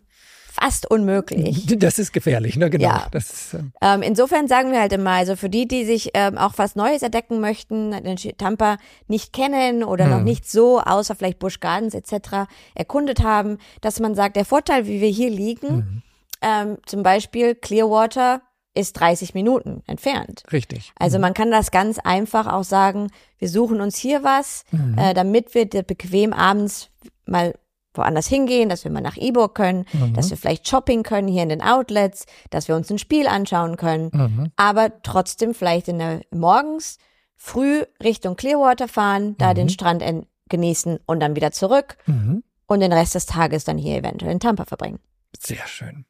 fast 0.52 0.90
unmöglich. 0.90 1.66
das 1.78 1.98
ist 2.00 2.14
gefährlich, 2.14 2.58
ne? 2.58 2.70
Genau. 2.70 2.86
Ja. 2.88 3.08
Ist, 3.14 3.56
äh, 3.56 3.60
Ähm, 3.82 4.02
insofern 4.04 4.48
sagen 4.48 4.72
wir 4.72 4.80
halt 4.82 4.94
immer, 4.94 5.10
also 5.12 5.36
für 5.36 5.50
die, 5.50 5.68
die 5.68 5.84
sich 5.84 6.12
ähm, 6.14 6.38
auch 6.38 6.54
was 6.58 6.76
Neues 6.76 7.02
entdecken 7.02 7.40
möchten, 7.40 7.92
den 7.92 8.16
Tampa 8.38 8.78
nicht 9.08 9.34
kennen 9.34 9.84
oder 9.84 10.08
noch 10.08 10.18
Hm. 10.18 10.24
nicht 10.26 10.50
so, 10.50 10.80
außer 10.80 11.16
vielleicht 11.16 11.40
Busch 11.40 11.60
Gardens 11.60 11.94
etc. 11.96 12.48
erkundet 12.76 13.24
haben, 13.24 13.58
dass 13.82 14.00
man 14.00 14.14
sagt, 14.16 14.36
der 14.36 14.46
Vorteil, 14.46 14.86
wie 14.88 15.02
wir 15.02 15.10
hier 15.10 15.30
liegen, 15.32 15.68
Hm. 15.70 16.02
ähm, 16.42 16.78
zum 16.86 17.02
Beispiel 17.04 17.56
Clearwater 17.56 18.42
ist 18.76 18.94
30 18.94 19.34
Minuten 19.34 19.84
entfernt. 19.88 20.44
richtig. 20.52 20.92
Also 20.98 21.20
man 21.20 21.34
kann 21.34 21.52
das 21.52 21.70
ganz 21.72 22.00
einfach 22.00 22.48
auch 22.52 22.64
sagen, 22.64 23.12
wir 23.38 23.48
suchen 23.50 23.82
uns 23.82 23.98
hier 23.98 24.24
was, 24.24 24.64
Mhm. 24.72 24.98
äh, 24.98 25.14
damit 25.14 25.54
wir 25.54 25.66
bequem 25.68 26.34
abends 26.34 26.90
mal 27.26 27.54
woanders 27.94 28.28
hingehen, 28.28 28.70
dass 28.70 28.84
wir 28.84 28.90
mal 28.92 29.02
nach 29.02 29.18
Iburg 29.18 29.54
können, 29.54 29.86
Mhm. 29.94 30.16
dass 30.16 30.32
wir 30.32 30.38
vielleicht 30.38 30.68
shopping 30.68 31.04
können 31.04 31.28
hier 31.28 31.44
in 31.44 31.50
den 31.50 31.62
Outlets, 31.62 32.26
dass 32.50 32.68
wir 32.68 32.76
uns 32.76 32.90
ein 32.90 32.98
Spiel 32.98 33.28
anschauen 33.28 33.78
können, 33.78 34.10
Mhm. 34.12 34.52
aber 34.56 35.04
trotzdem 35.04 35.54
vielleicht 35.54 35.88
in 35.88 36.00
der 36.00 36.22
morgens 36.32 36.98
früh 37.36 37.84
Richtung 38.02 38.36
Clearwater 38.36 38.88
fahren, 38.88 39.36
da 39.38 39.54
den 39.54 39.70
Strand 39.70 40.02
en- 40.02 40.26
genießen 40.50 41.00
und 41.06 41.20
dann 41.20 41.36
wieder 41.36 41.52
zurück 41.52 41.98
Mhm. 42.08 42.44
und 42.66 42.80
den 42.80 42.92
Rest 42.94 43.14
des 43.14 43.28
Tages 43.28 43.64
dann 43.66 43.78
hier 43.78 43.98
eventuell 43.98 44.32
in 44.32 44.40
Tampa 44.40 44.66
verbringen. 44.66 45.00
Sehr 45.40 45.66
schön. 45.68 46.06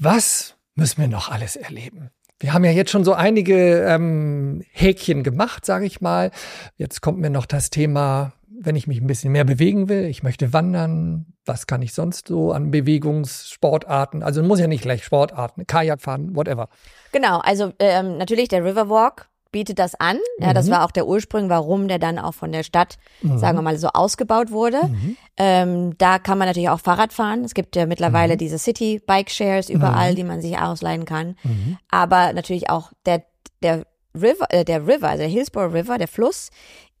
Was 0.00 0.54
müssen 0.74 1.00
wir 1.00 1.08
noch 1.08 1.30
alles 1.30 1.56
erleben? 1.56 2.10
Wir 2.40 2.52
haben 2.52 2.64
ja 2.64 2.72
jetzt 2.72 2.90
schon 2.90 3.04
so 3.04 3.14
einige 3.14 3.84
ähm, 3.84 4.62
Häkchen 4.72 5.22
gemacht, 5.22 5.64
sage 5.64 5.86
ich 5.86 6.00
mal. 6.00 6.30
Jetzt 6.76 7.00
kommt 7.00 7.18
mir 7.18 7.30
noch 7.30 7.46
das 7.46 7.70
Thema, 7.70 8.32
wenn 8.48 8.76
ich 8.76 8.86
mich 8.86 9.00
ein 9.00 9.06
bisschen 9.06 9.32
mehr 9.32 9.44
bewegen 9.44 9.88
will, 9.88 10.04
ich 10.04 10.22
möchte 10.22 10.52
wandern, 10.52 11.26
was 11.44 11.66
kann 11.66 11.82
ich 11.82 11.92
sonst 11.92 12.28
so 12.28 12.52
an 12.52 12.70
Bewegungssportarten? 12.70 14.22
Also 14.22 14.42
muss 14.42 14.60
ja 14.60 14.66
nicht 14.66 14.82
gleich 14.82 15.04
Sportarten, 15.04 15.66
Kajak 15.66 16.00
fahren, 16.00 16.34
whatever. 16.34 16.68
Genau, 17.12 17.38
also 17.40 17.72
ähm, 17.78 18.16
natürlich 18.16 18.48
der 18.48 18.64
Riverwalk 18.64 19.28
bietet 19.54 19.78
das 19.78 19.94
an. 19.94 20.18
Ja, 20.40 20.52
das 20.52 20.66
Mhm. 20.66 20.72
war 20.72 20.84
auch 20.84 20.90
der 20.90 21.06
Ursprung, 21.06 21.48
warum 21.48 21.88
der 21.88 21.98
dann 21.98 22.18
auch 22.18 22.34
von 22.34 22.50
der 22.52 22.64
Stadt, 22.64 22.98
sagen 23.22 23.56
wir 23.56 23.62
mal, 23.62 23.78
so 23.78 23.88
ausgebaut 23.88 24.50
wurde. 24.50 24.88
Mhm. 24.88 25.16
Ähm, 25.38 25.98
da 25.98 26.18
kann 26.18 26.36
man 26.38 26.48
natürlich 26.48 26.68
auch 26.68 26.80
Fahrrad 26.80 27.12
fahren. 27.12 27.44
Es 27.44 27.54
gibt 27.54 27.76
ja 27.76 27.86
mittlerweile 27.86 28.34
Mhm. 28.34 28.38
diese 28.38 28.58
City 28.58 29.00
Bike 29.06 29.30
Shares 29.30 29.70
überall, 29.70 30.14
die 30.16 30.24
man 30.24 30.40
sich 30.42 30.58
ausleihen 30.58 31.04
kann. 31.04 31.36
Mhm. 31.44 31.78
Aber 31.90 32.32
natürlich 32.34 32.68
auch 32.68 32.90
der 33.06 33.22
der 33.62 33.86
River, 34.14 34.46
äh, 34.50 34.64
der 34.64 34.86
River, 34.86 35.08
also 35.08 35.22
der 35.22 35.28
Hillsborough 35.30 35.72
River, 35.72 35.96
der 35.98 36.08
Fluss, 36.08 36.50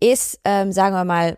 ist, 0.00 0.40
ähm, 0.44 0.72
sagen 0.72 0.94
wir 0.94 1.04
mal, 1.04 1.36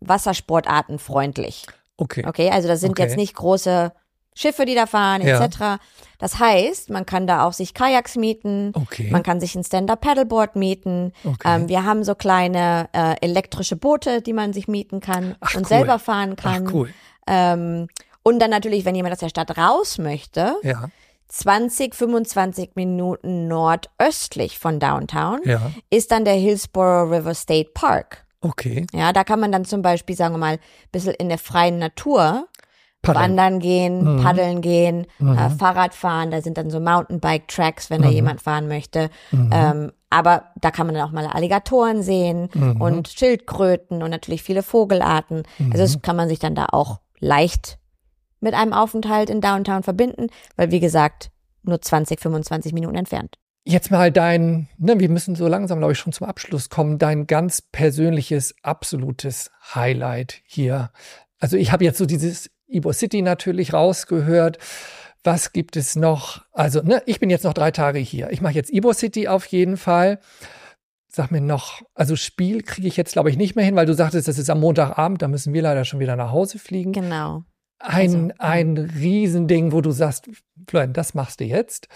wassersportartenfreundlich. 0.00 1.66
Okay. 1.96 2.24
Okay, 2.26 2.50
also 2.50 2.68
das 2.68 2.80
sind 2.80 2.92
Okay. 2.92 3.02
jetzt 3.02 3.16
nicht 3.16 3.34
große 3.34 3.92
Schiffe, 4.34 4.64
die 4.64 4.74
da 4.74 4.86
fahren, 4.86 5.22
Ja. 5.22 5.38
Das 6.20 6.38
heißt, 6.38 6.90
man 6.90 7.06
kann 7.06 7.26
da 7.26 7.44
auch 7.46 7.52
sich 7.54 7.74
Kajaks 7.74 8.16
mieten, 8.16 8.72
Okay. 8.74 9.08
man 9.10 9.22
kann 9.22 9.40
sich 9.40 9.54
ein 9.56 9.64
Stand-Up-Paddleboard 9.64 10.54
mieten. 10.54 11.12
Okay. 11.24 11.36
Ähm, 11.56 11.68
wir 11.68 11.84
haben 11.84 12.04
so 12.04 12.14
kleine 12.14 12.88
äh, 12.92 13.16
elektrische 13.20 13.74
Boote, 13.76 14.22
die 14.22 14.32
man 14.34 14.52
sich 14.52 14.68
mieten 14.68 15.00
kann 15.00 15.34
Ach, 15.40 15.54
und 15.54 15.62
cool. 15.62 15.68
selber 15.68 15.98
fahren 15.98 16.36
Ach, 16.38 16.42
kann. 16.42 16.68
cool. 16.74 16.90
ähm, 17.26 17.88
und 18.22 18.38
dann 18.38 18.50
natürlich, 18.50 18.84
wenn 18.84 18.94
jemand 18.94 19.14
aus 19.14 19.20
der 19.20 19.30
Stadt 19.30 19.56
raus 19.56 19.96
möchte, 19.98 20.54
Ja. 20.62 20.88
20, 21.28 21.94
25 21.94 22.70
Minuten 22.74 23.48
nordöstlich 23.48 24.58
von 24.58 24.78
Downtown 24.80 25.40
Ja. 25.44 25.70
ist 25.88 26.10
dann 26.10 26.24
der 26.24 26.34
Hillsborough 26.34 27.10
River 27.10 27.34
State 27.34 27.70
Park. 27.72 28.24
Okay. 28.42 28.86
Ja, 28.92 29.12
da 29.12 29.22
kann 29.24 29.38
man 29.40 29.52
dann 29.52 29.64
zum 29.64 29.80
Beispiel, 29.82 30.16
sagen 30.16 30.34
wir 30.34 30.38
mal, 30.38 30.54
ein 30.54 30.58
bisschen 30.92 31.14
in 31.14 31.28
der 31.28 31.38
freien 31.38 31.78
Natur 31.78 32.46
Paddeln. 33.02 33.24
wandern 33.30 33.58
gehen, 33.60 34.16
Mhm. 34.16 34.22
paddeln 34.22 34.60
gehen, 34.60 35.06
Mhm. 35.18 35.38
äh, 35.38 35.50
Fahrrad 35.50 35.94
fahren. 35.94 36.30
Da 36.30 36.42
sind 36.42 36.58
dann 36.58 36.70
so 36.70 36.80
Mountainbike-Tracks, 36.80 37.90
wenn 37.90 38.02
da 38.02 38.08
Mhm. 38.08 38.14
jemand 38.14 38.40
fahren 38.42 38.68
möchte. 38.68 39.10
Mhm. 39.30 39.50
Ähm, 39.52 39.92
aber 40.10 40.44
da 40.60 40.70
kann 40.70 40.86
man 40.86 40.94
dann 40.94 41.08
auch 41.08 41.12
mal 41.12 41.26
Alligatoren 41.26 42.02
sehen 42.02 42.48
Mhm. 42.52 42.80
und 42.80 43.08
Schildkröten 43.08 44.02
und 44.02 44.10
natürlich 44.10 44.42
viele 44.42 44.62
Vogelarten. 44.62 45.44
Also 45.58 45.70
Mhm. 45.70 45.72
das 45.78 46.02
kann 46.02 46.16
man 46.16 46.28
sich 46.28 46.38
dann 46.40 46.54
da 46.54 46.66
auch 46.72 47.00
leicht 47.18 47.78
mit 48.40 48.54
einem 48.54 48.72
Aufenthalt 48.72 49.30
in 49.30 49.40
Downtown 49.40 49.82
verbinden, 49.82 50.28
weil 50.56 50.70
wie 50.70 50.80
gesagt, 50.80 51.30
nur 51.62 51.80
20, 51.80 52.20
25 52.20 52.72
Minuten 52.72 52.96
entfernt. 52.96 53.36
Jetzt 53.64 53.90
mal 53.90 54.10
dein, 54.10 54.68
ne, 54.78 54.98
wir 54.98 55.10
müssen 55.10 55.34
so 55.36 55.46
langsam, 55.46 55.78
glaube 55.78 55.92
ich, 55.92 55.98
schon 55.98 56.14
zum 56.14 56.26
Abschluss 56.26 56.70
kommen, 56.70 56.98
dein 56.98 57.26
ganz 57.26 57.60
persönliches, 57.60 58.54
absolutes 58.62 59.50
Highlight 59.74 60.40
hier. 60.46 60.90
Also 61.38 61.56
ich 61.58 61.70
habe 61.70 61.84
jetzt 61.84 61.98
so 61.98 62.06
dieses 62.06 62.50
Ybor 62.72 62.92
City 62.92 63.22
natürlich 63.22 63.72
rausgehört. 63.72 64.58
Was 65.22 65.52
gibt 65.52 65.76
es 65.76 65.96
noch? 65.96 66.42
Also, 66.52 66.80
ne, 66.82 67.02
ich 67.06 67.20
bin 67.20 67.28
jetzt 67.28 67.44
noch 67.44 67.52
drei 67.52 67.70
Tage 67.70 67.98
hier. 67.98 68.30
Ich 68.30 68.40
mache 68.40 68.54
jetzt 68.54 68.72
Ybor 68.72 68.94
City 68.94 69.28
auf 69.28 69.44
jeden 69.46 69.76
Fall. 69.76 70.18
Sag 71.08 71.30
mir 71.30 71.40
noch, 71.40 71.82
also 71.94 72.14
Spiel 72.16 72.62
kriege 72.62 72.86
ich 72.86 72.96
jetzt, 72.96 73.12
glaube 73.12 73.30
ich, 73.30 73.36
nicht 73.36 73.56
mehr 73.56 73.64
hin, 73.64 73.74
weil 73.74 73.86
du 73.86 73.94
sagtest, 73.94 74.28
das 74.28 74.38
ist 74.38 74.48
am 74.48 74.60
Montagabend, 74.60 75.20
da 75.20 75.28
müssen 75.28 75.52
wir 75.52 75.60
leider 75.60 75.84
schon 75.84 75.98
wieder 76.00 76.14
nach 76.16 76.30
Hause 76.30 76.58
fliegen. 76.58 76.92
Genau. 76.92 77.42
Ein, 77.80 78.32
Also, 78.32 78.34
ein 78.38 78.76
Riesending, 78.76 79.72
wo 79.72 79.80
du 79.80 79.90
sagst, 79.90 80.30
Florian, 80.68 80.92
das 80.92 81.14
machst 81.14 81.40
du 81.40 81.44
jetzt. 81.44 81.88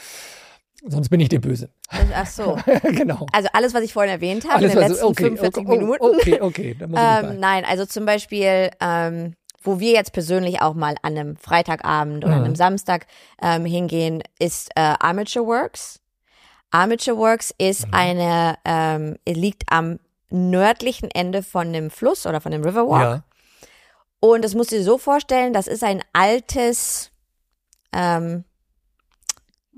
Sonst 0.87 1.09
bin 1.09 1.21
ich 1.21 1.29
dir 1.29 1.41
böse. 1.41 1.71
Ach 1.89 2.27
so. 2.27 2.59
genau. 2.83 3.27
Also 3.33 3.49
alles, 3.53 3.73
was 3.73 3.83
ich 3.83 3.93
vorhin 3.93 4.13
erwähnt 4.13 4.45
habe, 4.45 4.57
Alles, 4.57 4.75
in 4.75 4.81
den 4.81 4.89
letzten 4.89 5.05
okay, 5.05 5.25
45 5.25 5.67
okay, 5.67 5.79
Minuten. 5.79 6.05
Okay, 6.05 6.41
okay, 6.41 6.77
da 6.79 6.87
muss 6.87 7.01
ich 7.01 7.31
Ähm, 7.31 7.41
nein, 7.41 7.65
also 7.65 7.87
zum 7.87 8.05
Beispiel, 8.05 8.71
ähm, 8.81 9.35
wo 9.65 9.81
wir 9.81 9.93
jetzt 9.93 10.13
persönlich 10.13 10.61
auch 10.63 10.75
mal 10.75 10.95
an 11.03 11.17
einem 11.17 11.37
Freitagabend 11.37 12.25
oder 12.25 12.35
an 12.35 12.41
Mhm. 12.41 12.45
einem 12.45 12.57
Samstag 12.57 13.07
ähm, 13.43 13.65
hingehen, 13.65 14.23
ist 14.39 14.71
äh, 14.77 14.95
Amateur 15.01 15.45
Works. 15.47 16.01
Amateur 16.71 17.17
Works 17.17 17.53
ist 17.59 17.87
Mhm. 17.89 17.95
eine, 17.95 18.59
ähm, 18.65 19.17
liegt 19.27 19.65
am 19.71 19.99
nördlichen 20.31 21.11
Ende 21.11 21.43
von 21.43 21.73
dem 21.73 21.91
Fluss 21.91 22.27
oder 22.27 22.41
von 22.41 22.53
dem 22.53 22.63
Riverwalk. 22.63 23.03
Ja. 23.03 23.25
Und 24.21 24.43
das 24.45 24.55
musst 24.55 24.73
du 24.73 24.77
dir 24.77 24.85
so 24.85 24.99
vorstellen, 24.99 25.53
das 25.53 25.67
ist 25.67 25.83
ein 25.85 26.03
altes 26.13 27.11
ähm, 27.93 28.45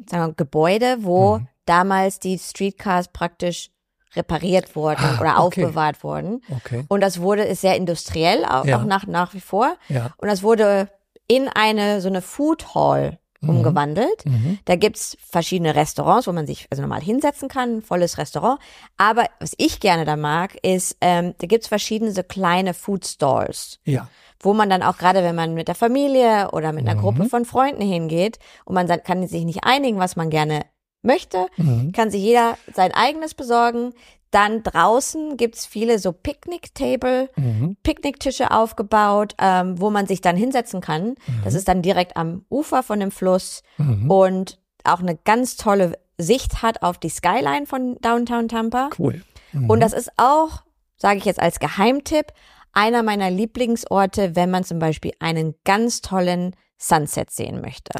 sagen 0.09 0.28
wir, 0.28 0.34
Gebäude, 0.34 0.99
wo 1.01 1.39
Mhm. 1.39 1.49
damals 1.66 2.18
die 2.18 2.39
Streetcars 2.39 3.09
praktisch 3.09 3.70
repariert 4.16 4.74
wurden 4.76 5.02
Ah, 5.04 5.20
oder 5.20 5.44
okay. 5.44 5.64
aufbewahrt 5.64 6.02
wurden. 6.02 6.42
Okay. 6.50 6.84
Und 6.88 7.00
das 7.00 7.20
wurde, 7.20 7.44
ist 7.44 7.60
sehr 7.60 7.76
industriell, 7.76 8.44
auch, 8.44 8.64
Ja. 8.64 8.78
auch 8.78 8.84
nach, 8.84 9.06
nach 9.06 9.34
wie 9.34 9.40
vor. 9.40 9.76
Ja. 9.88 10.10
Und 10.18 10.28
das 10.28 10.42
wurde 10.42 10.88
in 11.28 11.48
eine, 11.48 12.00
so 12.00 12.08
eine 12.08 12.22
Food 12.22 12.74
Hall 12.74 13.18
Mhm. 13.42 13.50
umgewandelt. 13.50 14.24
Mhm. 14.24 14.58
Da 14.64 14.76
gibt's 14.76 15.16
verschiedene 15.30 15.74
Restaurants, 15.76 16.26
wo 16.26 16.32
man 16.32 16.46
sich 16.46 16.66
also 16.70 16.80
normal 16.82 17.02
hinsetzen 17.02 17.48
kann, 17.48 17.82
volles 17.82 18.16
Restaurant. 18.16 18.58
Aber 18.96 19.26
was 19.40 19.52
ich 19.58 19.78
gerne 19.80 20.06
da 20.06 20.16
mag, 20.16 20.56
ist, 20.64 20.96
ähm, 21.02 21.34
da 21.38 21.46
gibt's 21.46 21.68
verschiedene 21.68 22.12
so 22.12 22.22
kleine 22.22 22.72
Food 22.72 23.06
Stalls 23.06 23.78
Ja. 23.84 24.08
wo 24.42 24.54
man 24.54 24.70
dann 24.70 24.82
auch 24.82 24.96
gerade, 24.96 25.22
wenn 25.22 25.34
man 25.34 25.52
mit 25.54 25.68
der 25.68 25.74
Familie 25.74 26.50
oder 26.52 26.72
mit 26.72 26.86
einer 26.88 26.96
Mhm. 26.98 27.02
Gruppe 27.02 27.24
von 27.28 27.44
Freunden 27.44 27.82
hingeht 27.82 28.38
und 28.64 28.74
man 28.74 28.86
kann 29.04 29.26
sich 29.26 29.44
nicht 29.44 29.64
einigen, 29.64 29.98
was 29.98 30.16
man 30.16 30.30
gerne 30.30 30.62
möchte, 31.07 31.46
Mhm. 31.57 31.92
kann 31.92 32.11
sich 32.11 32.22
jeder 32.22 32.59
sein 32.74 32.92
eigenes 32.92 33.34
besorgen. 33.34 33.94
Dann 34.32 34.62
draußen 34.64 35.36
gibt's 35.36 35.64
viele 35.64 35.98
so 35.98 36.12
Picknick-Table, 36.12 37.30
Mhm. 37.36 37.76
Picknicktische 37.82 38.50
aufgebaut, 38.50 39.34
ähm, 39.38 39.80
wo 39.80 39.88
man 39.90 40.07
sich 40.07 40.20
dann 40.20 40.36
hinsetzen 40.36 40.80
kann. 40.80 41.14
Das 41.44 41.54
ist 41.54 41.68
dann 41.68 41.80
direkt 41.80 42.16
am 42.16 42.44
Ufer 42.50 42.82
von 42.82 43.00
dem 43.00 43.11
Fluss 43.12 43.62
Mhm. 43.78 44.11
und 44.11 44.59
auch 44.84 45.00
eine 45.00 45.16
ganz 45.16 45.57
tolle 45.57 45.98
Sicht 46.18 46.62
hat 46.62 46.82
auf 46.82 46.98
die 46.98 47.09
Skyline 47.09 47.66
von 47.66 47.96
Downtown 48.00 48.48
Tampa. 48.48 48.90
Cool. 48.98 49.22
Mhm. 49.52 49.70
Und 49.70 49.80
das 49.80 49.92
ist 49.92 50.11
auch, 50.16 50.62
sage 50.96 51.18
ich 51.18 51.24
jetzt 51.24 51.40
als 51.40 51.59
Geheimtipp, 51.61 52.26
einer 52.72 53.02
meiner 53.02 53.30
Lieblingsorte, 53.30 54.34
wenn 54.36 54.50
man 54.50 54.64
zum 54.64 54.78
Beispiel 54.78 55.12
einen 55.18 55.54
ganz 55.64 56.02
tollen 56.02 56.54
Sunset 56.78 57.30
sehen 57.30 57.61
möchte. 57.62 57.98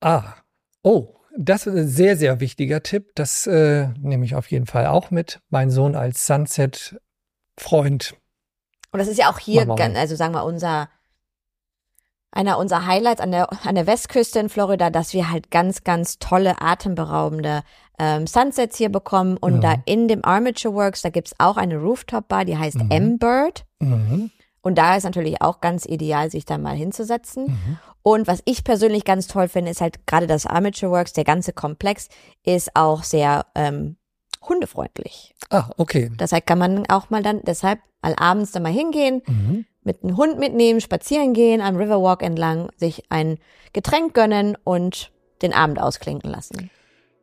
Ah. 0.00 0.34
Oh, 0.82 1.14
das 1.36 1.66
ist 1.66 1.74
ein 1.76 1.88
sehr, 1.88 2.16
sehr 2.16 2.40
wichtiger 2.40 2.82
Tipp. 2.82 3.10
Das 3.14 3.46
äh, 3.46 3.88
nehme 4.00 4.24
ich 4.24 4.34
auf 4.34 4.50
jeden 4.50 4.66
Fall 4.66 4.86
auch 4.86 5.10
mit. 5.10 5.40
Mein 5.48 5.70
Sohn 5.70 5.94
als 5.94 6.26
Sunset-Freund. 6.26 8.14
Und 8.92 8.98
das 8.98 9.08
ist 9.08 9.18
ja 9.18 9.30
auch 9.30 9.38
hier, 9.38 9.68
also 9.68 10.16
sagen 10.16 10.34
wir 10.34 10.44
unser 10.44 10.88
einer 12.32 12.58
unserer 12.58 12.86
Highlights 12.86 13.20
an 13.20 13.32
der 13.32 13.48
an 13.66 13.74
der 13.74 13.86
Westküste 13.88 14.38
in 14.38 14.48
Florida, 14.48 14.90
dass 14.90 15.12
wir 15.14 15.30
halt 15.30 15.50
ganz 15.50 15.82
ganz 15.84 16.18
tolle 16.18 16.60
atemberaubende 16.60 17.62
ähm, 17.98 18.26
Sunsets 18.26 18.76
hier 18.76 18.88
bekommen 18.88 19.36
und 19.36 19.56
Mhm. 19.56 19.60
da 19.60 19.74
in 19.84 20.06
dem 20.08 20.24
Armature 20.24 20.74
Works, 20.74 21.02
da 21.02 21.10
gibt's 21.10 21.34
auch 21.38 21.56
eine 21.56 21.76
Rooftop 21.78 22.28
Bar, 22.28 22.44
die 22.44 22.56
heißt 22.56 22.76
Mhm. 22.76 22.90
M-Bird 22.90 23.64
Mhm. 23.80 24.30
Und 24.62 24.76
da 24.78 24.96
ist 24.96 25.04
natürlich 25.04 25.40
auch 25.42 25.60
ganz 25.60 25.86
ideal, 25.86 26.30
sich 26.30 26.44
da 26.44 26.58
mal 26.58 26.74
hinzusetzen. 26.76 27.46
Mhm. 27.46 27.78
Und 28.02 28.26
was 28.26 28.42
ich 28.44 28.64
persönlich 28.64 29.04
ganz 29.04 29.26
toll 29.26 29.48
finde, 29.48 29.70
ist 29.70 29.80
halt 29.80 30.06
gerade 30.06 30.26
das 30.26 30.46
Amateur 30.46 30.90
Works, 30.90 31.12
der 31.12 31.24
ganze 31.24 31.52
Komplex 31.52 32.08
ist 32.44 32.70
auch 32.74 33.02
sehr 33.02 33.46
ähm, 33.54 33.96
hundefreundlich. 34.48 35.34
Ah, 35.50 35.70
okay. 35.76 36.10
Deshalb 36.18 36.46
kann 36.46 36.58
man 36.58 36.86
auch 36.88 37.10
mal 37.10 37.22
dann, 37.22 37.40
deshalb 37.44 37.80
mal 38.02 38.14
abends 38.16 38.52
dann 38.52 38.62
mal 38.62 38.72
hingehen, 38.72 39.22
Mhm. 39.26 39.66
mit 39.82 40.02
einem 40.02 40.16
Hund 40.16 40.38
mitnehmen, 40.38 40.80
spazieren 40.80 41.34
gehen, 41.34 41.60
am 41.60 41.76
Riverwalk 41.76 42.22
entlang, 42.22 42.70
sich 42.76 43.04
ein 43.10 43.38
Getränk 43.72 44.14
gönnen 44.14 44.56
und 44.64 45.12
den 45.42 45.52
Abend 45.52 45.80
ausklinken 45.80 46.30
lassen. 46.30 46.70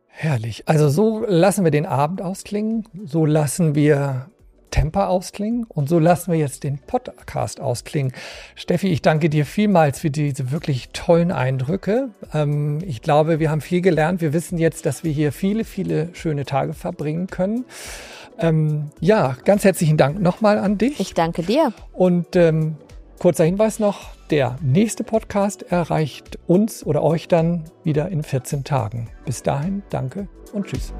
Herrlich. 0.07 0.67
Also 0.67 0.89
so 0.89 1.23
lassen 1.27 1.63
wir 1.63 1.71
den 1.71 1.85
Abend 1.85 2.21
ausklingen, 2.21 2.87
so 3.05 3.25
lassen 3.25 3.75
wir 3.75 4.29
Temper 4.71 5.09
ausklingen 5.09 5.65
und 5.67 5.89
so 5.89 5.99
lassen 5.99 6.31
wir 6.31 6.39
jetzt 6.39 6.63
den 6.63 6.79
Podcast 6.79 7.59
ausklingen. 7.59 8.13
Steffi, 8.55 8.87
ich 8.87 9.01
danke 9.01 9.29
dir 9.29 9.45
vielmals 9.45 9.99
für 9.99 10.09
diese 10.09 10.51
wirklich 10.51 10.89
tollen 10.93 11.31
Eindrücke. 11.31 12.09
Ähm, 12.33 12.79
ich 12.85 13.01
glaube, 13.01 13.39
wir 13.39 13.51
haben 13.51 13.61
viel 13.61 13.81
gelernt. 13.81 14.21
Wir 14.21 14.33
wissen 14.33 14.57
jetzt, 14.57 14.85
dass 14.85 15.03
wir 15.03 15.11
hier 15.11 15.31
viele, 15.31 15.63
viele 15.63 16.09
schöne 16.13 16.45
Tage 16.45 16.73
verbringen 16.73 17.27
können. 17.27 17.65
Ähm, 18.39 18.91
ja, 18.99 19.35
ganz 19.45 19.63
herzlichen 19.63 19.97
Dank 19.97 20.21
nochmal 20.21 20.57
an 20.59 20.77
dich. 20.77 20.99
Ich 20.99 21.13
danke 21.13 21.43
dir. 21.43 21.73
Und 21.93 22.35
ähm, 22.35 22.75
Kurzer 23.19 23.45
Hinweis 23.45 23.79
noch, 23.79 24.15
der 24.29 24.57
nächste 24.61 25.03
Podcast 25.03 25.63
erreicht 25.63 26.37
uns 26.45 26.85
oder 26.85 27.01
euch 27.01 27.27
dann 27.27 27.63
wieder 27.83 28.09
in 28.09 28.21
14 28.21 28.63
Tagen. 28.63 29.09
Bis 29.25 29.41
dahin, 29.41 29.81
danke 29.89 30.27
und 30.53 30.67
tschüss. 30.67 30.93